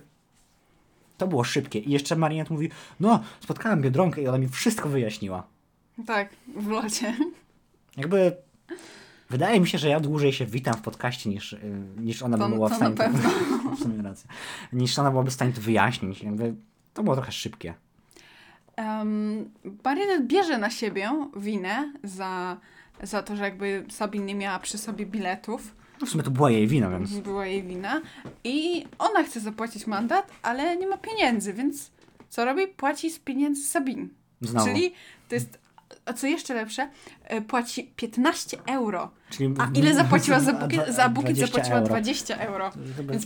[1.17, 1.79] to było szybkie.
[1.79, 5.43] I jeszcze Marinet mówi, no spotkałem Biedronkę i ona mi wszystko wyjaśniła.
[6.05, 7.13] Tak, w locie.
[7.97, 8.35] Jakby
[9.29, 11.59] wydaje mi się, że ja dłużej się witam w podcaście niż, y,
[11.97, 13.29] niż ona by To- była to w stanie pewno.
[13.75, 14.29] w sumie rację.
[14.73, 16.23] Niż ona byłaby w stanie to wyjaśnić.
[16.23, 16.53] Jakby
[16.93, 17.73] to było trochę szybkie.
[18.77, 19.49] Um,
[19.83, 22.57] Marinette bierze na siebie winę za,
[23.03, 25.75] za to, że jakby Sabin nie miała przy sobie biletów.
[26.01, 28.01] No w sumie to była jej wina, więc Była jej wina.
[28.43, 31.91] I ona chce zapłacić mandat, ale nie ma pieniędzy, więc
[32.29, 32.67] co robi?
[32.67, 34.09] Płaci z pieniędzy Sabin.
[34.41, 34.67] znowu.
[34.67, 34.93] Czyli
[35.29, 35.59] to jest,
[36.05, 36.89] a co jeszcze lepsze,
[37.23, 39.11] e, płaci 15 euro.
[39.29, 40.95] Czyli A ile zapłaciła za bukiet?
[40.95, 41.87] Za bukiet 20 zapłaciła euro.
[41.89, 42.71] 20 euro.
[43.09, 43.25] Więc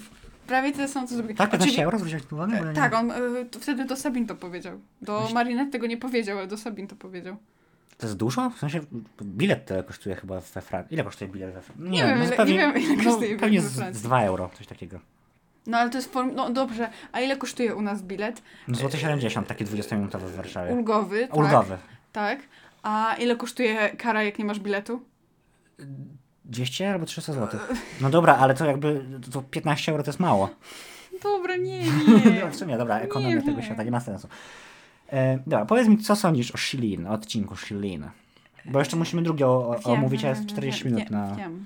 [0.51, 1.37] prawie tyle samo co bukiet.
[1.37, 2.57] Tak, 15 Oczywi- euro zwróciłeś tu uwagę?
[2.57, 3.11] Bo ja nie- Tak, on
[3.51, 4.79] to wtedy do Sabin to powiedział.
[5.01, 7.37] Do Myśl- Marinette tego nie powiedział, ale do Sabin to powiedział.
[7.97, 8.49] To jest dużo?
[8.49, 8.79] W sensie
[9.21, 10.93] bilet tyle kosztuje chyba we Francji.
[10.93, 11.89] Ile kosztuje bilet we Francji?
[11.91, 13.99] Nie wiem, no ile- nie wiem, ile no, kosztuje bilet Pewnie we z, Francji.
[13.99, 14.99] z 2 euro, coś takiego.
[15.67, 16.35] No ale to jest form...
[16.35, 18.41] No dobrze, a ile kosztuje u nas bilet?
[18.67, 20.73] No złoty 70, taki 20-minutowy w Warszawie.
[20.73, 21.35] Ulgowy, tak.
[21.37, 21.77] Ulgowy.
[22.11, 22.39] Tak.
[22.83, 25.01] A ile kosztuje kara, jak nie masz biletu?
[26.51, 27.59] 200 albo 300 zł.
[28.01, 30.49] No dobra, ale to jakby to 15 euro to jest mało.
[31.23, 31.81] Dobra, nie,
[32.25, 32.51] No, nie.
[32.51, 34.27] w sumie, dobra, ekonomia Nie tego świata nie ma sensu.
[35.09, 38.09] E, dobra, powiedz mi, co sądzisz o Shilin, o odcinku Shilin?
[38.65, 41.35] Bo jeszcze musimy drugie o, omówić, a jest wiem, 40 wiem, minut wiem, na...
[41.35, 41.65] Wiem.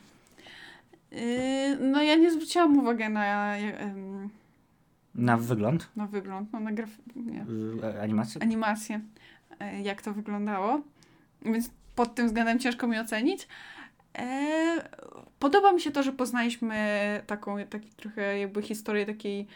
[1.12, 4.30] Yy, no ja nie zwróciłam uwagi na, em,
[5.16, 6.90] Na wygląd na wygląd, no na graf...
[7.16, 7.46] nie,
[7.90, 8.42] y, animacji?
[8.42, 9.02] animację,
[9.60, 10.82] e, jak to wyglądało.
[11.42, 13.48] Więc pod tym względem ciężko mi ocenić.
[14.16, 14.90] E,
[15.40, 16.76] podoba mi się to, że poznaliśmy
[17.28, 19.48] taką, taki trochę jakby historię takiej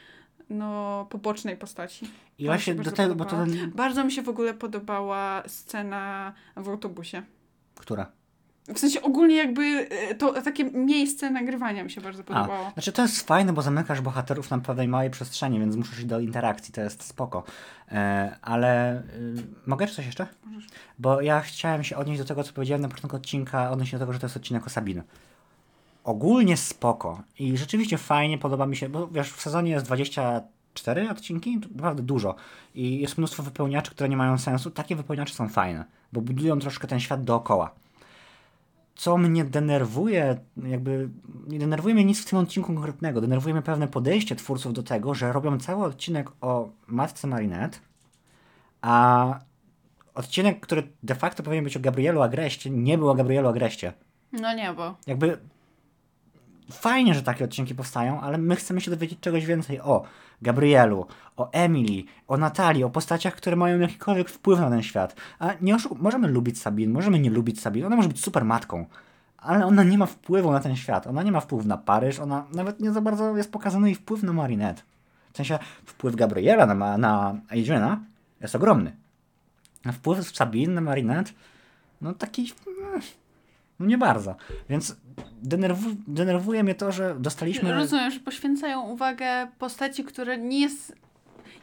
[0.49, 2.05] no, pobocznej postaci.
[2.38, 3.68] I mi właśnie się do bardzo tego, bo to podobała.
[3.76, 7.24] Bardzo mi się w ogóle podobała scena w autobusie.
[7.76, 8.12] Która?
[8.76, 12.72] W sensie ogólnie jakby e, to takie miejsce nagrywania mi się bardzo podobało.
[12.74, 16.20] Znaczy to jest fajne, bo zamykasz bohaterów na pewnej małej przestrzeni, więc musisz iść do
[16.20, 17.43] interakcji, to jest spoko.
[17.91, 19.03] E, ale y,
[19.65, 20.28] mogę czy coś jeszcze?
[20.45, 20.70] Możesz.
[20.99, 24.13] Bo ja chciałem się odnieść do tego, co powiedziałem na początku odcinka, odnieść do tego,
[24.13, 25.03] że to jest odcinek o Sabin.
[26.03, 31.59] Ogólnie spoko i rzeczywiście fajnie, podoba mi się, bo wiesz, w sezonie jest 24 odcinki,
[31.59, 32.36] to naprawdę dużo
[32.76, 34.72] i jest mnóstwo wypełniaczy, które nie mają sensu.
[34.72, 37.72] Takie wypełniacze są fajne, bo budują troszkę ten świat dookoła
[38.99, 41.09] co mnie denerwuje, jakby
[41.47, 43.21] nie denerwuje mnie nic w tym odcinku konkretnego.
[43.21, 47.79] Denerwuje mnie pewne podejście twórców do tego, że robią cały odcinek o matce Marinette,
[48.81, 49.39] a
[50.15, 53.93] odcinek, który de facto powinien być o Gabrielu Agreście, nie był o Gabrielu Agreście.
[54.31, 55.37] No nie, bo Jakby
[56.72, 60.03] fajnie, że takie odcinki powstają, ale my chcemy się dowiedzieć czegoś więcej o
[60.41, 61.05] Gabrielu,
[61.38, 65.15] o Emily, o Natalii, o postaciach, które mają jakikolwiek wpływ na ten świat.
[65.39, 68.86] A nie możemy lubić Sabine, możemy nie lubić Sabine, ona może być super matką,
[69.41, 71.07] ale ona nie ma wpływu na ten świat.
[71.07, 74.24] Ona nie ma wpływu na Paryż, ona nawet nie za bardzo jest pokazany jej wpływ
[74.24, 74.82] na Marinette.
[75.34, 77.99] W sensie wpływ Gabriela na, na Adriana
[78.41, 78.95] jest ogromny.
[79.86, 81.32] A wpływ Sabine na Marinette,
[82.01, 83.01] no taki mm,
[83.80, 84.36] no nie bardzo.
[84.69, 84.95] Więc
[85.41, 87.73] denerwu, denerwuje mnie to, że dostaliśmy.
[87.73, 90.95] rozumiem, że poświęcają uwagę postaci, która nie jest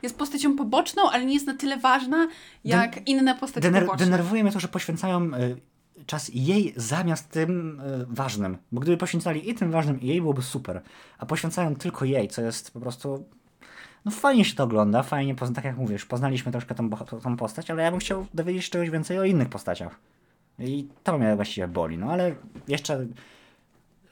[0.02, 2.28] jest postacią poboczną, ale nie jest na tyle ważna,
[2.64, 4.06] jak inne postacie Dener, poboczne.
[4.06, 5.56] denerwuje mnie to, że poświęcają y,
[6.06, 8.58] czas jej zamiast tym y, ważnym.
[8.72, 10.82] Bo gdyby poświęcali i tym ważnym, i jej byłoby super.
[11.18, 13.24] A poświęcają tylko jej, co jest po prostu.
[14.04, 16.90] No fajnie się to ogląda, fajnie, tak jak mówisz, poznaliśmy troszkę tą,
[17.22, 20.00] tą postać, ale ja bym chciał dowiedzieć się czegoś więcej o innych postaciach.
[20.58, 22.34] I to mnie właściwie boli, no ale
[22.68, 23.06] jeszcze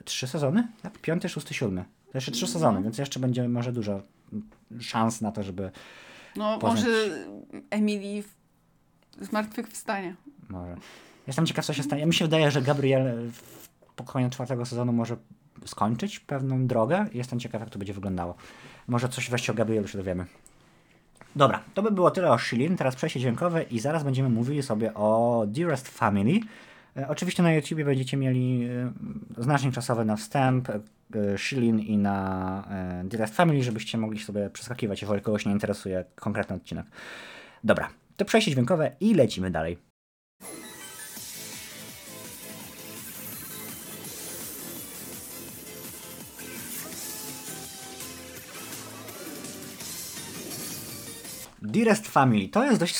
[0.05, 0.69] trzy sezony?
[0.83, 0.99] Tak?
[0.99, 1.85] Piąty, szósty, siódmy.
[2.13, 4.03] To jeszcze trzy sezony, więc jeszcze będzie może dużo
[4.81, 5.71] szans na to, żeby
[6.37, 7.27] No poznać- może
[7.71, 8.35] Emily w-
[9.27, 10.15] z martwych wstanie.
[10.49, 10.77] może
[11.27, 12.07] Jestem ciekaw, co się stanie.
[12.07, 15.17] Mi się wydaje, że Gabriel w po koniec czwartego sezonu może
[15.67, 17.07] skończyć pewną drogę.
[17.13, 18.35] Jestem ciekaw, jak to będzie wyglądało.
[18.89, 20.27] Może coś wreszcie o Gabrielu się dowiemy.
[21.37, 22.77] Dobra, to by było tyle o Shilin.
[22.77, 26.41] Teraz przejście dźwiękowe i zaraz będziemy mówili sobie o Dearest Family.
[26.97, 28.69] E, oczywiście na YouTubie będziecie mieli
[29.39, 30.81] e, znacznik czasowy na wstęp, e,
[31.39, 32.65] Shilin i na
[33.05, 36.87] Dearest Family, żebyście mogli sobie przeskakiwać, jeżeli kogoś nie interesuje konkretny odcinek.
[37.65, 39.79] Dobra, to przejście dźwiękowe i lecimy dalej.
[51.75, 52.97] Dearest Family to jest dość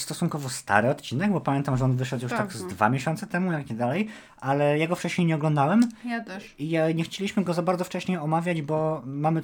[0.00, 2.68] stosunkowo stary odcinek, bo pamiętam, że on wyszedł już tak, Tak, z no.
[2.68, 4.08] dwa miesiące temu, jak nie dalej,
[4.40, 6.54] ale ja go wcześniej nie oglądałem Ja też.
[6.58, 9.42] i nie chcieliśmy go za bardzo wcześniej omawiać, bo mamy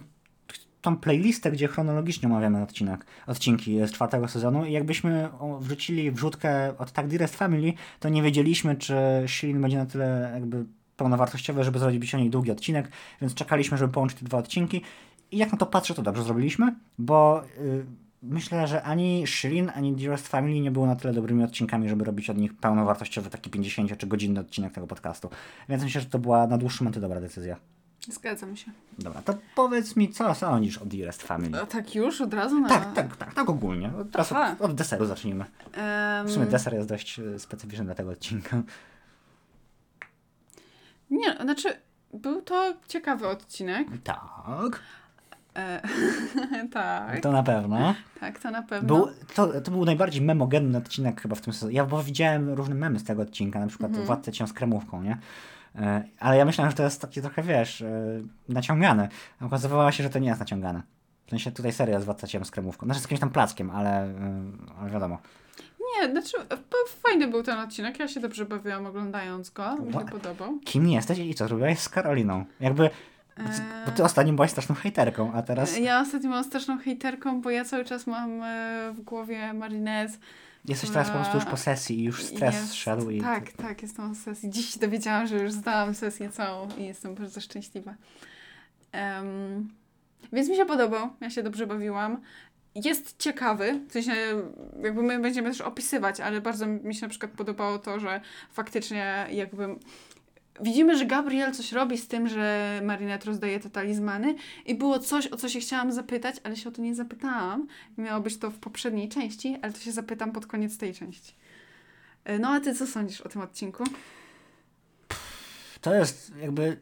[0.80, 5.28] tą playlistę, gdzie chronologicznie omawiamy odcinek, odcinki z czwartego sezonu i jakbyśmy
[5.60, 8.94] wrzucili wrzutkę od tak Dearest Family, to nie wiedzieliśmy, czy
[9.26, 10.64] Shilin będzie na tyle jakby
[10.96, 12.88] pełnowartościowy, żeby zrobić o niej długi odcinek,
[13.20, 14.82] więc czekaliśmy, żeby połączyć te dwa odcinki
[15.30, 17.86] i jak na to patrzę, to dobrze zrobiliśmy, bo y,
[18.24, 22.30] myślę, że ani Shilin, ani Dearest Family nie było na tyle dobrymi odcinkami, żeby robić
[22.30, 25.30] od nich pełnowartościowy taki 50 czy godzinny odcinek tego podcastu.
[25.68, 27.56] Więc myślę, że to była na dłuższy moment dobra decyzja.
[28.10, 28.70] Zgadzam się.
[28.98, 31.62] Dobra, to powiedz mi, co sądzisz o Dearest Family?
[31.62, 32.68] A tak już od razu na...
[32.68, 33.92] Tak, tak, tak, tak ogólnie.
[34.12, 35.44] Teraz od, od deseru zacznijmy.
[35.74, 38.62] Em, W sumie deser jest dość e, specyficzny dla tego odcinka.
[41.10, 41.68] Nie, znaczy
[42.12, 43.88] był to ciekawy odcinek.
[44.04, 44.80] Tak,
[45.56, 45.80] E,
[46.72, 47.94] tak, to na pewno.
[48.20, 48.86] tak, to na pewno.
[48.96, 51.74] Był, to, to był najbardziej memogenny odcinek chyba w tym sezonie.
[51.76, 54.06] Ja bo widziałem różne memy z tego odcinka, na przykład Mhm.
[54.06, 55.18] Władcę Cię z kremówką, nie?
[55.76, 57.90] E, Ale ja myślałem, że to jest takie trochę, wiesz, e,
[58.48, 59.08] naciągane.
[59.40, 60.82] A Okazywało się, że to nie jest naciągane.
[61.26, 62.86] W sensie tutaj seria z Władca Cię z kremówką.
[62.86, 64.42] Znaczy z jakimś tam plackiem, ale, e,
[64.80, 65.18] ale wiadomo.
[66.02, 66.36] Nie, znaczy
[67.02, 70.58] fajny był ten odcinek, ja się dobrze bawiłam oglądając go, mi się podobał.
[70.64, 72.44] Kim jesteś i co zrobiłaś z Karoliną?
[72.60, 72.90] Jakby,
[73.86, 77.50] bo ty ostatnio byłaś straszną hejterką, a teraz E, Ja ostatnio byłam straszną hejterką, bo
[77.50, 80.14] ja cały czas mam e, w głowie Marinette.
[80.64, 83.20] jesteś teraz po prostu już po sesji i już stres Jest- szedł i...
[83.20, 84.50] Tak, tak, jestem na sesji.
[84.50, 87.94] Dziś się dowiedziałam, że już zdałam sesję całą i jestem bardzo szczęśliwa.
[88.92, 89.68] Em,
[90.32, 92.20] więc mi się podobał, ja się dobrze bawiłam.
[92.74, 94.12] Jest ciekawy, w sensie
[94.82, 98.20] jakby my będziemy też opisywać, ale bardzo mi się na przykład podobało to, że
[98.52, 99.76] faktycznie jakby
[100.60, 104.34] widzimy, że Gabriel coś robi z tym, że Marinette rozdaje te talizmany
[104.66, 107.66] i było coś, o co się chciałam zapytać, ale się o to nie zapytałam.
[107.98, 111.34] Miało być to w poprzedniej części, ale to się zapytam pod koniec tej części.
[112.24, 113.84] E, No a ty co sądzisz o tym odcinku?
[115.80, 116.76] To jest jakby...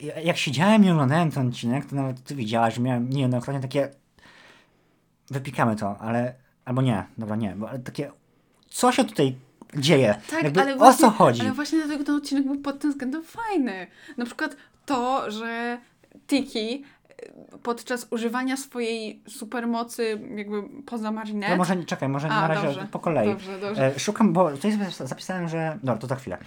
[0.00, 3.90] ja- Jak siedziałem i oglądałem ten odcinek, to nawet ty widziałaś, że miałem niejednokrotnie takie...
[5.30, 6.34] Wypikamy to, ale...
[6.64, 8.10] Albo nie, dobra, nie, bo ale takie...
[8.68, 9.36] Co się tutaj
[9.76, 10.14] dzieje?
[10.42, 11.38] jakby, o co chodzi?
[11.38, 13.86] Tak, Ale właśnie dlatego ten odcinek był pod tym względem fajny.
[14.16, 14.56] Na przykład
[14.86, 15.78] to, że
[16.26, 16.84] Tiki
[17.52, 21.52] e, podczas używania swojej supermocy jakby poza Marinette...
[21.52, 23.28] To może, nie- czekaj, może A, na razie dobrze, po kolei.
[23.28, 23.86] Dobrze, dobrze.
[23.96, 25.78] E, szukam, bo tutaj zapisałem, że...
[25.82, 26.38] Dobra, to za chwilę.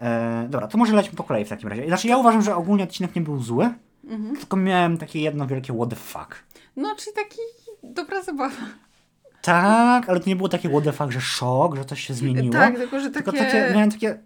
[0.00, 1.86] E, dobra, to może lećmy po kolei w takim razie.
[1.86, 3.70] Znaczy ja uważam, że ogólnie odcinek nie był zły,
[4.08, 4.36] Mhm.
[4.36, 6.34] tylko miałem takie jedno wielkie what the fuck.
[6.76, 7.38] No, czyli taki
[7.82, 8.56] dobra zabawa.
[9.46, 12.52] Tak, ale to nie było takie what the fuck, że szok, że coś się zmieniło.
[12.52, 13.24] Tak, tylko że takie...
[13.24, 14.18] Tylko takie, miałem takie...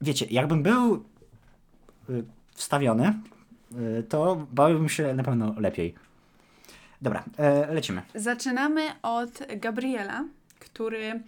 [0.00, 1.04] Wiecie, jakbym był
[2.10, 2.24] y,
[2.54, 3.14] wstawiony,
[3.98, 5.94] y, to bawiłbym się na pewno lepiej.
[7.02, 8.02] Dobra, e, lecimy.
[8.14, 10.24] Zaczynamy od Gabriela,
[10.58, 11.22] który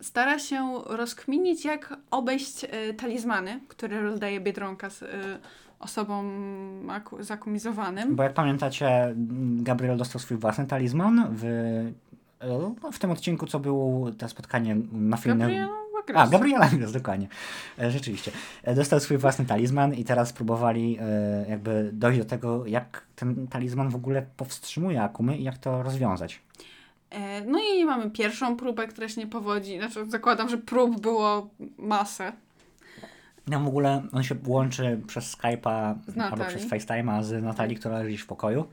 [0.00, 5.04] stara się rozkminić, jak obejść e, talizmany, które rozdaje Biedronka z
[5.82, 6.26] osobom
[6.90, 8.16] aku- zakumizowanym.
[8.16, 9.14] Bo jak pamiętacie,
[9.56, 11.44] Gabriel dostał swój własny talizman w,
[12.84, 15.38] e, w tym odcinku, co było to spotkanie mafijne.
[15.38, 16.32] Gabriela A, Grace.
[16.32, 17.28] Gabriela Ingres, dokładnie.
[17.78, 18.30] E, Rzeczywiście.
[18.62, 23.46] E, Dostał swój własny talizman i teraz próbowali e, jakby dojść do tego, jak ten
[23.46, 26.40] talizman w ogóle powstrzymuje akumy i jak to rozwiązać.
[27.46, 29.78] No i mamy pierwszą próbę, która się nie powodzi.
[29.78, 32.32] Znaczy, zakładam, że prób było masę.
[33.46, 35.94] No w ogóle on się łączy przez Skype'a
[36.30, 38.64] albo przez FaceTime'a z Natalii, która leży w pokoju.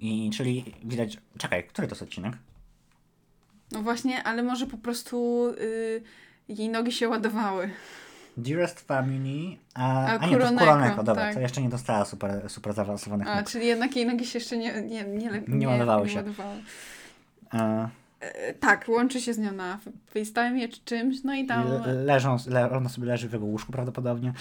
[0.00, 2.32] I czyli widać, czekaj, który to jest odcinek?
[3.72, 6.02] No właśnie, ale może po prostu y,
[6.48, 7.70] jej nogi się ładowały.
[8.36, 11.34] Dearest Family, a, A a, nie, to Kuroneko, Kuroneko, dobra, tak.
[11.34, 13.50] to jeszcze nie dostała super, super zaawansowanych A, nóg.
[13.50, 16.16] czyli jednak jej nogi się jeszcze nie, nie, nie, Nie ładowały się.
[16.16, 16.54] ładowały.
[17.54, 17.88] E, E,
[18.60, 21.64] tak, łączy się z nią na FaceTime czy czymś, no i tam...
[21.68, 24.32] Le, leżą, le, ona sobie leży w jego łóżku prawdopodobnie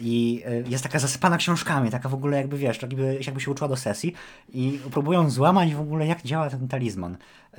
[0.00, 3.68] i y, jest taka zasypana książkami, taka w ogóle jakby, wiesz, jakby, jakby się uczyła
[3.68, 4.14] do sesji
[4.52, 7.16] i próbują złamać w ogóle jak działa ten talizman.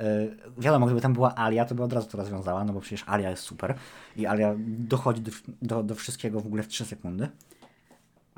[0.58, 3.30] wiadomo, gdyby tam była Alia, to by od razu to rozwiązała, no bo przecież Alia
[3.30, 3.74] jest super
[4.16, 5.30] i Alia dochodzi do,
[5.62, 7.28] do, do wszystkiego w ogóle w 3 sekundy.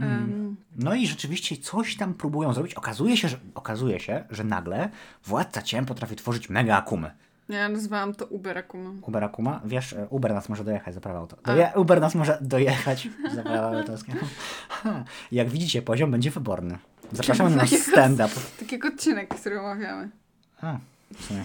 [0.01, 2.75] Um, No i rzeczywiście coś tam próbują zrobić.
[2.75, 4.89] Okazuje się, że, okazuje się, że nagle
[5.25, 7.11] Władca Ciem potrafi tworzyć mega akumy.
[7.49, 8.91] Ja nazywałam to Uber Akuma.
[9.03, 11.37] Uber Akuma, wiesz, e, Uber nas może dojechać za prawa auto.
[11.45, 14.13] Doje Uber nas może dojechać za prawa autorskie.
[15.33, 16.79] Jak widzicie, poziom będzie wyborny.
[17.13, 18.31] Zapraszamy na nasz stand-up.
[18.61, 20.11] Takiego odcinek, który omawiamy.
[20.63, 20.79] A,
[21.15, 21.45] w sumie.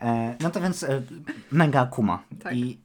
[0.00, 1.02] E, no to więc e,
[1.52, 2.22] mega Akuma.
[2.42, 2.56] Tak.
[2.56, 2.78] I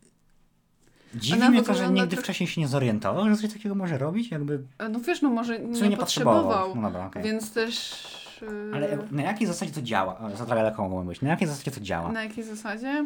[1.15, 4.31] dziwi mnie to, że nigdy trochę- wcześniej się nie zorientował, że coś takiego może robić,
[4.31, 6.75] jakby E, No wiesz, no może nie, nie potrzebował, potrzebował.
[6.75, 7.23] No dobra, okej.
[7.23, 8.24] więc też...
[8.43, 10.29] e, Ale na jakiej zasadzie to działa?
[10.35, 11.21] Za daleko mogłem być.
[11.21, 12.11] Na jakiej zasadzie to działa?
[12.11, 13.05] Na jakiej zasadzie?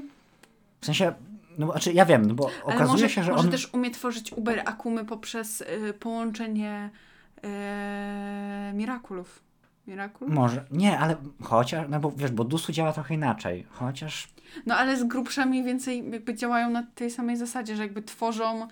[0.82, 1.13] W sensie,
[1.57, 3.51] no bo, znaczy ja wiem, no bo Ale okazuje może, się, że może on...
[3.51, 6.89] też umie tworzyć Uber Akumy poprzez y, połączenie
[7.38, 9.43] y, Miraculów.
[9.88, 10.34] Miraculów?
[10.34, 13.65] Może, nie, ale chociaż, no bo wiesz, bo Dusu działa trochę inaczej.
[13.69, 14.27] Chociaż,
[14.65, 18.67] No ale z grubsza mniej więcej jakby działają na tej samej zasadzie, że jakby tworzą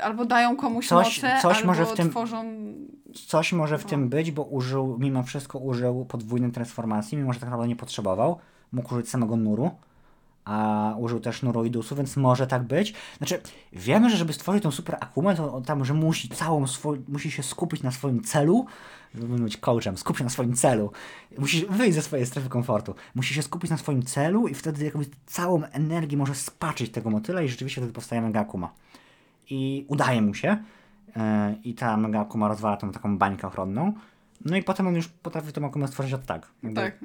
[0.00, 2.44] albo dają komuś Coś- moce, coś albo może w tym- tworzą...
[3.26, 3.90] coś może w No.
[3.90, 8.38] tym być, bo użył, mimo wszystko użył podwójnej transformacji, mimo że tak naprawdę nie potrzebował.
[8.72, 9.70] Mógł użyć samego nuru,
[10.44, 12.94] a użył też nuru i dusu, więc może tak być.
[13.18, 13.40] Znaczy,
[13.72, 17.30] wiemy, że żeby stworzyć tą super akumę, to on tam, że musi całą swój, musi
[17.30, 18.66] się skupić na swoim celu,
[19.14, 20.92] żeby być coachem, skup się na swoim celu.
[21.38, 22.94] Musi wyjść ze swojej strefy komfortu.
[23.14, 27.42] Musi się skupić na swoim celu i wtedy jakby całą energię może spaczyć tego motyla
[27.42, 28.72] i rzeczywiście wtedy powstaje mega akuma.
[29.50, 30.56] I udaje mu się.
[31.16, 33.92] e, I ta mega akuma rozwala tą taką bańkę ochronną.
[34.44, 36.48] No i potem on już potrafi tą akumę stworzyć od tak.
[36.62, 36.96] Jakby, Tak,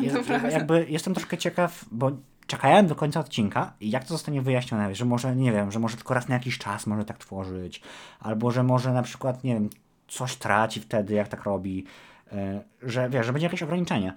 [0.00, 0.50] I, prawda.
[0.50, 2.10] jakby jestem troszkę ciekaw, bo
[2.46, 5.96] czekałem do końca odcinka i jak to zostanie wyjaśnione, że może, nie wiem, że może
[5.96, 7.82] tylko raz na jakiś czas może tak tworzyć,
[8.20, 9.70] albo że może na przykład, nie wiem,
[10.08, 11.84] coś traci wtedy, jak tak robi,
[12.32, 14.12] e, że wiesz, że będzie jakieś ograniczenie.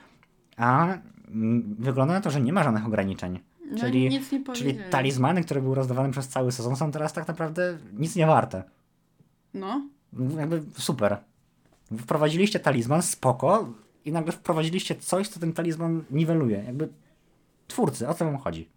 [0.58, 0.88] A
[1.28, 3.40] mm, wygląda na to, że nie ma żadnych ograniczeń.
[3.72, 7.28] No, Czyli, nic nie czyli talizmany, które były rozdawane przez cały sezon, są teraz tak
[7.28, 8.64] naprawdę nic nie warte.
[9.54, 9.82] No,
[10.38, 11.18] Jakby super.
[11.98, 13.74] Wprowadziliście talizman, spoko,
[14.06, 16.64] i nagle wprowadziliście coś, co ten talizman niweluje.
[16.66, 16.90] Jakby
[17.68, 18.70] twórcy, o co wam chodzi?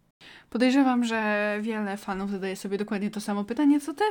[0.50, 4.04] podejrzewam, że wiele fanów zadaje sobie dokładnie to samo pytanie, co ty,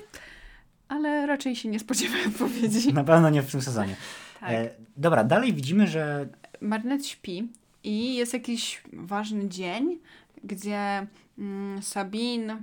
[0.87, 2.93] ale raczej się nie spodziewam odpowiedzi.
[2.93, 3.95] Na pewno nie w tym sezonie.
[4.39, 4.49] Tak.
[4.51, 6.27] E, dobra, dalej widzimy, że
[6.61, 7.47] Marynet śpi
[7.83, 9.99] i jest jakiś ważny dzień,
[10.45, 12.57] gdzie mm, Sabine,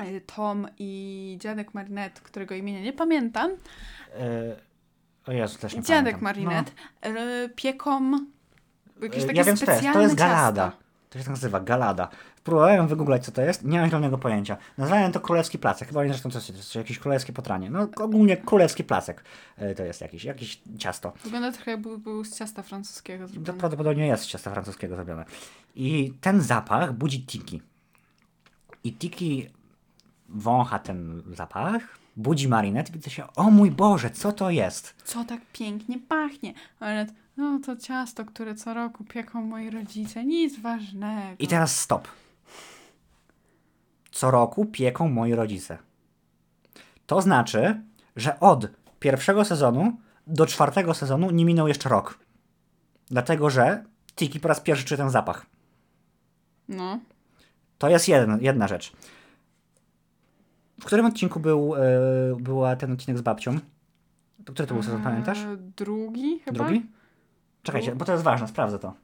[0.00, 3.50] y, Tom i dziadek Marinette, którego imienia nie pamiętam,
[4.18, 4.56] e,
[5.26, 6.44] o Jezu, też nie dziadek pamiętam.
[6.44, 6.72] Marinette,
[7.44, 8.10] y, pieką
[9.02, 9.24] jakieś No.
[9.24, 9.82] E, takie ja wiem, co to jest.
[9.82, 10.64] specjalne To jest galada.
[10.70, 10.82] ciasto.
[11.10, 12.08] To się tak nazywa, galada.
[12.44, 14.56] Próbowałem wygooglać, co to jest, nie mam zielonego pojęcia.
[14.78, 17.70] Nazwałem to królewski placek, chyba nie zresztą to to jest jakieś królewskie potranie.
[17.70, 19.24] No ogólnie królewski placek
[19.56, 21.12] e, to jest jakiś, jakieś ciasto.
[21.24, 23.58] Wygląda trochę jakby był z ciasta francuskiego To zrobione.
[23.58, 25.24] prawdopodobnie jest z ciasta francuskiego zrobione.
[25.74, 27.62] I ten zapach budzi Tiki.
[28.84, 29.48] I Tiki
[30.28, 31.82] wącha ten zapach,
[32.16, 34.94] budzi Marinette i pyta się, o mój Boże, co to jest?
[35.04, 36.54] Co tak pięknie pachnie?
[36.80, 41.36] Marinette, no to ciasto, które co roku pieką moi rodzice, nic ważnego.
[41.38, 42.08] I teraz stop.
[44.12, 45.78] Co roku pieką moi rodzice.
[47.06, 47.82] To znaczy,
[48.16, 48.68] że od
[49.00, 49.96] pierwszego sezonu
[50.26, 52.18] do czwartego sezonu nie minął jeszcze rok.
[53.10, 53.84] Dlatego, że
[54.16, 55.46] Tiki po raz pierwszy czuje ten zapach.
[56.68, 56.98] No.
[57.78, 58.92] To jest jedna, jedna rzecz.
[60.80, 61.80] W którym odcinku był, e,
[62.40, 63.58] była ten odcinek z babcią?
[64.44, 65.38] Który to był sezon, pamiętasz?
[65.38, 66.64] Eee, Drugi chyba?
[66.64, 66.86] Drugi?
[67.62, 68.94] Czekajcie, bo to jest ważne, sprawdzę to.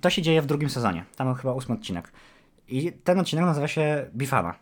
[0.00, 1.04] To się dzieje w drugim sezonie.
[1.16, 2.12] Tam był chyba ósmy odcinek.
[2.68, 4.54] I ten odcinek nazywa się Bifana.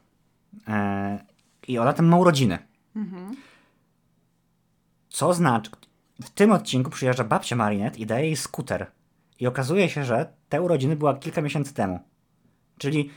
[0.69, 1.25] E,
[1.69, 2.59] I ona tam ma urodziny.
[2.97, 3.37] Mhm.
[5.09, 5.71] Co znaczy,
[6.23, 8.87] w tym odcinku przyjeżdża babcia Marinette i daje jej skuter.
[9.41, 12.01] I okazuje się, że te urodziny była kilka miesięcy temu.
[12.79, 13.11] Czyli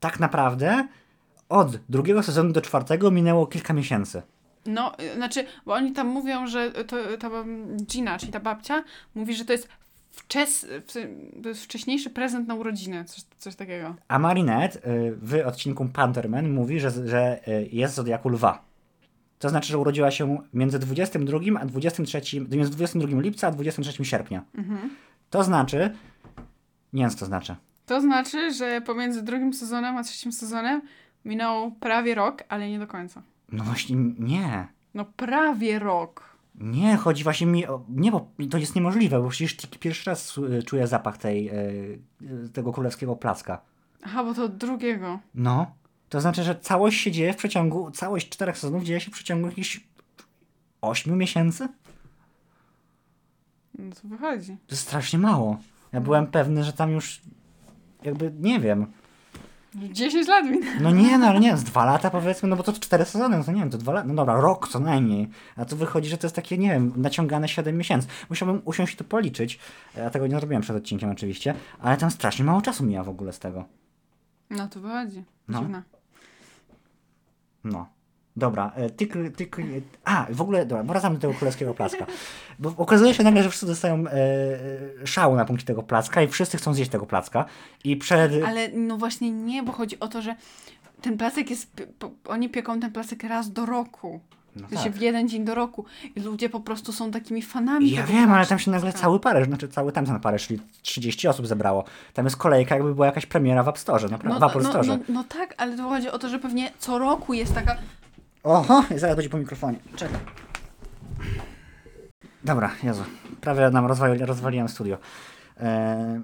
[0.00, 0.88] tak naprawdę
[1.48, 4.22] od drugiego sezonu do czwartego minęło kilka miesięcy.
[4.66, 7.30] No, y, znaczy, bo oni tam mówią, że to, ta
[7.86, 8.84] Gina, czyli ta babcia,
[9.14, 9.68] mówi, że to jest
[10.12, 10.92] wczes, w-
[11.42, 13.94] to jest wcześniejszy prezent na urodziny, coś, coś takiego.
[14.08, 18.64] A Marinette y, w odcinku Pantherman mówi, że, że y, jest z zodiaku lwa.
[19.38, 24.42] To znaczy, że urodziła się między 22 a 23, między 22 lipca a 23 sierpnia.
[24.54, 24.90] Mhm.
[25.30, 25.90] To znaczy,
[26.92, 27.56] nie wiem co to znaczy.
[27.86, 30.82] To znaczy, że pomiędzy drugim sezonem a trzecim sezonem
[31.24, 33.22] minął prawie rok, ale nie do końca.
[33.52, 34.66] No właśnie nie.
[34.94, 36.31] No prawie rok.
[36.54, 37.84] Nie, chodzi właśnie mi o...
[37.88, 42.48] Nie, bo to jest niemożliwe, bo przecież pierwszy raz y, czuje zapach tej, y, y,
[42.48, 43.60] tego królewskiego placka.
[44.02, 45.18] Aha, bo to drugiego.
[45.34, 45.74] No.
[46.08, 49.48] To znaczy, że całość się dzieje w przeciągu, całość czterech sezonów dzieje się w przeciągu
[49.48, 49.80] jakichś
[50.80, 51.68] ośmiu miesięcy?
[53.78, 54.56] No to wychodzi.
[54.66, 55.58] To jest strasznie mało.
[55.92, 57.20] Ja byłem pewny, że tam już
[58.02, 58.86] jakby, nie wiem.
[59.74, 60.80] 10 lat minęło.
[60.80, 63.44] No nie, no ale nie, z dwa lata powiedzmy, no bo to cztery sezony, no
[63.44, 65.28] to nie wiem, to dwa lata, no dobra, rok co najmniej.
[65.56, 68.08] A tu wychodzi, że to jest takie, nie wiem, naciągane 7 miesięcy.
[68.30, 69.58] Musiałbym usiąść i to policzyć,
[70.06, 73.32] a tego nie zrobiłem przed odcinkiem oczywiście, ale tam strasznie mało czasu mija w ogóle
[73.32, 73.64] z tego.
[74.50, 75.24] No to wychodzi.
[75.48, 75.60] No.
[75.60, 75.82] Dziwne.
[77.64, 77.86] No.
[78.36, 79.56] Dobra, e, tyk, tyk,
[80.04, 82.06] a w ogóle, dobra, wracamy do tego królewskiego placka.
[82.58, 86.28] Bo okazuje się nagle, że wszyscy dostają e, e, szału na punkcie tego placka i
[86.28, 87.44] wszyscy chcą zjeść tego placka.
[87.84, 88.32] I przed...
[88.46, 90.36] Ale no właśnie nie, bo chodzi o to, że
[91.00, 91.82] ten placek jest,
[92.28, 94.20] oni pieką ten placek raz do roku.
[94.56, 94.92] No W sensie tak.
[94.92, 95.84] w jeden dzień do roku.
[96.16, 99.46] I ludzie po prostu są takimi fanami Ja wiem, ale tam się nagle cały Paryż,
[99.46, 101.84] znaczy cały tamten Paryż, czyli 30 osób zebrało.
[102.14, 104.86] Tam jest kolejka, jakby była jakaś premiera w App Store, naprawdę, w Apple no, Store.
[104.86, 107.76] no, no tak, ale to chodzi o to, że pewnie co roku jest taka...
[108.42, 109.78] Oho, zaraz będzie po mikrofonie.
[109.96, 110.18] Czekaj.
[112.44, 113.04] Dobra, Jezu.
[113.40, 114.98] Prawie nam rozwali, rozwaliłem studio.
[115.60, 116.20] Eee,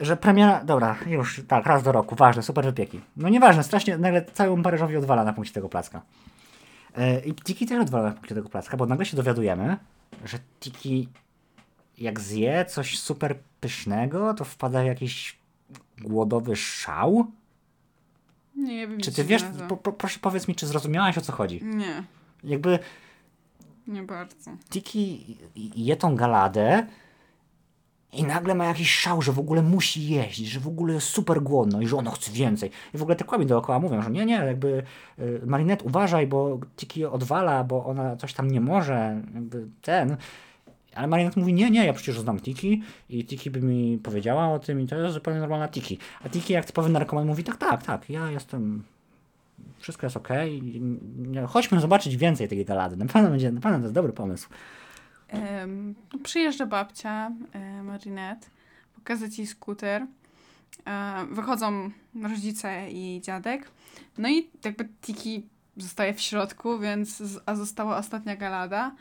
[0.00, 3.00] że premiera, dobra, już, tak, raz do roku, ważne, super wypieki.
[3.16, 6.02] No nieważne, strasznie, nagle całym Paryżowi odwala na punkcie tego placka.
[6.96, 9.76] Eee, I Tiki też odwala na punkcie tego placka, bo nagle się dowiadujemy,
[10.24, 11.08] że Tiki
[11.98, 15.38] jak zje coś super pysznego, to wpada w jakiś
[15.98, 17.26] głodowy szał.
[18.56, 21.60] Nie wiem, Czy ty wiesz, po, po, proszę powiedz mi, czy zrozumiałaś o co chodzi?
[21.64, 22.02] Nie,
[22.44, 22.78] Jakby
[23.86, 24.50] nie bardzo.
[24.70, 25.36] Tiki
[25.76, 26.86] je tą galadę
[28.12, 31.42] i nagle ma jakiś szał, że w ogóle musi jeść, że w ogóle jest super
[31.42, 32.70] głodno i że ona chce więcej.
[32.94, 34.82] I w ogóle te kłami dookoła mówią, że nie, nie, jakby
[35.18, 40.16] y, Marinette uważaj, bo Tiki odwala, bo ona coś tam nie może, jakby ten.
[40.94, 44.58] Ale Marinette mówi, nie, nie, ja przecież znam Tiki i Tiki by mi powiedziała o
[44.58, 45.98] tym i to jest zupełnie normalna Tiki.
[46.24, 48.82] A Tiki jak typowy narkoman mówi, tak, tak, tak, ja jestem
[49.78, 50.62] wszystko jest okej.
[51.30, 51.46] Okay.
[51.46, 52.96] Chodźmy zobaczyć więcej tej galady.
[52.96, 54.48] Na pewno będzie, na pewno to jest dobry pomysł.
[56.12, 58.46] No, przyjeżdża babcia e, Marinette,
[58.94, 60.06] pokazać jej skuter.
[60.86, 61.90] E, wychodzą
[62.22, 63.70] rodzice i dziadek.
[64.18, 68.94] No i jakby Tiki zostaje w środku, więc a została ostatnia galada.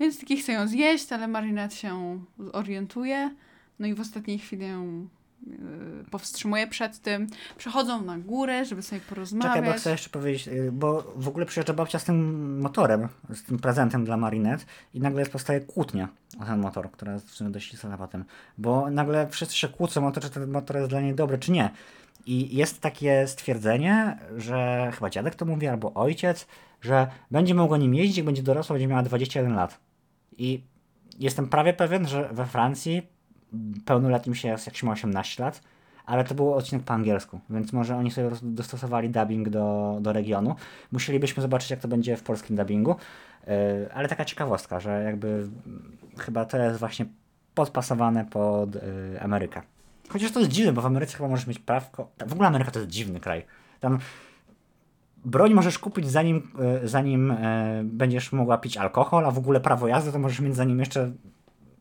[0.00, 2.20] Więc Tiki chce ją zjeść, ale Marinette się
[2.52, 3.30] orientuje.
[3.78, 5.08] No i w ostatniej chwili ją
[5.46, 7.26] e, powstrzymuje przed tym.
[7.58, 9.54] Przechodzą na górę, żeby sobie porozmawiać.
[9.54, 13.42] Czekaj, bo chcę jeszcze powiedzieć, y, bo w ogóle przyjeżdża babcia z tym motorem, z
[13.42, 16.08] tym prezentem dla Marinette i nagle powstaje kłótnia
[16.40, 18.24] o ten motor, która jest w sumie dość istotna potem.
[18.58, 21.52] Bo nagle wszyscy się kłócą o to, czy ten motor jest dla niej dobry, czy
[21.52, 21.70] nie.
[22.26, 26.46] I jest takie stwierdzenie, że chyba dziadek to mówi, albo ojciec,
[26.80, 29.89] że będzie mogła nim jeździć, jak będzie dorosła, będzie miała 21 lat.
[30.40, 30.64] I
[31.18, 33.02] jestem prawie pewien, że we Francji
[33.84, 35.62] pełnoletnim się jest jak się ma 18 lat,
[36.06, 40.54] ale to był odcinek po angielsku, więc może oni sobie dostosowali dubbing do, do regionu.
[40.92, 42.96] Musielibyśmy zobaczyć, jak to będzie w polskim dubbingu,
[43.46, 45.48] Yy, ale taka ciekawostka, że jakby
[46.18, 47.06] chyba to jest właśnie
[47.54, 49.62] podpasowane pod yy, Amerykę.
[50.08, 52.10] Chociaż to jest dziwne, bo w Ameryce chyba możesz mieć prawko.
[52.26, 53.46] W ogóle Ameryka to jest dziwny kraj.
[53.80, 53.98] Tam
[55.24, 56.50] broń możesz kupić zanim,
[56.82, 57.36] yy, zanim yy,
[57.84, 61.12] będziesz mogła pić alkohol, a w ogóle prawo jazdy to możesz mieć zanim jeszcze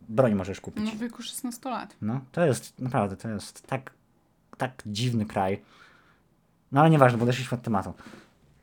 [0.09, 0.85] broń możesz kupić.
[0.85, 1.95] No w wieku 16 lat.
[2.01, 3.91] No, to jest, naprawdę, to jest tak,
[4.57, 5.61] tak dziwny kraj.
[6.71, 7.93] No ale nieważne, bo odeszliśmy od tematu.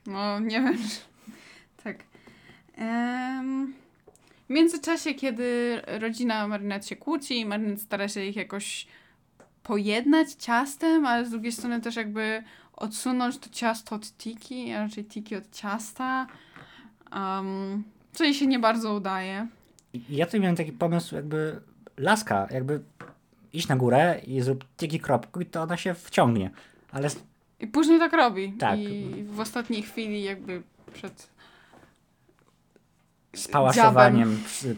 [0.07, 0.77] No, nie wiem.
[1.83, 2.03] tak.
[2.75, 3.73] Em,
[4.47, 8.87] w międzyczasie, kiedy rodzina Marinette się kłóci i Marinette stara się ich jakoś
[9.63, 12.43] pojednać ciastem, ale z drugiej strony też jakby
[12.77, 16.27] odsunąć to ciasto od tiki, a raczej tiki od ciasta.
[17.15, 19.47] Um, co jej się nie bardzo udaje.
[20.09, 21.61] Ja tutaj miałem taki pomysł, jakby
[21.97, 22.79] laska, jakby
[23.53, 26.49] iść na górę i zrób tiki kropku i to ona się wciągnie.
[26.91, 27.09] Ale
[27.59, 28.53] I później tak robi.
[28.53, 28.79] Tak.
[28.79, 30.61] I w ostatniej chwili jakby
[30.93, 31.29] przed
[33.33, 33.47] z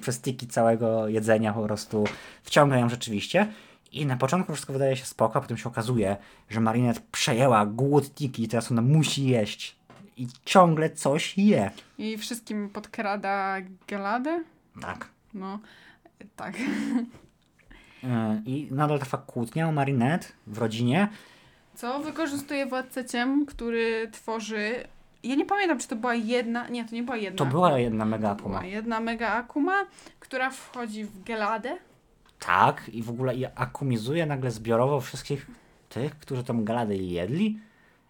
[0.01, 2.03] przez tiki całego jedzenia po prostu
[2.43, 3.47] wciąga ją rzeczywiście.
[3.91, 6.17] I na początku wszystko wydaje się spoko, a potem się okazuje,
[6.49, 9.75] że Marinette przejęła głód tiki i teraz ona musi jeść.
[10.17, 11.71] I ciągle coś je.
[11.97, 13.55] i wszystkim podkrada
[13.87, 14.43] galadę.
[14.81, 15.07] Tak.
[15.33, 15.59] No,
[16.35, 16.59] tak.
[16.59, 18.09] Yy,
[18.45, 21.07] I nadal trwa kłótnia o Marinette w rodzinie.
[21.75, 24.83] Co wykorzystuje władcę ciem, który tworzy.
[25.23, 26.67] Ja nie pamiętam, czy to była jedna.
[26.67, 27.37] Nie, to nie była jedna.
[27.37, 28.65] To była jedna mega To była akuma.
[28.69, 29.85] jedna mega akuma,
[30.19, 31.77] która wchodzi w geladę.
[32.39, 35.47] Tak, i w ogóle i akumizuje nagle zbiorowo wszystkich
[35.89, 37.59] tych, którzy tam galadę jedli.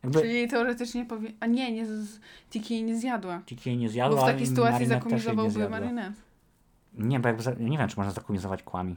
[0.04, 1.32] Jakby Czyli teoretycznie powie.
[1.40, 2.20] A nie, nie z...
[2.50, 3.42] Tiki jej nie zjadła.
[3.46, 4.22] Tiki jej nie Bo zjadła.
[4.22, 5.70] w takiej sytuacji zakumizowałby.
[5.70, 6.22] Marinette.
[6.94, 8.96] Nie, bo jakby za, nie wiem, czy można zakumizować kłami.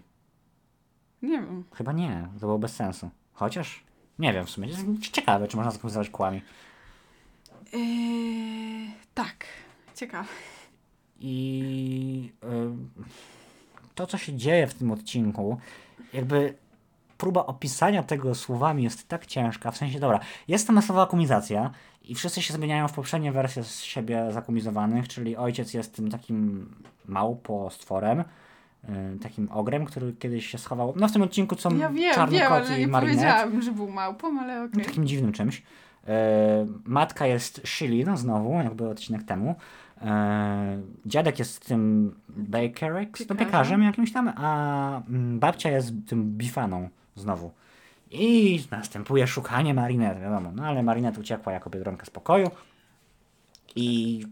[1.22, 1.64] Nie wiem.
[1.74, 3.10] Chyba nie, to było bez sensu.
[3.32, 3.84] Chociaż,
[4.18, 4.68] nie wiem w sumie,
[5.12, 6.42] ciekawe, czy można zakumizować kłami.
[7.72, 9.46] Eee, tak,
[9.94, 10.28] ciekawe.
[11.20, 13.02] I y,
[13.94, 15.58] to, co się dzieje w tym odcinku,
[16.12, 16.54] jakby
[17.18, 21.70] próba opisania tego słowami jest tak ciężka, w sensie, dobra, jest to masowa akumizacja
[22.04, 26.68] i wszyscy się zmieniają w poprzednie wersje z siebie zakumizowanych, czyli ojciec jest tym takim
[27.06, 31.90] małpo stworem, y, takim ogrem, który kiedyś się schował, no w tym odcinku są Ja
[31.90, 33.22] wiem, czarny wiem, kot ale i nie Marinette.
[33.22, 34.84] powiedziałam, że był małpą, ale okej.
[34.84, 35.62] Takim dziwnym czymś.
[36.08, 39.54] E, matka jest Shili, no znowu, jakby odcinek temu.
[40.04, 43.36] E, dziadek jest tym Bakerix, no Piekarzem.
[43.36, 47.50] piekarzem jakimś tam, a mm, babcia jest tym Bifaną znowu.
[48.10, 50.52] I następuje szukanie Marinette, wiadomo.
[50.54, 52.50] No ale Marinette uciekła jako biedronka z pokoju
[53.76, 54.26] i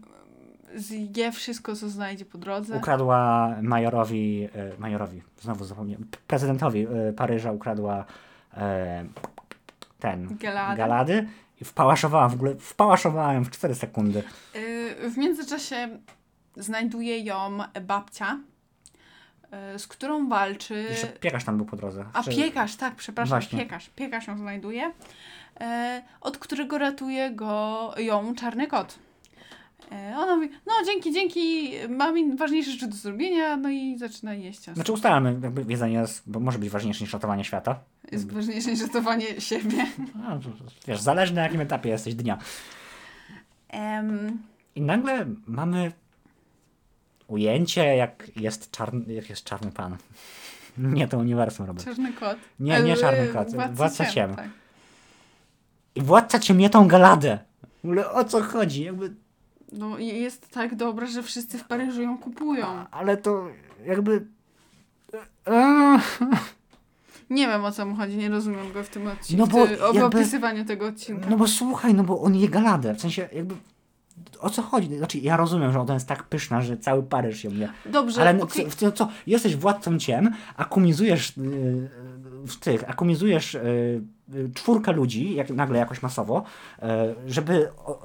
[0.75, 2.77] Zje wszystko, co znajdzie po drodze.
[2.77, 8.05] ukradła majorowi, e, majorowi, znowu zapomniałem, prezydentowi e, Paryża ukradła
[9.99, 10.77] ten, Galadę.
[10.77, 11.27] galady
[11.61, 14.23] i wpałaszowała, w ogóle wpałaszowałem w 4 sekundy.
[14.55, 15.99] Y, W międzyczasie
[16.55, 18.39] znajduje ją babcia,
[19.75, 20.85] y, z którą walczy.
[20.89, 22.05] Jeszcze piekarz tam był po drodze.
[22.13, 23.59] A Czy- piekarz, tak, przepraszam, Właśnie.
[23.59, 23.89] piekarz.
[23.89, 24.91] Piekarz ją znajduje,
[25.59, 28.99] e, od którego ratuje go, ją czarny kot.
[29.91, 34.59] E, ona mówi, no dzięki, dzięki, mam ważniejsze rzeczy do zrobienia, no i zaczyna jeść
[34.59, 34.73] ciasto.
[34.75, 37.79] Znaczy ustalamy, jakby jedzenie jest, bo może być ważniejsze niż ratowanie świata.
[38.11, 39.85] Jest ważniejsze niż ratowanie siebie.
[40.23, 40.49] To-
[40.87, 42.37] wiesz, zależy na jakim etapie jesteś dnia.
[43.69, 44.37] Em,
[44.75, 45.91] I nagle mamy
[47.27, 49.97] ujęcie, jak jest czarny, jak jest czarny pan.
[50.77, 51.83] Nie to uniwersum robię.
[51.83, 52.37] czarny kot.
[52.59, 54.13] Nie, nie czarny kot, Władca, władca ciem.
[54.13, 54.35] ciem.
[54.35, 54.49] Tak.
[55.95, 57.39] I władca ciemnie tą galadę.
[57.81, 58.83] W ogóle o co chodzi?
[58.83, 59.13] Jakby,
[59.71, 62.65] No jest tak dobra, że wszyscy w Paryżu ją kupują.
[62.91, 63.47] ale to
[63.85, 64.25] jakby...
[65.45, 65.99] Eee,
[67.29, 69.45] Nie wiem o co mu chodzi, nie rozumiem go w tym odcinku.
[69.45, 71.29] No bo jakby- opisywaniu tego odcinka.
[71.29, 72.93] No bo słuchaj, no bo on je galadę.
[72.95, 73.55] W sensie jakby...
[74.39, 74.97] O co chodzi?
[74.97, 77.69] Znaczy ja rozumiem, że ona jest tak pyszna, że cały Paryż ją je.
[77.85, 78.67] Dobrze, Ale no, okej.
[78.71, 79.07] co, co?
[79.27, 81.89] Jesteś władcą ciem, akumizujesz yy,
[82.47, 84.01] w tych, akumizujesz yy,
[84.53, 86.43] czwórkę ludzi, jak, nagle jakoś masowo,
[86.81, 86.87] yy,
[87.27, 87.53] żeby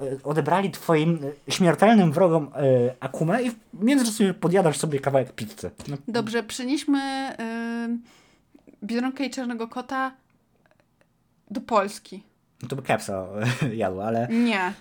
[0.01, 5.71] yy, odebrali twoim yy, śmiertelnym wrogom yy, akumę i w międzyczasie podjadasz sobie kawałek pizzy.
[5.87, 7.31] No, Dobrze, przenieśmy
[8.83, 10.11] y, Biedronkę i Czarnego Kota
[11.51, 12.23] do Polski.
[12.69, 13.27] to by kepsa
[13.73, 14.27] jadła, ale...
[14.29, 14.73] Nie.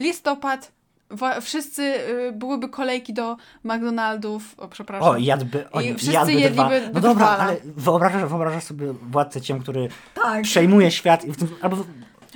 [0.00, 0.72] Listopad.
[1.40, 4.54] Wszyscy y, byłyby kolejki do McDonaldów.
[4.58, 5.08] O, przepraszam.
[5.08, 6.90] O, jadłby, oni, wszyscy jadłby jedliby dwa.
[6.94, 7.38] No dobra, drwala.
[7.38, 10.42] ale wyobrażasz, wyobrażasz sobie władcę ciem, który tak.
[10.42, 11.76] przejmuje świat i w tym, albo...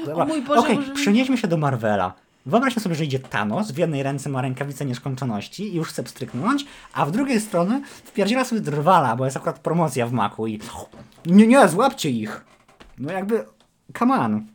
[0.07, 2.15] Dobra, mój Boże, Okej, może- przenieśmy się do Marvela.
[2.47, 6.67] Wyobraźmy sobie, że idzie Thanos, w jednej ręce ma rękawicę nieskończoności i już chce pstryknąć,
[6.93, 10.61] a w drugiej strony wpierdziela sobie drwala, bo jest akurat promocja w maku i
[11.27, 12.45] nie, nie, złapcie ich.
[12.99, 13.45] No jakby,
[13.99, 14.47] come on.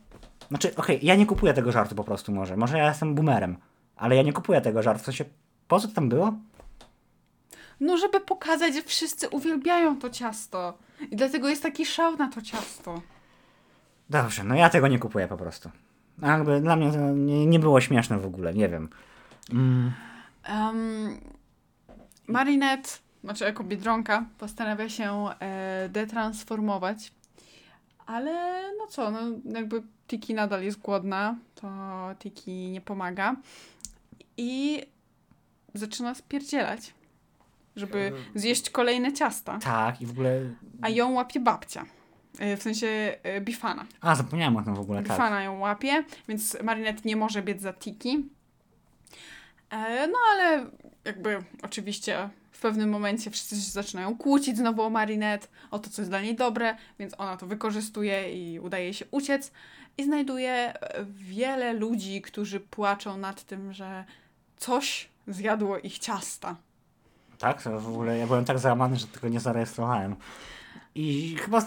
[0.48, 2.56] Znaczy, okej, ja nie kupuję tego żartu po prostu może.
[2.56, 3.56] Może ja jestem boomerem,
[4.00, 5.02] ale ja nie kupuję tego żartu.
[5.02, 5.24] W sensie,
[5.68, 6.32] po co to tam było?
[7.80, 10.78] No, żeby pokazać, że wszyscy uwielbiają to ciasto.
[11.10, 13.02] I dlatego jest taki szał na to ciasto.
[14.10, 15.70] Dobrze, no ja tego nie kupuję po prostu.
[16.22, 18.88] Jakby dla mnie to nie, nie było śmieszne w ogóle, nie wiem.
[19.52, 19.92] Mm,
[20.48, 21.20] Um,
[22.26, 22.88] Marinette,
[23.24, 27.12] znaczy jako Biedronka, postanawia się e, detransformować.
[28.06, 31.68] Ale no co, no jakby Tiki nadal jest głodna, to
[32.18, 33.36] Tiki nie pomaga.
[34.42, 34.82] I
[35.74, 36.94] zaczyna spierdzielać,
[37.76, 39.58] żeby zjeść kolejne ciasta.
[39.62, 40.40] tak, i w ogóle...
[40.82, 41.84] A ją łapie babcia.
[42.38, 42.86] E, W sensie
[43.22, 43.86] e, Bifana.
[44.00, 45.12] A, zapomniałem o tym w ogóle, tak.
[45.12, 48.28] Bifana ją łapie, więc Marinette nie może biec za Tiki.
[49.70, 50.66] E, No ale
[51.04, 56.02] jakby oczywiście w pewnym momencie wszyscy się zaczynają kłócić znowu o Marinette, o to, co
[56.02, 59.52] jest dla niej dobre, więc ona to wykorzystuje i udaje się uciec
[59.98, 60.74] i znajduje
[61.08, 64.04] wiele ludzi, którzy płaczą nad tym, że
[64.60, 66.56] coś zjadło ich ciasta.
[67.38, 67.62] Tak?
[67.62, 70.16] W ogóle ja byłem tak załamany, że tego nie zarejestrowałem.
[70.94, 71.60] I chyba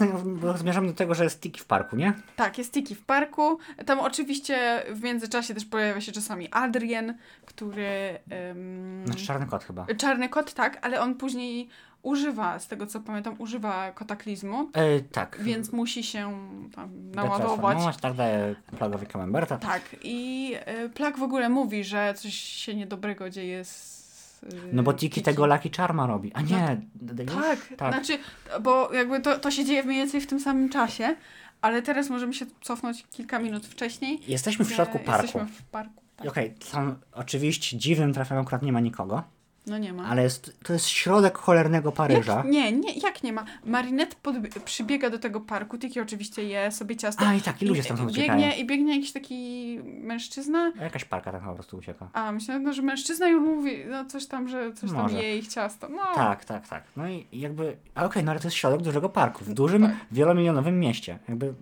[0.56, 2.12] zmierzamy do tego, że jest Tiki w parku, nie?
[2.36, 3.58] Tak, jest Tiki w parku.
[3.86, 8.18] Tam oczywiście w międzyczasie też pojawia się czasami Adrien, który...
[8.30, 9.86] em, Znaczy czarny kot chyba.
[9.98, 11.68] Czarny kot, tak, ale on później
[12.04, 15.38] używa, z tego co pamiętam, używa kotaklizmu, E, tak.
[15.42, 16.38] więc musi się
[16.74, 17.40] tam naładować.
[17.40, 19.56] Detransformować, Tak daje plagowi Camemberta.
[19.58, 20.52] Tak, i
[20.84, 24.42] y, Plak w ogóle mówi, że coś się niedobrego dzieje z...
[24.42, 26.32] y, No bo Tiki tego Lucky Charma robi.
[26.34, 27.34] A nie, d- już?
[27.34, 27.94] Tak, tak.
[27.94, 28.18] znaczy,
[28.62, 31.16] bo jakby to, to się dzieje mniej więcej w tym samym czasie,
[31.60, 34.20] ale teraz możemy się cofnąć kilka minut wcześniej.
[34.28, 35.22] Jesteśmy w środku parku.
[35.22, 36.02] Jesteśmy w parku.
[36.16, 36.26] Tak.
[36.28, 39.22] Okej, tam oczywiście dziwnym trafem akurat nie ma nikogo.
[39.66, 40.08] No nie ma.
[40.08, 42.36] Ale jest, to jest środek cholernego Paryża.
[42.36, 43.44] Jak, nie, nie, jak nie ma?
[43.66, 47.26] Marinette pod, przybiega do tego parku, Tiki oczywiście je sobie ciasto.
[47.26, 48.52] A, i tak, i ludzie tam biegnie, uciekają.
[48.52, 50.72] I biegnie jakiś taki mężczyzna.
[50.80, 52.08] Jakaś parka tam po prostu ucieka.
[52.12, 55.22] A, myślałem, no, że mężczyzna już mówi, no coś tam, że coś tam Może.
[55.22, 55.88] je ich ciasto.
[55.88, 56.84] No, Tak, tak, tak.
[56.96, 59.94] No i jakby, a okej, no ale to jest środek dużego parku, w dużym, Tak.
[60.12, 61.18] wielomilionowym mieście.
[61.28, 61.54] Jakby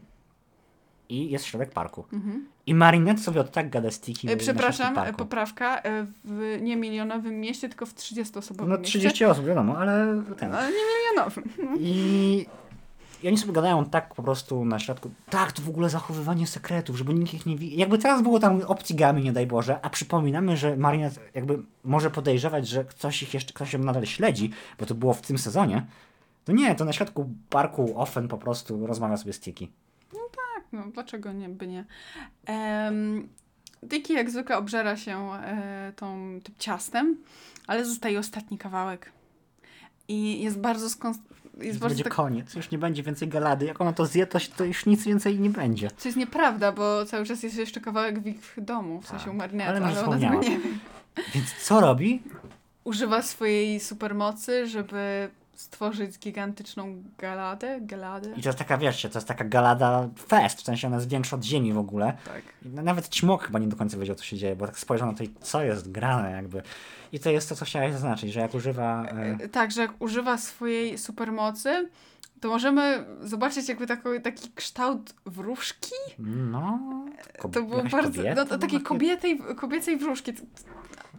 [1.12, 2.04] i jest środek parku.
[2.12, 2.46] Mhm.
[2.66, 3.88] I Marinette sobie od tak gada
[4.24, 8.98] na Przepraszam, poprawka, e, w nie milionowym mieście, tylko w 30-osobowym No mieście.
[8.98, 10.50] 30 osób, wiadomo, ale ten.
[10.50, 11.44] No, ale nie milionowym.
[11.78, 12.46] I,
[13.22, 15.10] I oni sobie gadają tak po prostu na środku.
[15.30, 17.76] Tak, to w ogóle zachowywanie sekretów, żeby nikt ich nie widzi.
[17.76, 22.10] Jakby teraz było tam opcji gamy, nie daj Boże, a przypominamy, że Marinette jakby może
[22.10, 25.86] podejrzewać, że ktoś ich jeszcze, ktoś ją nadal śledzi, bo to było w tym sezonie.
[26.44, 29.70] To nie, to na środku parku Offen po prostu rozmawia sobie z Tiki.
[30.72, 31.84] No dlaczego nie, by nie.
[32.48, 33.28] Um,
[34.08, 37.16] jak zwykle obżera się e, tą, tym ciastem,
[37.66, 39.12] ale zostaje ostatni kawałek.
[40.08, 41.14] I jest bardzo skon...
[41.58, 43.66] Jest bardzo będzie tak, koniec, już nie będzie więcej galady.
[43.66, 45.90] Jak ona to zje, to, to już nic więcej nie będzie.
[45.96, 49.34] co jest nieprawda, bo cały czas jest jeszcze kawałek w ich domu, w sensie Tak,
[49.34, 50.58] u ale ale, ona tego nie wie.
[51.34, 52.22] Więc co robi?
[52.84, 55.30] Używa swojej supermocy, żeby
[55.62, 58.32] stworzyć gigantyczną galadę, galadę.
[58.36, 61.36] I to jest taka, wiesz, to jest taka galada fest, w sensie ona jest większa
[61.36, 62.12] od ziemi w ogóle.
[62.24, 62.42] Tak.
[62.64, 65.24] Nawet Ćmok chyba nie do końca wiedział, co się dzieje, bo tak spojrzał na to
[65.40, 66.62] co jest grane jakby.
[67.12, 69.04] I to jest to, co chciałeś zaznaczyć, że jak używa...
[69.04, 71.88] E, E, Tak, że jak używa swojej supermocy,
[72.40, 75.94] to możemy zobaczyć jakby taki, taki kształt wróżki.
[76.18, 76.78] no...
[77.42, 78.18] To było bardzo.
[78.18, 80.32] kobieta no, to takiej kobietej, kobiecej wróżki.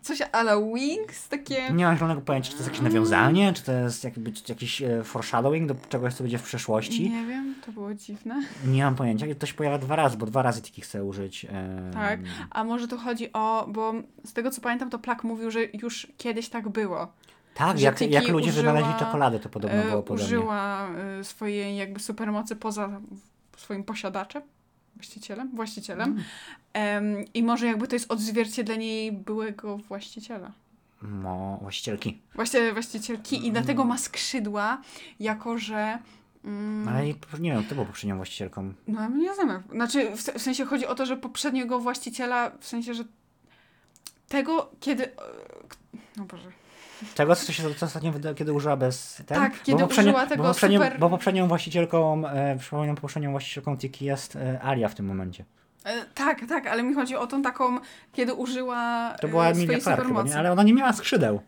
[0.04, 1.70] Coś ala Wings, takie.
[1.74, 5.04] Nie mam zielonego pojęcia, czy to jest jakieś nawiązanie, czy to jest jakby jakiś e,
[5.04, 7.10] foreshadowing do czegoś, co będzie w przyszłości.
[7.10, 8.42] Nie wiem, to było dziwne.
[8.68, 9.26] Nie mam pojęcia.
[9.40, 11.46] To się pojawia dwa razy, bo dwa razy Tiki chce użyć.
[11.46, 12.20] E, Tak.
[12.50, 13.66] A może tu chodzi o.
[13.70, 13.94] Bo
[14.26, 17.08] z tego co pamiętam, to Plak mówił, że już kiedyś tak było.
[17.54, 20.26] Tak, jak, jak ludzie użyła- wynaleźli czekoladę, to podobno E, było podobnie.
[20.26, 20.88] użyła
[21.20, 23.02] e, swojej jakby supermocy poza
[23.58, 24.42] swoim posiadaczem,
[24.96, 26.10] właścicielem, właścicielem.
[26.10, 26.24] Mm.
[26.74, 30.52] Em, I może jakby to jest odzwierciedlenie jej byłego właściciela.
[31.02, 32.22] No, właścicielki.
[32.36, 34.82] Właśnie właścicielki i dlatego ma skrzydła,
[35.20, 36.00] jako że.
[36.46, 37.06] Mm, Ale
[37.40, 38.74] nie wiem, kto był poprzednią właścicielką.
[38.88, 39.64] no nie znam.
[39.72, 43.04] Znaczy, w, w sensie chodzi o to, że poprzedniego właściciela, w sensie, że
[44.28, 45.12] tego, kiedy.
[46.18, 46.52] No Boże.
[47.16, 49.38] Tego, co się co ostatnio kiedy użyła bez ten?
[49.38, 54.06] Tak, kiedy użyła tego bo poprzednią, super- bo poprzednią właścicielką, e, przypominam, poprzednią właścicielką Tiki
[54.06, 55.46] jest e, Alia w tym momencie.
[55.86, 57.80] E, tak, tak, ale mi chodzi o tą taką,
[58.14, 60.30] kiedy użyła To była Emilia Clark chyba, supermocy.
[60.30, 60.40] nie?
[60.40, 61.42] Ale ona nie miała skrzydeł.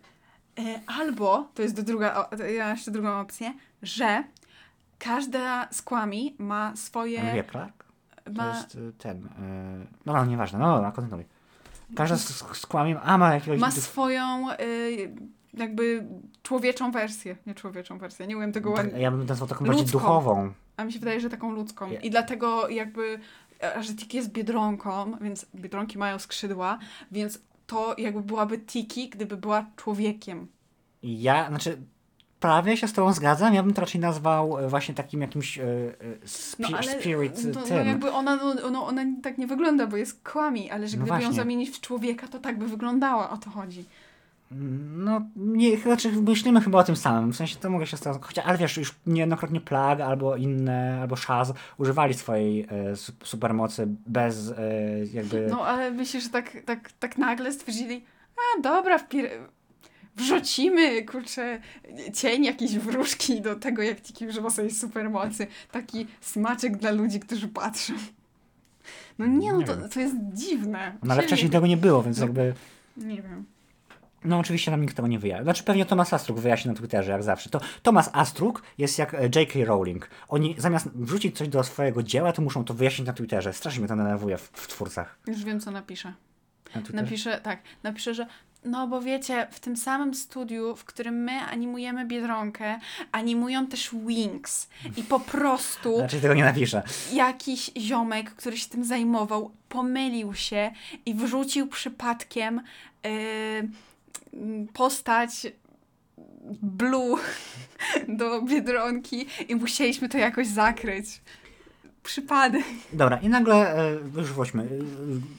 [0.59, 4.23] E, Albo, to jest druga, to ja mam jeszcze drugą opcję, że
[4.99, 7.21] każda z kłami ma swoje.
[7.21, 7.85] Emilia Clark?
[8.25, 9.29] To Ma, jest e, ten...
[10.05, 10.59] No, no, nieważne.
[10.59, 11.25] No, no, kontynuuj.
[11.95, 13.59] Każda z, z kłamiem, a ma jakiegoś...
[13.59, 14.55] ma swoją y,
[15.57, 16.05] jakby
[16.43, 17.35] człowieczą wersję.
[17.47, 19.01] Nie człowieczą wersję, nie umiem tego ładnie.
[19.01, 19.99] Ja bym nazwał taką bardziej Ludzką.
[19.99, 20.53] duchową.
[20.77, 21.89] A mi się wydaje, że taką ludzką.
[22.03, 23.19] I dlatego jakby,
[23.63, 26.79] e, że Tiki jest biedronką, więc biedronki mają skrzydła,
[27.11, 30.47] więc to jakby byłaby Tiki, gdyby była człowiekiem.
[31.03, 31.77] Ja, znaczy...
[32.39, 35.63] Prawie się z tobą zgadzam, ja bym to raczej nazwał e, właśnie takim jakimś e,
[36.25, 39.97] spi- No ale spirit no, no jakby ona, no, no, ona tak nie wygląda, bo
[39.97, 43.37] jest kłami, ale że No gdyby ją zamienić w człowieka, to tak by wyglądała, o
[43.37, 43.85] to chodzi.
[44.51, 48.45] No, nie, znaczy myślimy chyba o tym samym, w sensie to mogę się tym chociaż,
[48.45, 54.49] ale wiesz, już niejednokrotnie Plag albo inne, albo Shaz używali swojej e, su- supermocy bez
[54.49, 54.55] e,
[55.13, 55.47] jakby...
[55.49, 58.03] No ale myślę, że tak, tak, tak nagle stwierdzili,
[58.37, 59.29] a dobra, wpir-
[60.15, 61.59] wrzucimy, kurczę,
[62.13, 65.47] cień jakiejś wróżki do tego, jak Tiki używa swojej supermocy.
[65.71, 67.93] Taki smaczek dla ludzi, którzy patrzą.
[69.19, 70.97] No nie, no to, to jest dziwne.
[71.03, 72.23] no ale wcześniej tego nie było, więc No.
[72.25, 72.53] jakby...
[72.97, 73.45] Nie wiem.
[74.25, 75.43] No oczywiście nam nikt tego nie wyjaśni.
[75.43, 77.49] Znaczy pewnie Thomas Astruk wyjaśni na Twitterze, jak zawsze.
[77.49, 79.59] To Thomas Astruk jest jak e, J.K.
[79.65, 80.09] Rowling.
[80.27, 83.53] Oni zamiast wrzucić coś do swojego dzieła, to muszą to wyjaśnić na Twitterze.
[83.53, 85.17] Strasznie mnie to denerwuje w, w twórcach.
[85.27, 86.13] Już wiem, co napiszę.
[86.75, 87.01] Na.
[87.01, 88.27] Napiszę, tak, napiszę, że
[88.65, 92.79] no bo wiecie, w tym samym studiu, w którym my animujemy Biedronkę,
[93.11, 94.69] animują też Wings.
[94.97, 96.83] I po prostu Raczej tego nie napiszę.
[97.13, 100.71] jakiś ziomek, który się tym zajmował, pomylił się
[101.05, 102.61] i wrzucił przypadkiem
[103.03, 103.11] yy,
[104.73, 105.47] postać
[106.61, 107.17] Blue
[108.17, 111.21] do Biedronki i musieliśmy to jakoś zakryć.
[112.03, 112.63] Przypadek.
[112.93, 114.63] Dobra, i nagle, e, już wróćmy.
[114.63, 115.35] E,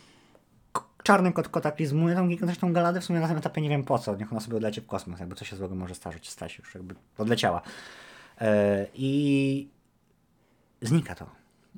[1.02, 4.16] Czarny kot kataklizmuje tą gigantyczną galadę, w sumie na tym etapie nie wiem po co,
[4.16, 6.94] niech ona sobie odleci w kosmos, jakby coś się złego może zdarzyć, stać już jakby
[7.18, 7.62] odleciała.
[8.40, 9.68] E, I
[10.82, 11.26] znika to.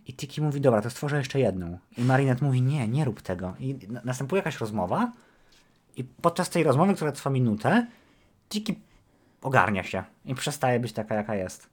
[0.07, 1.79] I Tiki mówi, dobra, to stworzę jeszcze jedną.
[1.99, 3.55] I Marinette mówi, nie, nie rób tego.
[3.61, 5.13] I na- następuje jakaś rozmowa
[5.99, 7.87] i podczas tej rozmowy, która trwa minutę,
[8.49, 8.79] Tiki
[9.43, 11.69] ogarnia się i przestaje być taka, jaka jest.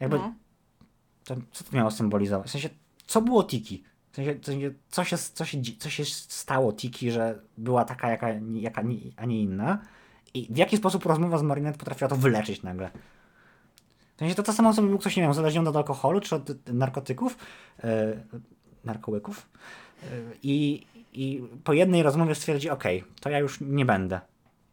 [0.00, 0.34] Jakby, No.
[1.24, 2.46] to, co to miało symbolizować?
[2.48, 2.68] W sensie,
[3.06, 3.84] co było Tiki?
[4.12, 8.10] W sensie, w sensie co, się, co, się, co się stało Tiki, że była taka,
[8.10, 8.82] jaka, jaka
[9.16, 9.78] a nie inna?
[10.34, 12.90] I w jaki sposób rozmowa z Marinette potrafiła to wyleczyć nagle?
[14.16, 16.34] W sensie to to samo, co by był ktoś, nie wiem, uzależniony od alkoholu czy
[16.34, 17.36] od narkotyków,
[17.84, 18.22] e,
[18.84, 19.48] narkołyków.
[20.02, 20.06] E,
[20.42, 24.20] I, I po jednej rozmowie stwierdzi, okej, to ja już nie będę.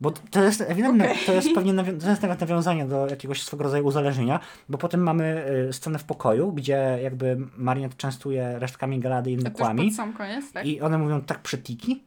[0.02, 1.26] Bo to jest ewidentne, Okej.
[1.26, 5.04] to jest pewnie nawią- to jest nawet nawiązanie do jakiegoś swego rodzaju uzależnienia, bo potem
[5.04, 9.62] mamy y, scenę w pokoju, gdzie jakby Marinette częstuje resztkami galady i To innymi też
[9.66, 10.66] kłami pod sam koniec, tak?
[10.66, 12.04] i one mówią tak przy Tiki.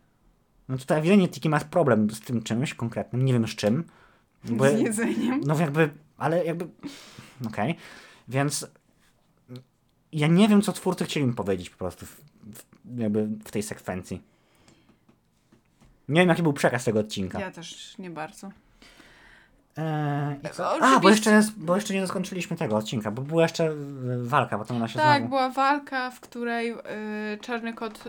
[0.68, 3.84] No to ewidentnie Tiki ma problem z tym czymś konkretnym, nie wiem z czym.
[4.44, 5.40] Bo, Z jedzeniem.
[5.46, 6.66] no jakby, ale jakby,
[7.46, 7.74] okej,
[8.28, 8.66] więc
[10.12, 12.10] ja nie wiem, co twórcy chcieli mi powiedzieć po prostu w,
[12.54, 14.22] w, jakby w tej sekwencji.
[16.08, 17.40] Nie wiem, jaki był przekaz tego odcinka.
[17.40, 18.50] Ja też nie bardzo.
[19.76, 20.36] Eee?
[20.80, 23.74] A, bo jeszcze, jest, bo jeszcze nie skończyliśmy tego odcinka, bo była jeszcze y,
[24.24, 25.28] walka, potem ona się Tak, znowu...
[25.28, 26.76] była walka, w której y,
[27.40, 28.04] czarny kot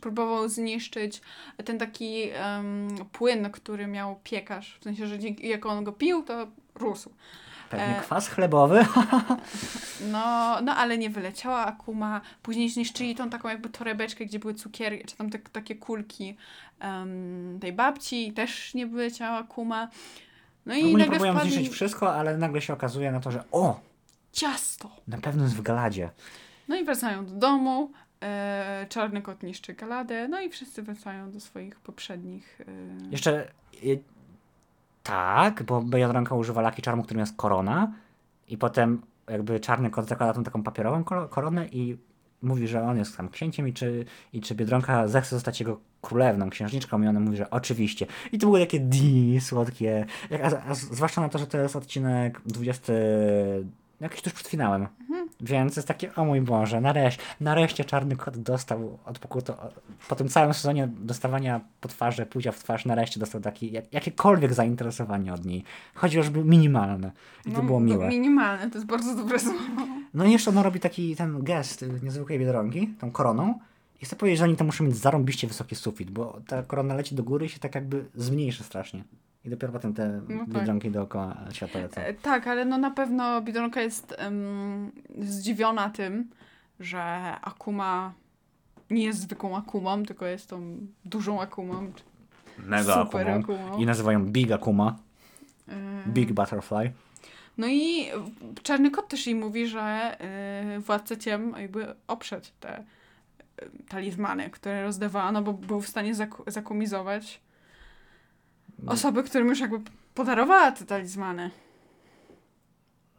[0.00, 1.22] próbował zniszczyć
[1.64, 2.30] ten taki
[3.12, 4.78] płyn, który miał piekarz.
[4.80, 7.10] W sensie, że dzięki, jak on go pił, to rósł.
[7.70, 8.86] Pewnie e- kwas chlebowy.
[10.12, 12.20] No, no ale nie wyleciała Akuma.
[12.42, 16.36] Później zniszczyli tą taką jakby torebeczkę, gdzie były cukierki, czy tam tak, takie kulki
[16.80, 19.88] em, tej babci też nie wyleciała Akuma.
[20.66, 23.44] No i Ogólnie nagle próbują wpadli zniszczyć wszystko, ale nagle się okazuje na to, że
[23.52, 23.80] o,
[24.32, 24.90] ciasto.
[25.08, 26.10] na pewno jest w galadzie.
[26.68, 27.90] No i wracają do domu.
[28.22, 30.28] E, czarny kot niszczy galadę.
[30.28, 32.60] No i wszyscy wracają do swoich poprzednich.
[32.60, 32.64] E,
[33.10, 33.48] Jeszcze
[35.08, 37.92] tak, bo Biedronka używa laki czarmu, którym jest korona.
[38.48, 41.96] I potem jakby czarny kot zakłada tą taką papierową koronę i
[42.42, 46.50] mówi, że on jest tam księciem i czy, i czy Biedronka zechce zostać jego królewną,
[46.50, 47.02] księżniczką.
[47.02, 48.06] I ona mówi, że oczywiście.
[48.32, 51.76] I to było takie di słodkie, Jak- a, a zwłaszcza na to, że to jest
[51.76, 52.92] odcinek 20,
[54.00, 54.86] jakiś tuż przed finałem.
[55.40, 59.52] Więc jest takie, o mój Boże, nareszcie, nareszcie czarny kot dostał od pokutu,
[60.08, 64.54] po tym całym sezonie dostawania po twarzy, pójścia w twarz, nareszcie dostał taki, jak, jakiekolwiek
[64.54, 65.64] zainteresowanie od niej.
[65.94, 67.12] Chociażby minimalne.
[67.46, 68.08] I to no, było miłe.
[68.08, 69.58] Minimalne, to jest bardzo dobre słowo.
[70.14, 73.58] No i jeszcze ona robi taki ten gest y, niezwykłej biedronki, tą koroną.
[74.00, 77.14] I chcę powiedzieć, że oni to muszą mieć zarąbiście wysoki sufit, bo ta korona leci
[77.14, 79.04] do góry i się tak jakby zmniejszy strasznie.
[79.44, 80.48] I dopiero potem te No tak.
[80.48, 82.00] biedronki dookoła świata lecą.
[82.00, 86.30] E, tak, ale no na pewno Biedronka jest em, zdziwiona tym,
[86.80, 87.00] że
[87.42, 88.12] Akuma
[88.90, 91.92] nie jest zwykłą Akumą, tylko jest tą dużą Akumą.
[92.58, 93.58] Mega super Akumą.
[93.64, 93.78] Akumą.
[93.78, 94.96] I nazywają Big Akuma,
[95.68, 96.92] E, Big Butterfly.
[97.58, 98.06] No i
[98.62, 100.16] Czarny Kot też jej mówi, że
[100.76, 102.84] y, władca ciem jakby oprzedł te
[103.88, 107.40] talizmany, które rozdawała, no bo był w stanie zaku- zakumizować
[108.86, 109.80] osoby, którym już jakby
[110.14, 111.50] podarowała te talizmany.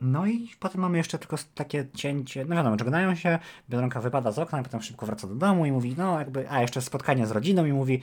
[0.02, 4.40] No i potem mamy jeszcze tylko takie cięcie, no wiadomo, żegnają się, Biedronka wypada z
[4.40, 7.32] okna i potem szybko wraca do domu i mówi, no jakby, a jeszcze spotkanie z
[7.32, 8.02] rodziną i mówi,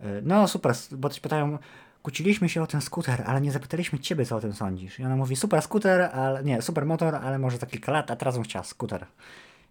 [0.00, 1.58] y, no super, bo też pytają,
[2.02, 4.98] kłóciliśmy się o ten skuter, ale nie zapytaliśmy ciebie, co o tym sądzisz.
[5.00, 8.16] I ona mówi, super skuter, ale nie, super motor, ale może za kilka lat, a
[8.16, 9.06] teraz bym chciała skuter.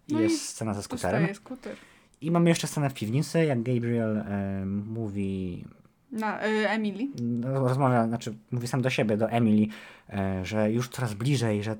[0.08, 1.34] I No i jest scena ze skuterem.
[1.34, 1.76] Skuter.
[2.22, 5.64] I mamy jeszcze scenę w piwnicy, jak Gabriel y, mówi
[6.12, 7.08] Na, y, Emily.
[7.22, 9.66] no, rozmawia, znaczy mówi sam do siebie, do Emily,
[10.10, 11.76] e, że już coraz bliżej, że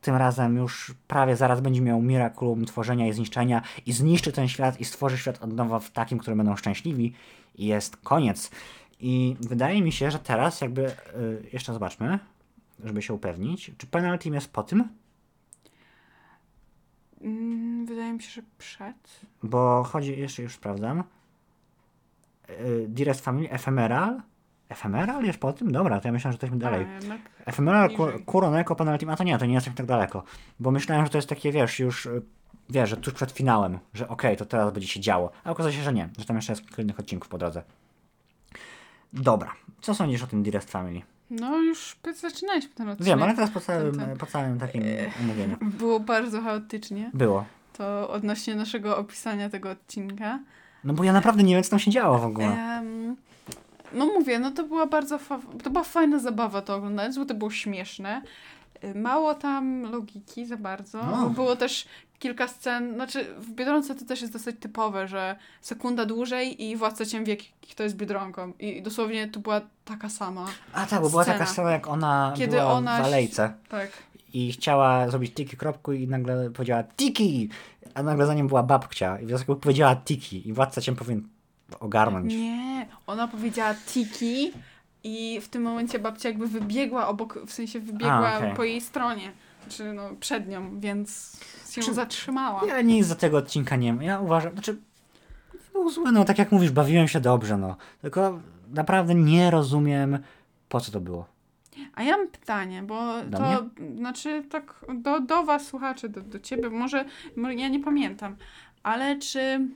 [0.00, 4.80] tym razem już prawie zaraz będzie miał miraculum tworzenia i zniszczenia i zniszczy ten świat
[4.80, 7.12] i stworzy świat od nowa w takim, którym będą szczęśliwi
[7.54, 8.50] i jest koniec.
[9.00, 10.92] I wydaje mi się, że teraz jakby, e,
[11.52, 12.18] jeszcze zobaczmy,
[12.84, 14.88] żeby się upewnić, czy penalty jest po tym,
[17.24, 19.20] Mm, wydaje mi się, że przed.
[19.42, 21.04] bo chodzi, jeszcze już sprawdzam,
[22.48, 22.54] E,
[22.88, 24.22] Dearest Family, Ephemeral,
[24.68, 25.72] Ephemeral jest po tym?
[25.72, 26.86] Dobra, to ja myślałem, że jesteśmy dalej.
[26.90, 27.20] A, jednak.
[27.44, 28.24] Ephemeral Niżej.
[28.24, 30.22] Kuroneko Penalty, a to nie, to nie jest tak daleko.
[30.60, 32.22] Bo myślałem, że to jest takie, wiesz, już, y,
[32.70, 35.30] wiesz, że tuż przed finałem, że okej, to teraz będzie się działo.
[35.44, 37.62] A okazuje się, że nie, że tam jeszcze jest kilka innych odcinków po drodze.
[39.12, 41.02] Dobra, co sądzisz o tym Dearest Family?
[41.30, 43.06] No już zaczynaliśmy ten odcinek.
[43.08, 44.82] Wiem, ale teraz po całym, ten- po całym takim
[45.20, 45.56] omówieniu.
[45.78, 47.10] Było bardzo chaotycznie.
[47.14, 47.44] Było.
[47.78, 50.38] To odnośnie naszego opisania tego odcinka.
[50.84, 52.46] No bo ja naprawdę nie wiem, co tam się działo w ogóle.
[52.78, 53.16] Em,
[53.92, 55.18] no mówię, no to była bardzo
[55.62, 58.22] to była fajna zabawa to oglądać, bo to było śmieszne.
[58.84, 60.98] Y, Mało tam logiki za bardzo.
[61.10, 61.30] No.
[61.30, 61.86] Było też
[62.18, 67.06] kilka scen, znaczy w Biedronce to też jest dosyć typowe, że sekunda dłużej i władca
[67.06, 67.36] ciem wie,
[67.72, 68.52] kto jest Biedronką.
[68.58, 70.46] I dosłownie to była taka sama.
[70.72, 73.90] A tak, bo była taka scena, jak ona Kiedy była ona w alejce Tak.
[74.32, 77.48] i chciała zrobić tiki kropku i nagle powiedziała tiki,
[77.94, 81.28] a nagle za nią była babcia i wniosek powiedziała tiki i władca cię powinien
[81.80, 82.34] ogarnąć.
[82.34, 84.52] Nie, ona powiedziała tiki,
[85.04, 88.54] i w tym momencie babcia jakby wybiegła obok, w sensie wybiegła A, okej.
[88.54, 89.32] po jej stronie,
[89.68, 91.40] czy no przed nią, więc
[91.70, 92.66] się Czy- zatrzymała.
[92.66, 94.76] Ja nic za tego odcinka nie Ja uważam, znaczy
[95.72, 97.76] był zły, no tak jak mówisz, bawiłem się dobrze, no.
[98.02, 98.40] Tylko
[98.70, 100.18] naprawdę nie rozumiem,
[100.68, 101.26] po co to było.
[101.94, 103.64] A ja mam pytanie, bo Do to
[103.96, 107.04] znaczy tak do, do was słuchacze, do, do ciebie, może,
[107.36, 108.36] może ja nie pamiętam,
[108.82, 109.68] ale czy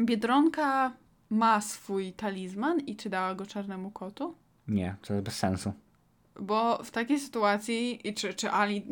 [0.00, 0.92] Biedronka
[1.30, 4.34] ma swój talizman i czy dała go czarnemu kotu?
[4.68, 5.72] Nie, to jest bez sensu.
[6.40, 8.82] Bo w takiej sytuacji, i czy, czy Ali.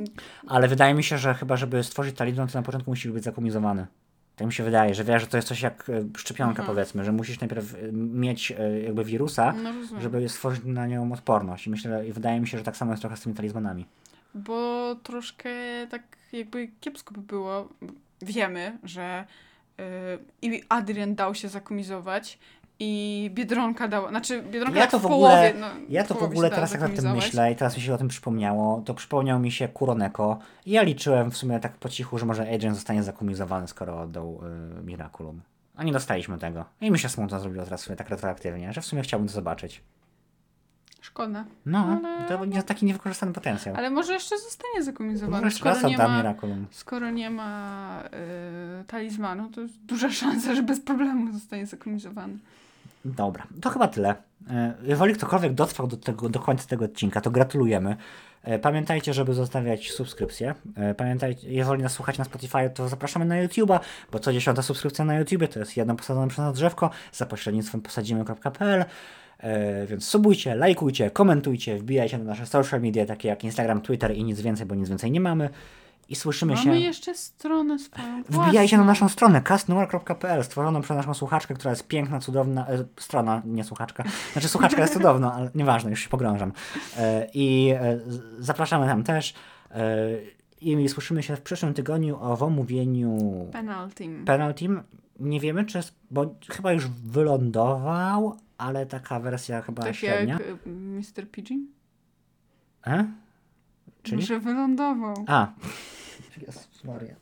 [0.49, 3.87] Ale wydaje mi się, że chyba, żeby stworzyć talizman, to na początku musi być zakumizowany.
[4.37, 6.67] Tak mi się wydaje, że wiesz, że to jest coś jak e, szczepionka, Mhm.
[6.77, 11.67] powiedzmy, że musisz najpierw e, mieć e, jakby wirusa, No żeby stworzyć na nią odporność.
[11.67, 13.87] I myślę, i wydaje mi się, że tak samo jest trochę z tymi talizmanami.
[14.35, 15.51] Bo troszkę
[15.91, 16.03] tak
[16.33, 17.69] jakby kiepsko by było.
[18.23, 19.25] Wiemy, że
[20.43, 22.39] i Adrian dał się zakumizować
[22.79, 26.15] i Biedronka dała, znaczy Biedronka Ja to w w połowie, ogóle- no, Ja w to
[26.15, 28.95] w ogóle teraz jak o tym myślę i teraz mi się o tym przypomniało, to
[28.95, 32.75] przypomniał mi się Kuroneko i ja liczyłem w sumie tak po cichu, że może Adrian
[32.75, 34.41] zostanie zakumizowany, skoro oddał
[34.79, 35.41] y, Miraculum.
[35.77, 36.65] A nie dostaliśmy tego.
[36.81, 39.83] I mi się smutno zrobiło teraz sobie tak retroaktywnie, że w sumie chciałbym to zobaczyć.
[41.17, 41.45] Szkoda.
[41.67, 43.77] No, Ale- to jest taki niewykorzystany potencjał.
[43.77, 46.67] Ale może jeszcze zostanie zakumizowany, Może skoro nie, ma, Miraculum.
[46.71, 48.03] skoro nie ma
[48.81, 52.39] y, talizmanu, to jest duża szansa, że bez problemu zostanie zakumizowany.
[53.05, 54.15] Dobra, to chyba tyle.
[54.51, 57.97] E, Jeżeli ktokolwiek dotrwał do, tego, do końca tego odcinka, to gratulujemy.
[58.43, 60.55] E, Pamiętajcie, żeby zostawiać subskrypcję.
[60.77, 63.81] E, Pamiętajcie, jeżeli nas słuchacie na Spotify, to zapraszamy na YouTube'a,
[64.13, 67.81] bo co dziesiąta subskrypcja na YouTubie to jest jedno posadzone przez nas drzewko za pośrednictwem
[67.81, 68.85] posadzimy.pl.
[69.39, 74.25] E, Więc subujcie, lajkujcie, komentujcie, wbijajcie na nasze social media, takie jak Instagram, Twitter i
[74.25, 75.51] nic więcej, bo nic więcej nie mamy.
[76.09, 76.77] I słyszymy Mamy się.
[76.77, 82.21] jeszcze stronę swoją Wbijajcie na naszą stronę castnoir.pl, stworzoną przez naszą słuchaczkę, która jest piękna,
[82.21, 86.53] cudowna, e, strona, nie słuchaczka, znaczy słuchaczka jest cudowna, ale nieważne, już się pogrążam.
[86.99, 87.99] E, I e,
[88.39, 89.35] zapraszamy tam też.
[89.71, 90.09] E,
[90.61, 93.19] I słyszymy się w przyszłym tygodniu o omówieniu
[93.53, 94.09] Penalty.
[94.27, 94.83] Penal Team.
[95.21, 100.33] Nie wiemy, czy, jest- bo chyba już wylądował, ale taka wersja chyba Tak średnia.
[100.33, 101.31] jak y, Mr.
[101.33, 101.67] Pigeon?
[102.87, 103.05] E?
[104.03, 104.23] Czyli?
[104.23, 105.25] Że wylądował.
[105.27, 105.53] A.
[106.47, 107.15] Jezus Maria.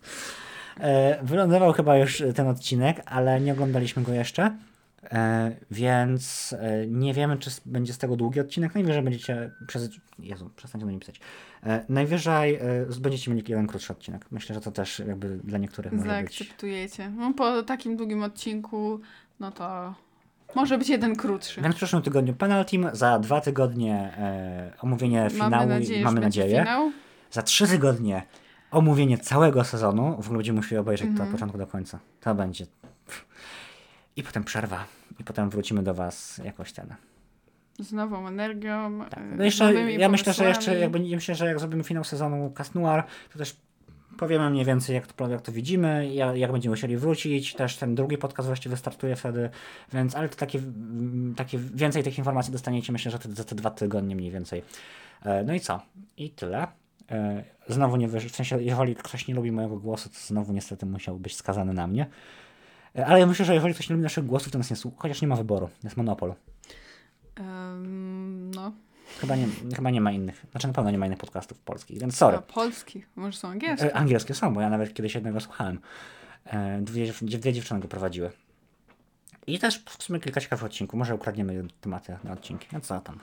[0.80, 4.56] E, wylądował chyba już ten odcinek, ale nie oglądaliśmy go jeszcze.
[5.04, 8.74] E, więc e, nie wiemy, czy będzie z tego długi odcinek.
[8.74, 9.90] Najwyżej będziecie przez.
[10.18, 11.20] Jezu, przestańcie do mnie pisać.
[11.62, 12.60] E, najwyżej e,
[13.00, 14.26] będziecie mieli jeden krótszy odcinek.
[14.30, 16.10] Myślę, że to też jakby dla niektórych może być.
[16.10, 17.10] Zaakceptujecie.
[17.10, 19.00] No, po takim długim odcinku,
[19.40, 19.94] no to
[20.56, 21.60] może być jeden krótszy.
[21.60, 26.04] Więc w przyszłym tygodniu Penal Team, za dwa tygodnie e, omówienie finału mamy i nadzieję,
[26.04, 26.60] mamy że będzie nadzieję.
[26.62, 26.90] finał.
[27.30, 28.22] Za trzy tygodnie
[28.70, 30.16] omówienie całego sezonu.
[30.22, 31.28] W ogóle będziemy musieli obejrzeć to Mhm.
[31.28, 31.98] od początku do końca.
[32.20, 32.66] To będzie.
[34.16, 34.84] I potem przerwa.
[35.20, 36.94] I potem wrócimy do Was jakoś ten.
[37.78, 39.00] Z nową energią.
[39.10, 39.18] Tak.
[39.18, 40.80] y, No jeszcze, ja myślę, że jeszcze, pomysłami.
[40.80, 43.02] jak będzie, myślę, że jak zrobimy finał sezonu Cast Noir,
[43.32, 43.56] to też
[44.18, 47.54] powiemy mniej więcej, jak to, jak to widzimy, jak, jak będziemy musieli wrócić.
[47.54, 49.50] Też ten drugi podcast właściwie startuje wtedy,
[49.92, 53.54] więc, ale to takie, mm, takie więcej tych informacji dostaniecie, myślę, że te, za te
[53.54, 54.62] dwa tygodnie mniej więcej.
[55.22, 55.80] E, No i co?
[56.16, 56.66] I tyle.
[57.10, 58.24] E, Znowu nie wyż...
[58.24, 61.86] w sensie, jeżeli ktoś nie lubi mojego głosu, to znowu niestety musiał być skazany na
[61.86, 62.06] mnie.
[62.98, 64.96] E, Ale ja myślę, że jeżeli ktoś nie lubi naszych głosów, to nas nie słucha,
[65.00, 65.68] chociaż nie ma wyboru.
[65.84, 66.34] Jest monopol.
[67.36, 68.72] Em, no.
[69.20, 72.16] Chyba nie, chyba nie ma innych, znaczy na pewno nie ma innych podcastów polskich, więc
[72.16, 72.36] sorry.
[72.36, 73.04] A, polski.
[73.16, 73.86] Może są angielskie.
[73.86, 75.80] E, angielskie są, bo ja nawet kiedyś jednego słuchałem.
[76.46, 78.30] E, dwie, dwie dziewczyny go prowadziły.
[79.46, 80.98] I też w sumie kilka ciekawych odcinków.
[80.98, 82.68] Może ukradniemy tematy na odcinki.
[82.72, 83.18] No co tam?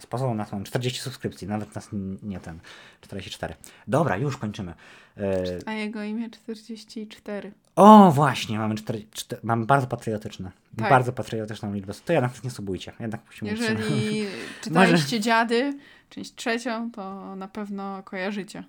[0.00, 1.88] Z pozwolą nas mam 40 subskrypcji, nawet nas
[2.22, 2.58] nie ten.
[3.00, 3.54] 44.
[3.88, 4.74] Dobra, już kończymy.
[5.16, 7.52] E, A jego imię 44.
[7.76, 9.06] o, właśnie, mamy, 4,
[9.42, 10.50] mamy bardzo patriotyczne.
[10.76, 10.90] Tak.
[10.90, 11.92] Bardzo patriotyczną liczbę.
[12.04, 12.92] To jednak nie subujcie.
[13.00, 14.26] Jednak musimy Jeżeli
[14.64, 15.78] czytaliście Dziady,
[16.10, 18.64] część trzecią, to na pewno kojarzycie.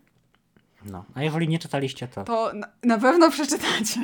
[0.86, 2.24] No, a jeżeli nie czytaliście, to.
[2.24, 4.02] To na, na pewno przeczytacie.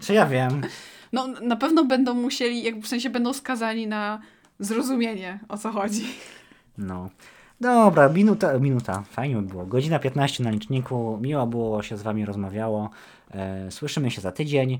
[0.00, 0.62] Czy ja wiem?
[1.12, 4.20] No, na pewno będą musieli, jak w sensie będą skazani na
[4.58, 6.02] zrozumienie, o co chodzi.
[6.78, 7.10] No.
[7.60, 9.02] Dobra, minuta, minuta.
[9.10, 9.66] Fajnie by było.
[9.66, 11.18] Godzina 15 na liczniku.
[11.22, 12.90] Miło było się z wami rozmawiało.
[13.30, 14.78] E, słyszymy się za tydzień.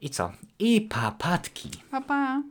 [0.00, 0.32] I co?
[0.58, 1.70] I papatki.
[1.90, 2.42] Pa, pa.